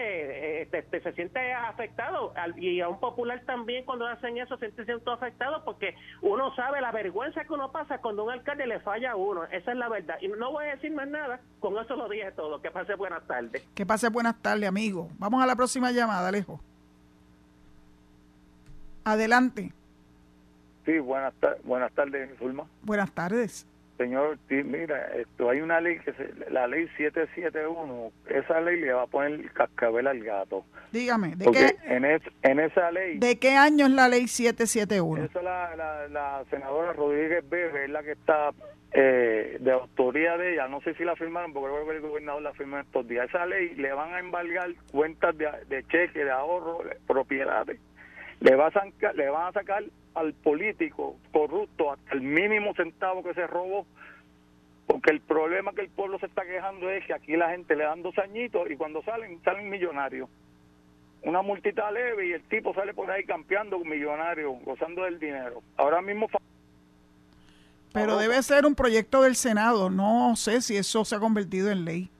eh, 0.63 0.69
se 0.91 1.13
siente 1.13 1.53
afectado 1.53 2.35
y 2.57 2.81
a 2.81 2.89
un 2.89 2.99
popular 2.99 3.41
también 3.47 3.85
cuando 3.85 4.05
hacen 4.05 4.37
eso 4.37 4.59
se 4.59 4.73
siente 4.73 5.09
afectado 5.09 5.63
porque 5.65 5.95
uno 6.23 6.53
sabe 6.57 6.81
la 6.81 6.91
vergüenza 6.91 7.45
que 7.45 7.53
uno 7.53 7.71
pasa 7.71 7.99
cuando 7.99 8.25
un 8.25 8.33
alcalde 8.33 8.67
le 8.67 8.81
falla 8.81 9.13
a 9.13 9.17
uno, 9.17 9.45
esa 9.45 9.71
es 9.71 9.79
la 9.79 9.89
verdad. 9.89 10.17
Y 10.21 10.27
no 10.27 10.51
voy 10.51 10.65
a 10.65 10.75
decir 10.75 10.91
más 10.93 11.07
nada, 11.07 11.39
con 11.61 11.79
eso 11.79 11.95
lo 11.95 12.09
dije 12.09 12.33
todo. 12.33 12.61
Que 12.61 12.73
pase 12.73 12.97
buenas 12.97 13.25
tardes. 13.29 13.63
Que 13.77 13.87
pase 13.87 14.09
buenas 14.09 14.43
tardes, 14.43 14.69
amigo. 14.69 15.09
Vamos 15.17 15.41
a 15.41 15.47
la 15.47 15.55
próxima 15.55 15.93
llamada, 15.93 16.27
Alejo. 16.27 16.61
Adelante. 19.05 19.73
Sí, 20.85 20.99
buenas, 20.99 21.33
buenas 21.63 21.93
tardes, 21.93 22.37
Zulma. 22.41 22.67
Buenas 22.83 23.13
tardes. 23.13 23.69
Señor, 23.97 24.39
mira, 24.51 25.07
esto 25.17 25.49
hay 25.49 25.61
una 25.61 25.81
ley 25.81 25.99
que 26.01 26.13
se, 26.13 26.51
la 26.51 26.67
ley 26.67 26.87
771, 26.97 28.13
esa 28.29 28.61
ley 28.61 28.81
le 28.81 28.93
va 28.93 29.03
a 29.03 29.07
poner 29.07 29.51
cascabel 29.53 30.07
al 30.07 30.23
gato. 30.23 30.65
Dígame, 30.93 31.35
¿de 31.37 31.47
qué 31.51 31.77
en, 31.85 32.05
en 32.05 32.61
esa 32.61 32.91
ley 32.91 33.19
¿De 33.19 33.39
qué 33.39 33.57
año 33.57 33.87
es 33.87 33.93
la 33.93 34.09
ley 34.09 34.29
771? 34.29 35.25
Esa 35.25 35.43
la, 35.43 35.75
la, 35.77 36.09
la 36.09 36.45
senadora 36.51 36.93
Rodríguez 36.93 37.49
Bebe 37.49 37.85
es 37.85 37.91
la 37.91 38.03
que 38.03 38.13
está 38.13 38.53
eh, 38.93 39.57
de 39.61 39.73
autoría 39.73 40.37
de 40.37 40.55
ella, 40.55 40.69
no 40.69 40.81
sé 40.81 40.95
si 40.95 41.05
la 41.05 41.17
firmaron 41.17 41.53
porque 41.53 41.75
creo 41.75 41.87
que 41.87 41.97
el 41.97 42.01
gobernador 42.03 42.43
la 42.43 42.53
firmó 42.53 42.79
estos 42.79 43.07
días. 43.09 43.29
Esa 43.29 43.45
ley 43.47 43.75
le 43.77 43.93
van 43.93 44.15
a 44.15 44.21
embargar 44.21 44.71
cuentas 44.91 45.37
de, 45.37 45.49
de 45.69 45.87
cheque, 45.89 46.25
de 46.25 46.31
ahorro, 46.31 46.81
propiedades. 47.07 47.79
Le, 48.41 48.55
va 48.55 48.66
a 48.66 49.12
le 49.14 49.30
van 49.30 49.49
a 49.49 49.53
sacar 49.53 49.84
al 50.14 50.32
político 50.32 51.16
corrupto 51.32 51.93
hasta 51.93 52.14
el 52.14 52.22
mínimo 52.22 52.74
centavo 52.74 53.22
que 53.22 53.34
se 53.34 53.47
robó, 53.47 53.87
porque 54.87 55.11
el 55.11 55.20
problema 55.20 55.72
que 55.72 55.82
el 55.82 55.89
pueblo 55.89 56.18
se 56.18 56.26
está 56.26 56.43
quejando 56.45 56.91
es 56.91 57.05
que 57.07 57.14
aquí 57.14 57.37
la 57.37 57.51
gente 57.51 57.76
le 57.76 57.84
dan 57.84 58.03
dos 58.03 58.16
añitos 58.18 58.70
y 58.70 58.76
cuando 58.76 59.03
salen, 59.03 59.41
salen 59.45 59.68
millonarios. 59.68 60.28
Una 61.22 61.43
multita 61.43 61.91
leve 61.91 62.28
y 62.28 62.32
el 62.32 62.43
tipo 62.45 62.72
sale 62.72 62.95
por 62.95 63.11
ahí 63.11 63.24
campeando 63.24 63.78
millonario, 63.80 64.53
gozando 64.64 65.03
del 65.05 65.18
dinero. 65.18 65.62
Ahora 65.76 66.01
mismo... 66.01 66.28
Pero 67.93 68.18
debe 68.18 68.43
ser 68.43 68.66
un 68.66 68.74
proyecto 68.74 69.22
del 69.22 69.37
Senado, 69.37 69.91
no 69.91 70.37
sé 70.37 70.61
si 70.61 70.76
eso 70.76 71.05
se 71.05 71.16
ha 71.16 71.18
convertido 71.18 71.70
en 71.70 71.84
ley. 71.84 72.11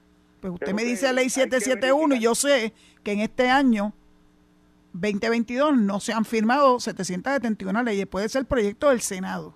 Pues 0.41 0.55
usted 0.55 0.73
me 0.73 0.85
dice 0.85 1.13
ley 1.13 1.29
771 1.29 2.17
y 2.17 2.21
yo 2.21 2.35
sé 2.35 2.73
que 3.05 3.13
en 3.13 3.21
este 3.21 3.49
año 3.49 3.93
2022 5.01 5.77
no 5.77 6.01
se 6.01 6.13
han 6.13 6.25
firmado 6.25 6.81
771 6.81 7.83
leyes. 7.83 8.07
Puede 8.07 8.29
ser 8.29 8.41
el 8.41 8.47
proyecto 8.47 8.91
del 8.91 9.01
Senado. 9.01 9.55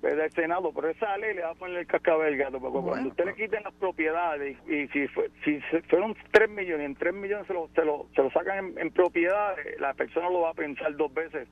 Pues 0.00 0.16
del 0.16 0.32
Senado, 0.32 0.72
pero 0.74 0.88
esa 0.88 1.16
ley 1.16 1.34
le 1.34 1.42
va 1.42 1.50
a 1.50 1.54
poner 1.54 1.78
el 1.78 1.86
cascabel 1.86 2.36
gato. 2.36 2.58
Porque 2.58 2.80
cuando 2.80 3.08
usted 3.10 3.24
le 3.24 3.34
quiten 3.36 3.62
las 3.62 3.72
propiedades 3.74 4.58
y, 4.66 4.88
si, 4.88 5.06
si 5.44 5.60
fueron 5.88 6.16
3 6.32 6.50
millones, 6.50 6.86
en 6.86 6.96
3 6.96 7.14
millones 7.14 7.46
se 7.46 7.54
lo, 7.54 7.68
se 7.72 7.84
lo, 7.84 8.08
se 8.14 8.22
lo 8.22 8.30
sacan 8.32 8.74
en, 8.78 8.90
propiedades, 8.90 9.80
la 9.80 9.94
persona 9.94 10.28
lo 10.28 10.40
va 10.40 10.50
a 10.50 10.54
pensar 10.54 10.96
dos 10.96 11.14
veces. 11.14 11.46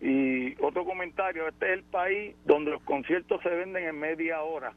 Y 0.00 0.54
otro 0.62 0.84
comentario, 0.84 1.48
este 1.48 1.66
es 1.66 1.72
el 1.72 1.82
país 1.82 2.36
donde 2.44 2.70
los 2.70 2.82
conciertos 2.84 3.42
se 3.42 3.48
venden 3.48 3.84
en 3.84 3.98
media 3.98 4.42
hora 4.42 4.72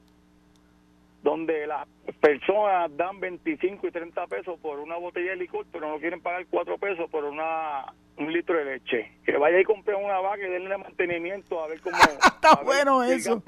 donde 1.24 1.66
las 1.66 1.88
personas 2.20 2.96
dan 2.98 3.20
25 3.20 3.88
y 3.88 3.92
30 3.92 4.28
pesos 4.28 4.60
por 4.60 4.78
una 4.80 4.98
botella 4.98 5.32
de 5.32 5.38
licor, 5.38 5.66
pero 5.72 5.90
no 5.90 6.00
quieren 6.00 6.22
pagar 6.22 6.46
4 6.50 6.78
pesos 6.78 7.10
por 7.10 7.24
una 7.24 7.86
un 8.18 8.32
litro 8.32 8.58
de 8.58 8.66
leche. 8.66 9.12
Que 9.26 9.38
vaya 9.38 9.60
y 9.60 9.64
compre 9.64 9.96
una 9.96 10.20
vaca 10.20 10.46
y 10.46 10.52
denle 10.52 10.78
mantenimiento 10.78 11.64
a 11.64 11.68
ver 11.68 11.82
cómo... 11.82 11.98
Está 12.26 12.62
bueno 12.64 13.04
eso. 13.04 13.42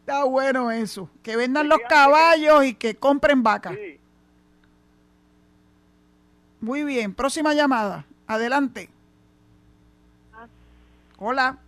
Está 0.00 0.24
bueno 0.24 0.70
eso. 0.70 1.10
Que 1.22 1.36
vendan 1.36 1.68
los 1.68 1.80
caballos 1.88 2.64
y 2.64 2.74
que 2.74 2.94
compren 2.94 3.42
vacas. 3.42 3.76
Muy 6.60 6.84
bien. 6.84 7.14
Próxima 7.14 7.52
llamada. 7.52 8.06
Adelante. 8.26 8.88
Ah. 10.32 10.46
Hola. 11.18 11.58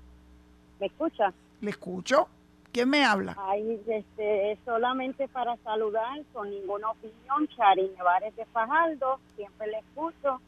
¿Me 0.78 0.86
escucha? 0.86 1.32
Le 1.60 1.70
escucho. 1.70 2.28
¿Quién 2.72 2.88
me 2.88 3.04
habla? 3.04 3.36
Ay, 3.38 3.80
este, 3.86 4.58
solamente 4.64 5.26
para 5.28 5.56
saludar, 5.58 6.20
con 6.32 6.50
ninguna 6.50 6.90
opinión, 6.90 7.48
Chari 7.56 7.90
Nevares 7.96 8.34
de 8.36 8.44
Fajardo, 8.46 9.18
siempre 9.36 9.66
le 9.68 9.78
escucho. 9.78 10.40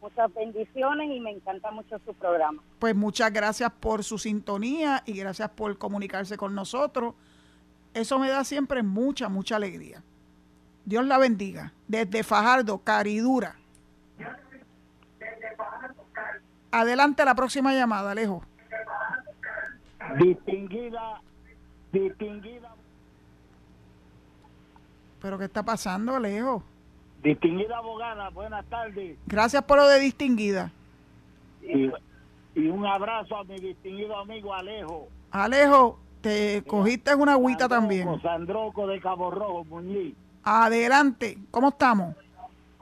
Muchas 0.00 0.32
bendiciones 0.32 1.10
y 1.10 1.20
me 1.20 1.30
encanta 1.30 1.70
mucho 1.70 1.98
su 2.06 2.14
programa. 2.14 2.62
Pues 2.78 2.94
muchas 2.94 3.32
gracias 3.32 3.70
por 3.80 4.02
su 4.02 4.16
sintonía 4.16 5.02
y 5.04 5.12
gracias 5.12 5.50
por 5.50 5.76
comunicarse 5.76 6.38
con 6.38 6.54
nosotros. 6.54 7.14
Eso 7.92 8.18
me 8.18 8.30
da 8.30 8.44
siempre 8.44 8.82
mucha, 8.82 9.28
mucha 9.28 9.56
alegría. 9.56 10.02
Dios 10.84 11.04
la 11.04 11.18
bendiga. 11.18 11.72
Desde 11.86 12.22
Fajardo, 12.22 12.78
Caridura. 12.78 13.56
Adelante 16.70 17.24
la 17.24 17.34
próxima 17.34 17.74
llamada, 17.74 18.12
Alejo. 18.12 18.42
distinguida, 20.18 21.20
distinguida, 21.92 22.74
¿Pero 25.20 25.38
qué 25.38 25.44
está 25.44 25.62
pasando, 25.62 26.14
Alejo? 26.16 26.62
distinguida 27.22 27.76
abogada, 27.76 28.30
buenas 28.30 28.64
tardes. 28.66 29.18
Gracias 29.26 29.62
por 29.64 29.76
lo 29.76 29.86
de 29.86 30.00
distinguida. 30.00 30.70
Y, 31.62 31.90
y 32.58 32.68
un 32.68 32.86
abrazo 32.86 33.36
a 33.36 33.44
mi 33.44 33.56
distinguido 33.56 34.16
amigo 34.16 34.54
Alejo. 34.54 35.06
Alejo, 35.30 35.98
te 36.22 36.62
cogiste 36.66 37.14
una 37.14 37.32
agüita 37.32 37.68
Sandroco, 37.68 37.80
también. 37.80 38.22
Sandroco 38.22 38.86
de 38.86 39.00
Cabo 39.00 39.30
Rojo, 39.30 39.64
Muñiz. 39.64 40.14
Adelante, 40.42 41.36
¿cómo 41.50 41.68
estamos? 41.68 42.16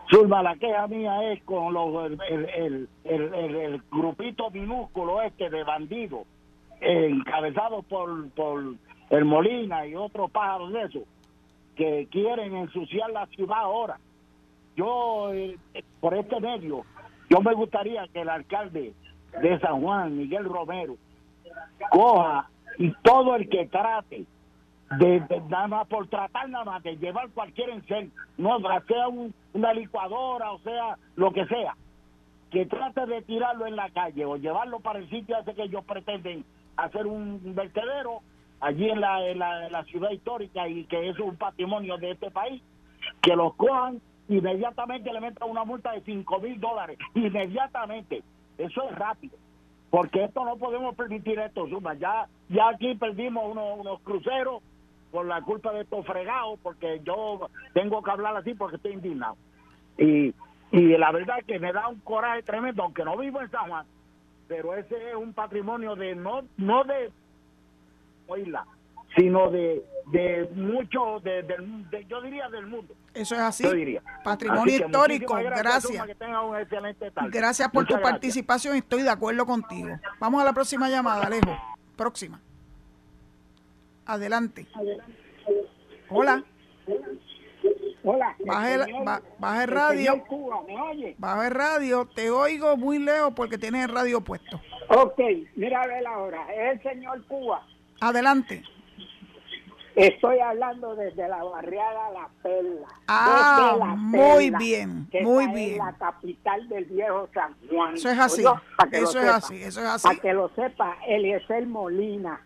Zulma, 0.08 0.42
la 0.44 0.54
queja 0.54 0.86
mía 0.86 1.32
es 1.32 1.42
con 1.42 1.74
los, 1.74 2.06
el, 2.06 2.20
el, 2.30 2.48
el, 2.48 2.88
el- 3.04 3.34
el- 3.34 3.54
el 3.56 3.82
grupito 3.90 4.48
minúsculo 4.50 5.20
este 5.22 5.50
de 5.50 5.64
bandidos, 5.64 6.22
eh, 6.80 7.08
encabezados 7.10 7.84
por, 7.86 8.30
por 8.30 8.62
el 9.10 9.24
Molina 9.24 9.86
y 9.86 9.94
otros 9.94 10.30
pájaros 10.30 10.72
de 10.72 10.82
esos, 10.82 11.02
que 11.76 12.06
quieren 12.10 12.54
ensuciar 12.56 13.10
la 13.10 13.26
ciudad 13.26 13.58
ahora. 13.58 13.98
Yo, 14.76 15.32
eh, 15.32 15.56
por 16.00 16.14
este 16.14 16.40
medio, 16.40 16.84
yo 17.30 17.40
me 17.40 17.54
gustaría 17.54 18.06
que 18.08 18.20
el 18.20 18.28
alcalde 18.28 18.92
de 19.42 19.60
San 19.60 19.80
Juan, 19.82 20.16
Miguel 20.16 20.44
Romero, 20.44 20.96
coja 21.90 22.48
y 22.78 22.92
todo 23.02 23.34
el 23.36 23.48
que 23.48 23.66
trate 23.66 24.24
de, 24.98 25.20
nada 25.48 25.68
más 25.68 25.86
por 25.88 26.06
tratar 26.08 26.48
nada 26.48 26.64
más 26.64 26.82
de 26.82 26.96
llevar 26.96 27.28
cualquier 27.30 27.70
encel, 27.70 28.10
no 28.36 28.58
sea 28.86 29.08
un- 29.08 29.34
una 29.52 29.72
licuadora 29.74 30.52
o 30.52 30.58
sea 30.60 30.96
lo 31.16 31.32
que 31.32 31.44
sea, 31.46 31.76
que 32.50 32.64
trate 32.66 33.04
de 33.06 33.20
tirarlo 33.22 33.66
en 33.66 33.76
la 33.76 33.90
calle 33.90 34.24
o 34.24 34.36
llevarlo 34.36 34.80
para 34.80 34.98
el 35.00 35.10
sitio 35.10 35.36
ese 35.38 35.54
que 35.54 35.64
ellos 35.64 35.84
pretenden 35.84 36.44
hacer 36.76 37.06
un 37.06 37.40
vertedero 37.54 38.20
allí 38.60 38.88
en 38.88 39.00
la, 39.00 39.26
en 39.26 39.38
la, 39.38 39.84
ciudad 39.84 40.10
histórica 40.10 40.68
y 40.68 40.84
que 40.84 41.08
es 41.08 41.18
un 41.18 41.36
patrimonio 41.36 41.96
de 41.98 42.12
este 42.12 42.30
país, 42.30 42.62
que 43.22 43.36
los 43.36 43.54
cojan 43.54 44.00
inmediatamente 44.28 45.12
le 45.12 45.20
metan 45.20 45.48
una 45.48 45.64
multa 45.64 45.92
de 45.92 46.02
5 46.02 46.40
mil 46.40 46.60
dólares, 46.60 46.98
inmediatamente, 47.14 48.22
eso 48.58 48.82
es 48.90 48.94
rápido 48.96 49.38
porque 49.90 50.24
esto 50.24 50.44
no 50.44 50.56
podemos 50.56 50.94
permitir 50.94 51.38
esto, 51.38 51.66
Zuma. 51.68 51.94
Ya, 51.94 52.26
ya 52.48 52.68
aquí 52.68 52.94
perdimos 52.94 53.50
unos, 53.50 53.78
unos 53.78 54.00
cruceros 54.00 54.62
por 55.10 55.26
la 55.26 55.40
culpa 55.42 55.72
de 55.72 55.82
estos 55.82 56.06
fregados, 56.06 56.58
porque 56.62 57.00
yo 57.04 57.48
tengo 57.72 58.02
que 58.02 58.10
hablar 58.10 58.36
así 58.36 58.54
porque 58.54 58.76
estoy 58.76 58.92
indignado. 58.92 59.36
Y, 59.96 60.34
y 60.70 60.98
la 60.98 61.10
verdad 61.12 61.38
que 61.46 61.58
me 61.58 61.72
da 61.72 61.88
un 61.88 62.00
coraje 62.00 62.42
tremendo, 62.42 62.82
aunque 62.82 63.04
no 63.04 63.16
vivo 63.16 63.40
en 63.40 63.50
San 63.50 63.68
Juan, 63.68 63.86
pero 64.46 64.74
ese 64.74 65.10
es 65.10 65.16
un 65.16 65.32
patrimonio 65.32 65.96
de 65.96 66.14
no 66.14 66.42
no 66.56 66.84
de 66.84 67.10
isla, 68.36 68.66
sino 69.16 69.50
de 69.50 69.84
de 70.08 70.48
mucho, 70.54 71.20
de, 71.20 71.42
del- 71.42 71.90
de- 71.90 72.06
yo 72.06 72.22
diría 72.22 72.48
del 72.48 72.66
mundo. 72.66 72.94
Eso 73.12 73.34
es 73.34 73.40
así. 73.42 73.62
Yo 73.62 73.72
diría. 73.74 74.02
Patrimonio 74.24 74.62
Así 74.74 74.82
histórico, 74.82 75.34
gracias. 75.34 75.82
Zuma, 75.92 76.06
que 76.06 76.14
tenga 76.14 76.40
un 76.40 76.56
excelente 76.56 77.10
tarde. 77.10 77.28
Gracias 77.30 77.68
por 77.68 77.82
Muchas 77.82 77.88
tu 77.88 77.94
gracias. 77.98 78.10
participación, 78.12 78.76
estoy 78.76 79.02
de 79.02 79.10
acuerdo 79.10 79.44
contigo. 79.44 79.90
Vamos 80.18 80.40
a 80.40 80.44
la 80.46 80.54
próxima 80.54 80.88
llamada, 80.88 81.26
Alejo. 81.26 81.54
Próxima. 81.94 82.40
Adelante. 84.06 84.66
Hola, 86.08 86.42
Hola. 88.02 88.34
baja 88.46 88.74
el, 88.74 88.86
ba- 89.04 89.20
baja 89.38 89.64
el 89.64 89.70
radio, 89.70 90.24
Cuba, 90.26 90.62
¿me 90.66 90.80
oye? 90.80 91.14
baja 91.18 91.46
el 91.48 91.52
radio, 91.54 92.06
te 92.06 92.30
oigo 92.30 92.78
muy 92.78 92.98
lejos 92.98 93.34
porque 93.36 93.58
tienes 93.58 93.84
el 93.84 93.94
radio 93.94 94.22
puesto. 94.22 94.58
Ok, 94.88 95.20
mira 95.56 95.82
a 95.82 95.86
ver 95.86 96.06
ahora, 96.06 96.46
es 96.54 96.76
el 96.82 96.82
señor 96.94 97.22
Cuba. 97.26 97.66
Adelante. 98.00 98.62
Estoy 99.96 100.38
hablando 100.38 100.94
desde 100.94 101.26
la 101.26 101.42
barriada 101.42 102.10
La 102.12 102.28
Perla. 102.40 102.86
Ah, 103.08 103.74
La 103.78 103.96
muy 103.96 104.44
Perla, 104.44 104.58
bien, 104.58 105.08
que 105.10 105.22
muy 105.22 105.48
bien. 105.48 105.78
La 105.78 105.92
capital 105.94 106.68
del 106.68 106.84
viejo 106.84 107.28
San 107.34 107.56
Juan. 107.68 107.94
Eso 107.94 108.08
es 108.10 108.18
así, 108.18 108.44
Oye, 108.46 108.90
que 108.90 108.96
eso 108.98 109.18
es 109.18 109.24
sepa. 109.24 109.36
así, 109.36 109.62
eso 109.62 109.80
es 109.80 109.86
así. 109.86 110.06
Para 110.06 110.20
que 110.20 110.32
lo 110.32 110.48
sepa, 110.50 110.96
Eliezer 111.08 111.66
Molina, 111.66 112.40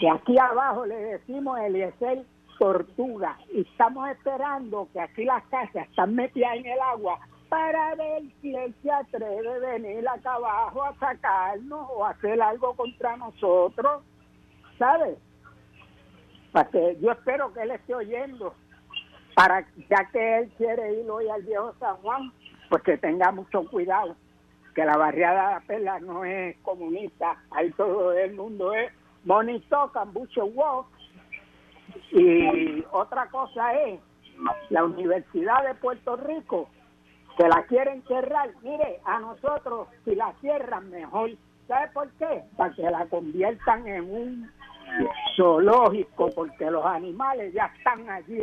que 0.00 0.08
aquí 0.08 0.38
abajo 0.38 0.86
le 0.86 0.94
decimos 0.96 1.58
Eliezer 1.60 2.24
Tortuga, 2.58 3.36
y 3.52 3.60
estamos 3.60 4.08
esperando 4.08 4.88
que 4.94 5.00
aquí 5.00 5.24
las 5.24 5.44
casas 5.44 5.86
están 5.90 6.14
metidas 6.14 6.56
en 6.56 6.66
el 6.66 6.80
agua 6.80 7.20
para 7.50 7.94
ver 7.96 8.22
si 8.40 8.54
él 8.54 8.74
se 8.82 8.90
atreve 8.90 9.48
a 9.54 9.58
venir 9.58 10.08
acá 10.08 10.34
abajo 10.34 10.82
a 10.84 10.94
sacarnos 10.98 11.86
o 11.90 12.04
a 12.04 12.10
hacer 12.10 12.40
algo 12.40 12.74
contra 12.74 13.16
nosotros, 13.18 14.02
¿sabes? 14.78 15.18
Para 16.52 16.68
que 16.70 16.96
yo 17.00 17.12
espero 17.12 17.52
que 17.52 17.62
él 17.62 17.70
esté 17.72 17.94
oyendo, 17.94 18.54
para 19.34 19.66
ya 19.90 20.08
que 20.10 20.38
él 20.38 20.52
quiere 20.56 21.00
ir 21.00 21.10
hoy 21.10 21.28
al 21.28 21.42
viejo 21.42 21.74
San 21.78 21.96
Juan, 21.96 22.32
pues 22.70 22.82
que 22.82 22.98
tenga 22.98 23.30
mucho 23.32 23.64
cuidado, 23.68 24.16
que 24.74 24.84
la 24.84 24.96
barriada 24.96 25.48
de 25.48 25.54
la 25.54 25.60
Perla 25.60 26.00
no 26.00 26.24
es 26.24 26.56
comunista, 26.58 27.36
ahí 27.50 27.70
todo 27.72 28.12
el 28.12 28.34
mundo 28.34 28.72
es 28.72 28.92
bonito, 29.24 29.90
cambucho, 29.92 30.48
wow. 30.48 30.86
Y 32.12 32.84
otra 32.90 33.26
cosa 33.28 33.72
es, 33.74 34.00
la 34.70 34.84
Universidad 34.84 35.66
de 35.66 35.74
Puerto 35.74 36.16
Rico, 36.16 36.68
que 37.36 37.48
la 37.48 37.64
quieren 37.64 38.02
cerrar, 38.08 38.50
mire, 38.62 39.00
a 39.04 39.18
nosotros 39.20 39.88
si 40.04 40.14
la 40.14 40.32
cierran 40.40 40.90
mejor, 40.90 41.30
¿sabe 41.66 41.88
por 41.92 42.10
qué? 42.12 42.42
Para 42.56 42.74
que 42.74 42.82
la 42.82 43.06
conviertan 43.06 43.86
en 43.86 44.10
un 44.10 44.50
zoológico, 45.36 46.30
porque 46.30 46.70
los 46.70 46.84
animales 46.84 47.52
ya 47.54 47.72
están 47.76 48.08
allí. 48.08 48.40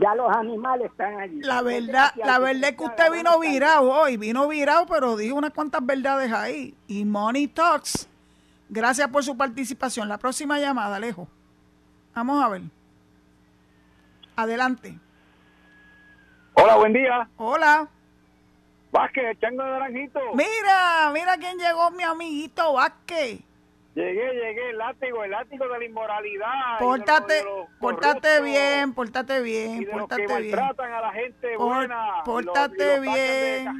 Ya 0.00 0.14
los 0.14 0.36
animales 0.36 0.90
están 0.90 1.20
allí. 1.20 1.40
La 1.40 1.62
verdad, 1.62 2.12
la 2.16 2.38
verdad 2.38 2.70
es 2.70 2.76
que 2.76 2.84
usted 2.84 3.12
vino 3.12 3.38
virado 3.38 3.90
hoy, 3.90 4.16
vino 4.16 4.48
virado, 4.48 4.86
pero 4.86 5.16
dijo 5.16 5.36
unas 5.36 5.52
cuantas 5.52 5.84
verdades 5.84 6.32
ahí. 6.32 6.74
Y 6.86 7.04
Money 7.04 7.48
Talks. 7.48 8.08
Gracias 8.68 9.08
por 9.08 9.24
su 9.24 9.36
participación. 9.36 10.08
La 10.08 10.18
próxima 10.18 10.58
llamada, 10.58 10.96
Alejo. 10.96 11.28
Vamos 12.14 12.44
a 12.44 12.48
ver. 12.48 12.62
Adelante. 14.36 14.98
Hola, 16.54 16.76
buen 16.76 16.92
día. 16.92 17.28
Hola. 17.36 17.88
Vázquez, 18.90 19.38
chango 19.40 19.62
de 19.62 19.70
naranjito. 19.70 20.20
Mira, 20.34 21.10
mira 21.12 21.36
quién 21.36 21.58
llegó, 21.58 21.90
mi 21.90 22.02
amiguito 22.02 22.72
Vázquez. 22.72 23.40
Llegué, 23.98 24.32
llegué, 24.32 24.70
el 24.70 24.78
látigo, 24.78 25.24
el 25.24 25.30
látigo 25.32 25.66
de 25.68 25.78
la 25.78 25.84
inmoralidad. 25.84 26.76
y 26.78 26.82
Pórtate, 26.84 27.42
los- 27.42 27.56
los 27.58 27.68
pórtate 27.80 28.40
bien, 28.42 28.94
pórtate 28.94 29.38
Y 29.40 29.42
bien, 29.42 29.80
de 29.80 29.86
los 29.86 29.92
que 29.94 29.98
pórtate 29.98 30.26
bien. 30.26 30.56
maltratan 30.56 30.92
a 30.92 31.00
la 31.00 31.12
gente 31.12 31.56
Por- 31.56 31.66
buena. 31.74 31.96
y 31.96 32.08
los- 32.16 32.22
y 32.22 32.24
pórtate 32.24 32.96
los 32.96 33.00
bien. 33.02 33.78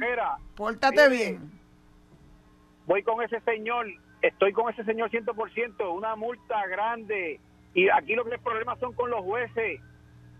Pórtate 0.55 1.09
bien. 1.09 1.51
Voy 2.85 3.03
con 3.03 3.21
ese 3.23 3.39
señor, 3.41 3.85
estoy 4.21 4.51
con 4.51 4.69
ese 4.73 4.83
señor 4.83 5.09
100%, 5.09 5.93
una 5.93 6.15
multa 6.17 6.65
grande. 6.67 7.39
Y 7.73 7.87
aquí 7.89 8.13
lo 8.15 8.25
que 8.25 8.33
el 8.35 8.41
problema 8.41 8.75
son 8.77 8.93
con 8.93 9.09
los 9.09 9.21
jueces. 9.23 9.79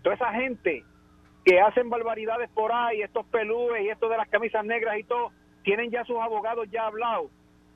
Toda 0.02 0.14
esa 0.14 0.32
gente 0.34 0.84
que 1.44 1.58
hacen 1.60 1.88
barbaridades 1.88 2.50
por 2.50 2.70
ahí, 2.72 3.00
estos 3.02 3.24
pelúes 3.26 3.82
y 3.82 3.88
esto 3.88 4.08
de 4.10 4.16
las 4.18 4.28
camisas 4.28 4.62
negras 4.64 4.98
y 4.98 5.04
todo, 5.04 5.32
tienen 5.62 5.90
ya 5.90 6.04
sus 6.04 6.18
abogados 6.18 6.68
ya 6.70 6.86
hablados. 6.86 7.30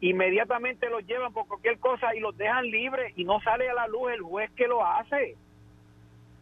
Inmediatamente 0.04 0.90
los 0.90 1.06
llevan 1.06 1.32
por 1.32 1.46
cualquier 1.46 1.78
cosa 1.78 2.14
y 2.14 2.20
los 2.20 2.36
dejan 2.36 2.66
libres 2.66 3.14
y 3.16 3.24
no 3.24 3.40
sale 3.40 3.70
a 3.70 3.72
la 3.72 3.88
luz 3.88 4.12
el 4.12 4.20
juez 4.20 4.50
que 4.50 4.68
lo 4.68 4.84
hace. 4.84 5.34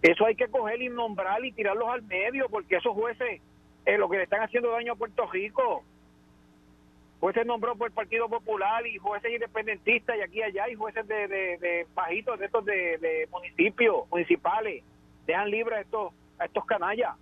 Eso 0.03 0.27
hay 0.27 0.35
que 0.35 0.49
coger 0.49 0.83
y 0.83 0.89
nombrar 0.89 1.45
y 1.45 1.53
tirarlos 1.53 1.89
al 1.89 2.03
medio 2.03 2.49
porque 2.49 2.75
esos 2.75 2.93
jueces 2.93 3.41
es 3.85 3.99
lo 4.01 4.09
que 4.09 4.17
le 4.17 4.25
están 4.25 4.43
haciendo 4.43 4.73
daño 4.73 4.95
a 4.95 4.97
Puerto 4.97 5.31
Rico. 5.31 5.85
Jueces 7.21 7.47
nombró 7.47 7.77
por 7.77 7.87
el 7.87 7.93
Partido 7.93 8.29
Popular 8.29 8.85
y 8.85 8.99
jueces 8.99 9.33
independentistas 9.33 10.17
y 10.17 10.23
aquí 10.23 10.39
y 10.39 10.43
allá 10.43 10.69
y 10.69 10.75
jueces 10.75 11.07
de, 11.07 11.29
de, 11.29 11.59
de 11.59 11.87
bajitos 11.95 12.41
de 12.41 12.47
estos 12.47 12.65
de, 12.65 13.29
municipios 13.31 14.11
municipales 14.11 14.83
dejan 15.25 15.49
libres 15.49 15.79
a 15.79 15.83
estos 15.83 16.13
a 16.41 16.47
estos 16.47 16.65
canallas. 16.65 17.15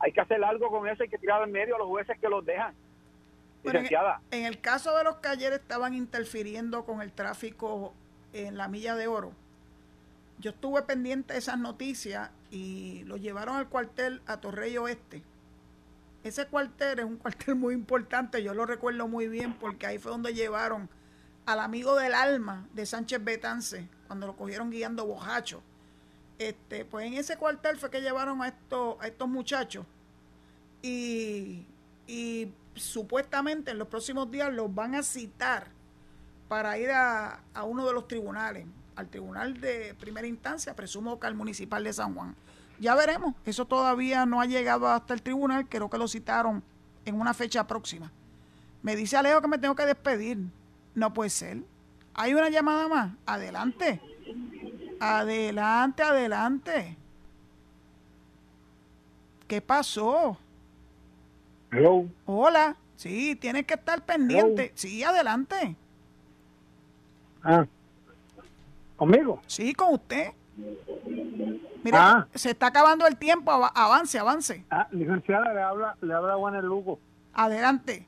Hay 0.00 0.12
que 0.12 0.20
hacer 0.20 0.44
algo 0.44 0.68
con 0.68 0.86
eso 0.86 1.04
hay 1.04 1.08
que 1.08 1.16
tirar 1.16 1.42
en 1.42 1.52
medio 1.52 1.76
a 1.76 1.78
los 1.78 1.88
jueces 1.88 2.20
que 2.20 2.28
los 2.28 2.44
dejan 2.44 2.74
Bueno, 3.72 3.88
en, 4.30 4.44
el 4.44 4.60
caso 4.60 4.96
de 4.96 5.02
los 5.02 5.16
que 5.16 5.28
ayer 5.28 5.52
estaban 5.52 5.92
interfiriendo 5.92 6.84
con 6.84 7.02
el 7.02 7.12
tráfico 7.12 7.94
en 8.32 8.56
la 8.56 8.68
milla 8.68 8.94
de 8.94 9.08
oro, 9.08 9.32
yo 10.38 10.50
estuve 10.50 10.82
pendiente 10.82 11.32
de 11.32 11.40
esas 11.40 11.58
noticias 11.58 12.30
y 12.50 13.02
lo 13.04 13.16
llevaron 13.16 13.56
al 13.56 13.68
cuartel 13.68 14.22
a 14.26 14.36
Torrey 14.36 14.76
Oeste. 14.78 15.22
Ese 16.22 16.46
cuartel 16.46 17.00
es 17.00 17.04
un 17.04 17.16
cuartel 17.18 17.56
muy 17.56 17.74
importante, 17.74 18.42
yo 18.42 18.54
lo 18.54 18.66
recuerdo 18.66 19.08
muy 19.08 19.26
bien 19.26 19.54
porque 19.54 19.86
ahí 19.86 19.98
fue 19.98 20.12
donde 20.12 20.32
llevaron 20.32 20.88
al 21.44 21.58
amigo 21.58 21.96
del 21.96 22.14
alma 22.14 22.68
de 22.72 22.86
Sánchez 22.86 23.22
Betance, 23.24 23.88
cuando 24.06 24.28
lo 24.28 24.36
cogieron 24.36 24.70
guiando 24.70 25.06
bojacho. 25.06 25.62
Este, 26.38 26.84
pues 26.84 27.06
en 27.06 27.14
ese 27.14 27.36
cuartel 27.36 27.78
fue 27.78 27.90
que 27.90 28.00
llevaron 28.00 28.42
a 28.42 28.48
estos, 28.48 28.96
a 29.00 29.06
estos 29.06 29.26
muchachos 29.26 29.86
y, 30.82 31.66
y 32.06 32.52
supuestamente 32.76 33.70
en 33.70 33.78
los 33.78 33.88
próximos 33.88 34.30
días 34.30 34.52
los 34.52 34.74
van 34.74 34.94
a 34.94 35.02
citar 35.02 35.68
para 36.48 36.78
ir 36.78 36.90
a, 36.90 37.40
uno 37.64 37.86
de 37.86 37.92
los 37.92 38.06
tribunales, 38.06 38.66
al 38.94 39.08
tribunal 39.08 39.60
de 39.60 39.94
primera 39.98 40.26
instancia, 40.26 40.74
presumo 40.74 41.18
que 41.18 41.26
al 41.26 41.34
municipal 41.34 41.82
de 41.82 41.92
San 41.92 42.14
Juan. 42.14 42.34
Ya 42.78 42.94
veremos, 42.94 43.34
eso 43.44 43.64
todavía 43.64 44.26
no 44.26 44.40
ha 44.40 44.46
llegado 44.46 44.88
hasta 44.88 45.14
el 45.14 45.22
tribunal, 45.22 45.68
creo 45.68 45.90
que 45.90 45.98
lo 45.98 46.06
citaron 46.06 46.62
en 47.04 47.20
una 47.20 47.34
fecha 47.34 47.66
próxima. 47.66 48.12
Me 48.82 48.94
dice 48.94 49.16
Alejo 49.16 49.40
que 49.40 49.48
me 49.48 49.58
tengo 49.58 49.74
que 49.74 49.86
despedir. 49.86 50.38
No 50.94 51.12
puede 51.12 51.30
ser. 51.30 51.62
¿Hay 52.14 52.34
una 52.34 52.48
llamada 52.48 52.88
más? 52.88 53.12
Adelante. 53.26 54.00
Adelante, 55.00 56.02
adelante. 56.02 56.96
¿Qué 59.46 59.60
pasó? 59.60 60.38
Hello. 61.76 62.06
Hola. 62.24 62.76
Sí, 62.96 63.36
tienes 63.36 63.66
que 63.66 63.74
estar 63.74 64.02
pendiente. 64.04 64.72
Sí, 64.74 65.02
adelante. 65.04 65.76
Ah. 67.42 67.66
¿Conmigo? 68.96 69.42
Sí, 69.46 69.74
con 69.74 69.92
usted. 69.94 70.30
Mira, 71.84 72.10
Ah. 72.12 72.26
se 72.34 72.50
está 72.50 72.68
acabando 72.68 73.06
el 73.06 73.16
tiempo. 73.16 73.50
Ava- 73.52 73.72
Avance, 73.74 74.18
avance. 74.18 74.64
Ah, 74.70 74.88
licenciada, 74.90 75.52
le 75.52 75.60
habla, 75.60 75.96
le 76.00 76.14
habla 76.14 76.34
Juan 76.36 76.54
el 76.54 76.64
Lugo. 76.64 76.98
Adelante. 77.34 78.06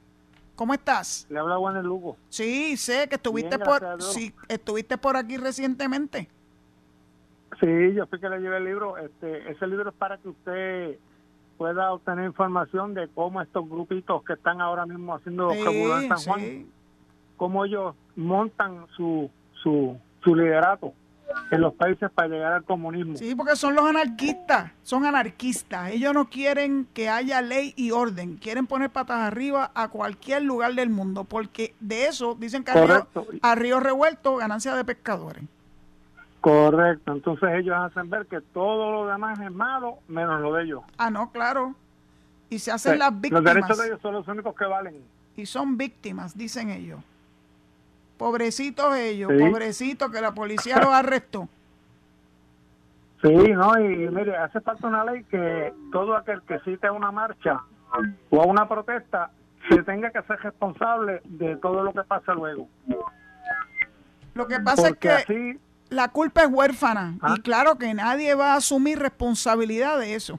¿Cómo 0.56 0.72
estás? 0.74 1.26
Le 1.28 1.38
habla 1.38 1.56
Juan 1.58 1.76
el 1.76 1.84
Lugo. 1.84 2.16
Sí, 2.30 2.76
sé 2.78 3.06
que 3.08 3.16
estuviste 3.16 3.58
Bien, 3.58 3.68
por 3.68 4.02
sí, 4.02 4.34
estuviste 4.48 4.96
por 4.98 5.16
aquí 5.16 5.36
recientemente. 5.36 6.28
Sí, 7.60 7.92
yo 7.94 8.06
fui 8.06 8.18
que 8.18 8.28
le 8.28 8.38
llevé 8.40 8.56
el 8.56 8.64
libro. 8.64 8.96
Este, 8.96 9.50
ese 9.52 9.66
libro 9.66 9.90
es 9.90 9.94
para 9.96 10.16
que 10.18 10.28
usted 10.28 10.98
pueda 11.58 11.92
obtener 11.92 12.24
información 12.24 12.94
de 12.94 13.08
cómo 13.08 13.42
estos 13.42 13.68
grupitos 13.68 14.22
que 14.24 14.34
están 14.34 14.60
ahora 14.60 14.86
mismo 14.86 15.14
haciendo 15.16 15.50
Sí, 15.50 15.62
revolver 15.62 16.04
en 16.04 16.08
San 16.08 16.18
Juan, 16.18 16.40
sí. 16.40 16.70
cómo 17.36 17.64
ellos 17.64 17.94
montan 18.16 18.86
su, 18.96 19.28
su, 19.62 19.98
su 20.22 20.34
liderato 20.36 20.94
en 21.50 21.60
los 21.60 21.74
países 21.74 22.10
para 22.10 22.28
llegar 22.28 22.52
al 22.54 22.64
comunismo. 22.64 23.16
Sí, 23.16 23.34
porque 23.34 23.56
son 23.56 23.74
los 23.74 23.84
anarquistas, 23.84 24.72
son 24.82 25.04
anarquistas. 25.04 25.90
Ellos 25.90 26.14
no 26.14 26.30
quieren 26.30 26.86
que 26.94 27.08
haya 27.08 27.42
ley 27.42 27.74
y 27.76 27.90
orden, 27.90 28.36
quieren 28.36 28.66
poner 28.66 28.90
patas 28.90 29.18
arriba 29.18 29.70
a 29.74 29.88
cualquier 29.88 30.42
lugar 30.44 30.74
del 30.74 30.88
mundo, 30.90 31.24
porque 31.24 31.74
de 31.80 32.06
eso 32.06 32.34
dicen 32.38 32.64
que 32.64 32.70
a 32.70 32.74
río, 32.86 33.08
a 33.42 33.54
río 33.56 33.80
revuelto 33.80 34.36
ganancia 34.36 34.74
de 34.74 34.84
pescadores. 34.84 35.44
Correcto. 36.48 37.12
Entonces 37.12 37.48
ellos 37.56 37.76
hacen 37.76 38.08
ver 38.08 38.26
que 38.26 38.40
todo 38.40 38.92
lo 38.92 39.06
demás 39.10 39.38
es 39.40 39.52
malo, 39.52 39.98
menos 40.08 40.40
lo 40.40 40.54
de 40.54 40.64
ellos. 40.64 40.82
Ah, 40.96 41.10
no, 41.10 41.30
claro. 41.30 41.74
Y 42.50 42.58
se 42.58 42.70
hacen 42.72 42.92
Sí, 42.94 42.98
las 42.98 43.12
los 43.12 43.20
víctimas. 43.20 43.44
derechos 43.44 43.78
de 43.78 43.86
ellos 43.86 44.00
son 44.00 44.14
los 44.14 44.28
únicos 44.28 44.54
que 44.56 44.64
valen. 44.64 45.02
Y 45.36 45.44
son 45.46 45.76
víctimas, 45.76 46.36
dicen 46.36 46.70
ellos. 46.70 47.00
Pobrecitos 48.16 48.96
ellos, 48.96 49.30
Sí. 49.30 49.38
pobrecitos 49.38 50.10
que 50.10 50.20
la 50.20 50.32
policía 50.32 50.78
los 50.78 50.88
arrestó. 50.88 51.48
Sí, 53.20 53.28
no, 53.32 53.76
y 53.80 54.08
mire, 54.10 54.36
hace 54.36 54.60
falta 54.60 54.86
una 54.86 55.04
ley 55.04 55.24
que 55.24 55.74
todo 55.90 56.16
aquel 56.16 56.40
que 56.42 56.60
cite 56.60 56.86
a 56.86 56.92
una 56.92 57.10
marcha 57.10 57.60
o 58.30 58.40
a 58.40 58.46
una 58.46 58.68
protesta 58.68 59.32
se 59.68 59.82
tenga 59.82 60.10
que 60.12 60.22
ser 60.22 60.38
responsable 60.38 61.20
de 61.24 61.56
todo 61.56 61.82
lo 61.82 61.92
que 61.92 62.04
pasa 62.04 62.32
luego. 62.34 62.68
Lo 64.34 64.46
que 64.46 64.60
pasa 64.60 64.90
Porque 64.90 65.08
es 65.08 65.26
que 65.26 65.32
así, 65.34 65.60
la 65.90 66.08
culpa 66.08 66.42
es 66.42 66.48
huérfana 66.50 67.16
Ah. 67.22 67.34
y 67.36 67.40
claro 67.40 67.76
que 67.78 67.92
nadie 67.94 68.34
va 68.34 68.52
a 68.54 68.56
asumir 68.56 68.98
responsabilidad 68.98 69.98
de 69.98 70.14
eso. 70.14 70.38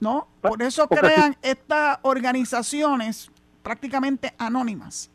¿No? 0.00 0.26
Por 0.42 0.62
eso 0.62 0.86
crean 0.88 1.36
estas 1.42 1.98
organizaciones 2.02 3.30
prácticamente 3.62 4.34
anónimas 4.38 5.10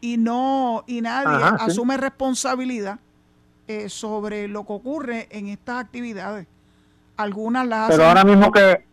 y 0.00 0.16
no 0.18 0.84
y 0.86 1.00
nadie 1.00 1.42
Ajá, 1.42 1.58
sí. 1.58 1.64
asume 1.70 1.96
responsabilidad 1.96 2.98
eh, 3.66 3.88
sobre 3.88 4.46
lo 4.46 4.64
que 4.66 4.72
ocurre 4.74 5.28
en 5.30 5.48
estas 5.48 5.80
actividades. 5.82 6.46
Algunas 7.16 7.66
las 7.66 7.90
pero 7.90 8.04
ahora 8.06 8.22
mismo 8.24 8.52
que 8.52 8.84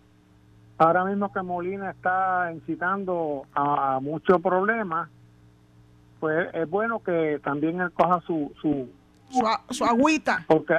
ahora 0.78 1.04
mismo 1.06 1.32
que 1.32 1.42
Molina 1.44 1.92
está 1.92 2.50
incitando 2.54 3.46
a 3.54 4.00
muchos 4.02 4.42
problemas, 4.42 5.10
pues 6.22 6.48
es 6.54 6.70
bueno 6.70 7.04
que 7.04 7.42
también 7.44 7.82
él 7.82 7.92
coja 7.92 8.22
su 8.26 8.54
su 8.62 8.88
su, 9.70 9.84
agüita. 9.86 10.46
porque 10.48 10.76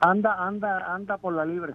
anda 0.00 0.34
anda 0.38 0.94
anda 0.94 1.18
por 1.18 1.34
la 1.34 1.44
libre. 1.44 1.74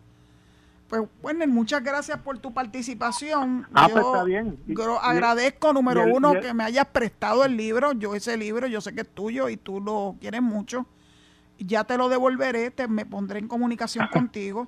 Pues 0.88 1.02
bueno, 1.22 1.46
muchas 1.48 1.84
gracias 1.84 2.20
por 2.20 2.38
tu 2.38 2.54
participación. 2.54 3.66
Ah, 3.74 3.88
Yo 3.90 3.94
pues, 3.96 4.06
está 4.06 4.24
bien. 4.24 4.58
Y- 4.68 4.76
agradezco, 5.02 5.74
número 5.74 6.08
y 6.08 6.12
uno, 6.12 6.34
el- 6.34 6.42
que 6.42 6.54
me 6.54 6.64
hayas 6.64 6.86
prestado 6.86 7.44
el 7.44 7.58
libro. 7.58 7.92
Yo 7.94 8.14
ese 8.16 8.38
libro, 8.38 8.68
yo 8.68 8.82
sé 8.82 8.94
que 8.94 9.02
es 9.02 9.10
tuyo 9.10 9.50
y 9.50 9.58
tú 9.58 9.82
lo 9.82 10.16
quieres 10.22 10.42
mucho. 10.44 10.86
Ya 11.58 11.84
te 11.86 11.98
lo 11.98 12.08
devolveré, 12.10 12.70
te, 12.70 12.88
me 12.88 13.06
pondré 13.06 13.40
en 13.40 13.48
comunicación 13.48 14.08
contigo. 14.12 14.68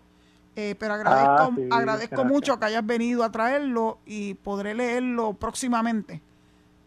Eh, 0.55 0.73
pero 0.79 0.95
agradezco, 0.95 1.29
Ah, 1.29 1.51
sí, 1.55 1.69
agradezco 1.71 2.15
gracias. 2.15 2.31
mucho 2.33 2.59
que 2.59 2.65
hayas 2.65 2.83
venido 2.85 3.23
a 3.23 3.31
traerlo 3.31 3.99
y 4.07 4.33
podré 4.33 4.73
leerlo 4.73 5.33
próximamente. 5.33 6.19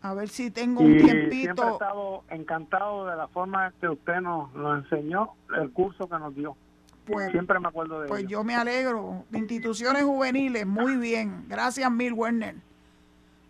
A 0.02 0.14
ver 0.14 0.28
si 0.30 0.50
tengo 0.50 0.80
un 0.82 0.96
Y 0.96 1.00
siempre 1.00 1.26
he 1.26 1.30
tiempito. 1.30 1.72
estado 1.72 2.24
encantado 2.30 3.06
de 3.06 3.16
la 3.16 3.28
forma 3.28 3.72
que 3.80 3.88
usted 3.88 4.20
nos, 4.20 4.52
nos 4.54 4.84
enseñó 4.84 5.30
el 5.60 5.70
curso 5.72 6.08
que 6.08 6.18
nos 6.18 6.34
dio. 6.34 6.56
Pues, 7.04 7.30
Siempre 7.32 7.58
me 7.60 7.68
acuerdo 7.68 8.00
de 8.00 8.08
Pues 8.08 8.20
ello. 8.20 8.28
yo 8.30 8.44
me 8.44 8.54
alegro. 8.54 9.24
De 9.30 9.38
instituciones 9.38 10.04
juveniles, 10.04 10.66
muy 10.66 10.96
bien. 10.96 11.44
Gracias, 11.48 11.90
Mil 11.90 12.12
Werner. 12.12 12.54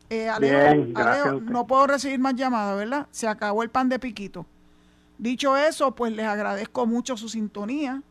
Eh, 0.08 0.28
Alejo, 0.28 0.56
Bien, 0.74 0.92
gracias 0.92 1.26
Alejo, 1.26 1.40
no 1.52 1.66
puedo 1.68 1.86
recibir 1.86 2.18
más 2.18 2.34
llamadas, 2.34 2.76
¿verdad? 2.76 3.06
Se 3.12 3.28
acabó 3.28 3.62
el 3.62 3.70
pan 3.70 3.88
de 3.88 3.98
piquito. 4.00 4.44
Dicho 5.18 5.56
eso, 5.56 5.94
pues 5.94 6.12
les 6.12 6.26
agradezco 6.26 6.84
mucho 6.86 7.16
su 7.16 7.28
sintonía 7.28 8.02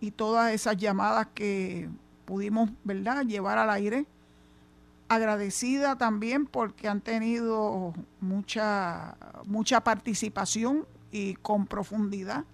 y 0.00 0.12
todas 0.12 0.52
esas 0.54 0.76
llamadas 0.78 1.26
que 1.34 1.90
pudimos, 2.24 2.70
¿verdad?, 2.84 3.24
llevar 3.26 3.58
al 3.58 3.68
aire. 3.70 4.06
Agradecida 5.08 5.96
también 5.96 6.46
porque 6.46 6.88
han 6.88 7.00
tenido 7.00 7.94
mucha, 8.20 9.16
mucha 9.46 9.80
participación 9.82 10.86
y 11.12 11.34
con 11.34 11.66
profundidad 11.66 12.44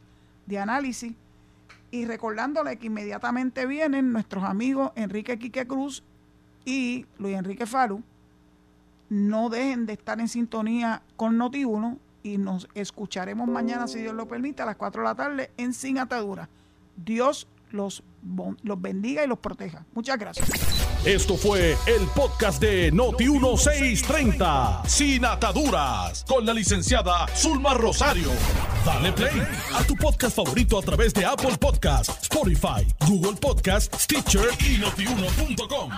de 0.46 0.58
análisis. 0.58 1.14
Y 1.90 2.04
recordándole 2.04 2.78
que 2.78 2.86
inmediatamente 2.86 3.66
vienen 3.66 4.12
nuestros 4.12 4.44
amigos 4.44 4.92
Enrique 4.96 5.38
Quique 5.38 5.66
Cruz 5.66 6.02
y 6.64 7.06
Luis 7.18 7.36
Enrique 7.36 7.66
Falu. 7.66 8.02
No 9.08 9.50
dejen 9.50 9.86
de 9.86 9.94
estar 9.94 10.20
en 10.20 10.28
sintonía 10.28 11.02
con 11.16 11.38
Noti1 11.38 11.98
y 12.22 12.38
nos 12.38 12.68
escucharemos 12.74 13.48
mañana, 13.48 13.88
si 13.88 14.00
Dios 14.00 14.14
lo 14.14 14.28
permite, 14.28 14.62
a 14.62 14.66
las 14.66 14.76
4 14.76 15.02
de 15.02 15.08
la 15.08 15.14
tarde 15.14 15.50
en 15.56 15.72
Sin 15.72 15.98
Atadura. 15.98 16.48
Dios 16.96 17.48
los, 17.70 18.02
los 18.62 18.80
bendiga 18.80 19.24
y 19.24 19.26
los 19.26 19.38
proteja. 19.38 19.84
Muchas 19.94 20.18
gracias. 20.18 20.48
Esto 21.04 21.36
fue 21.36 21.76
el 21.86 22.06
podcast 22.14 22.60
de 22.60 22.92
Noti1630, 22.92 24.86
Sin 24.86 25.24
Ataduras, 25.24 26.24
con 26.28 26.46
la 26.46 26.54
licenciada 26.54 27.26
Zulma 27.34 27.74
Rosario. 27.74 28.30
Dale 28.84 29.12
play 29.12 29.42
a 29.74 29.82
tu 29.84 29.96
podcast 29.96 30.36
favorito 30.36 30.78
a 30.78 30.82
través 30.82 31.12
de 31.14 31.24
Apple 31.24 31.56
Podcasts, 31.58 32.22
Spotify, 32.22 32.86
Google 33.08 33.36
Podcasts, 33.40 34.04
Stitcher 34.04 34.48
y 34.60 34.78
notiuno.com. 34.78 35.90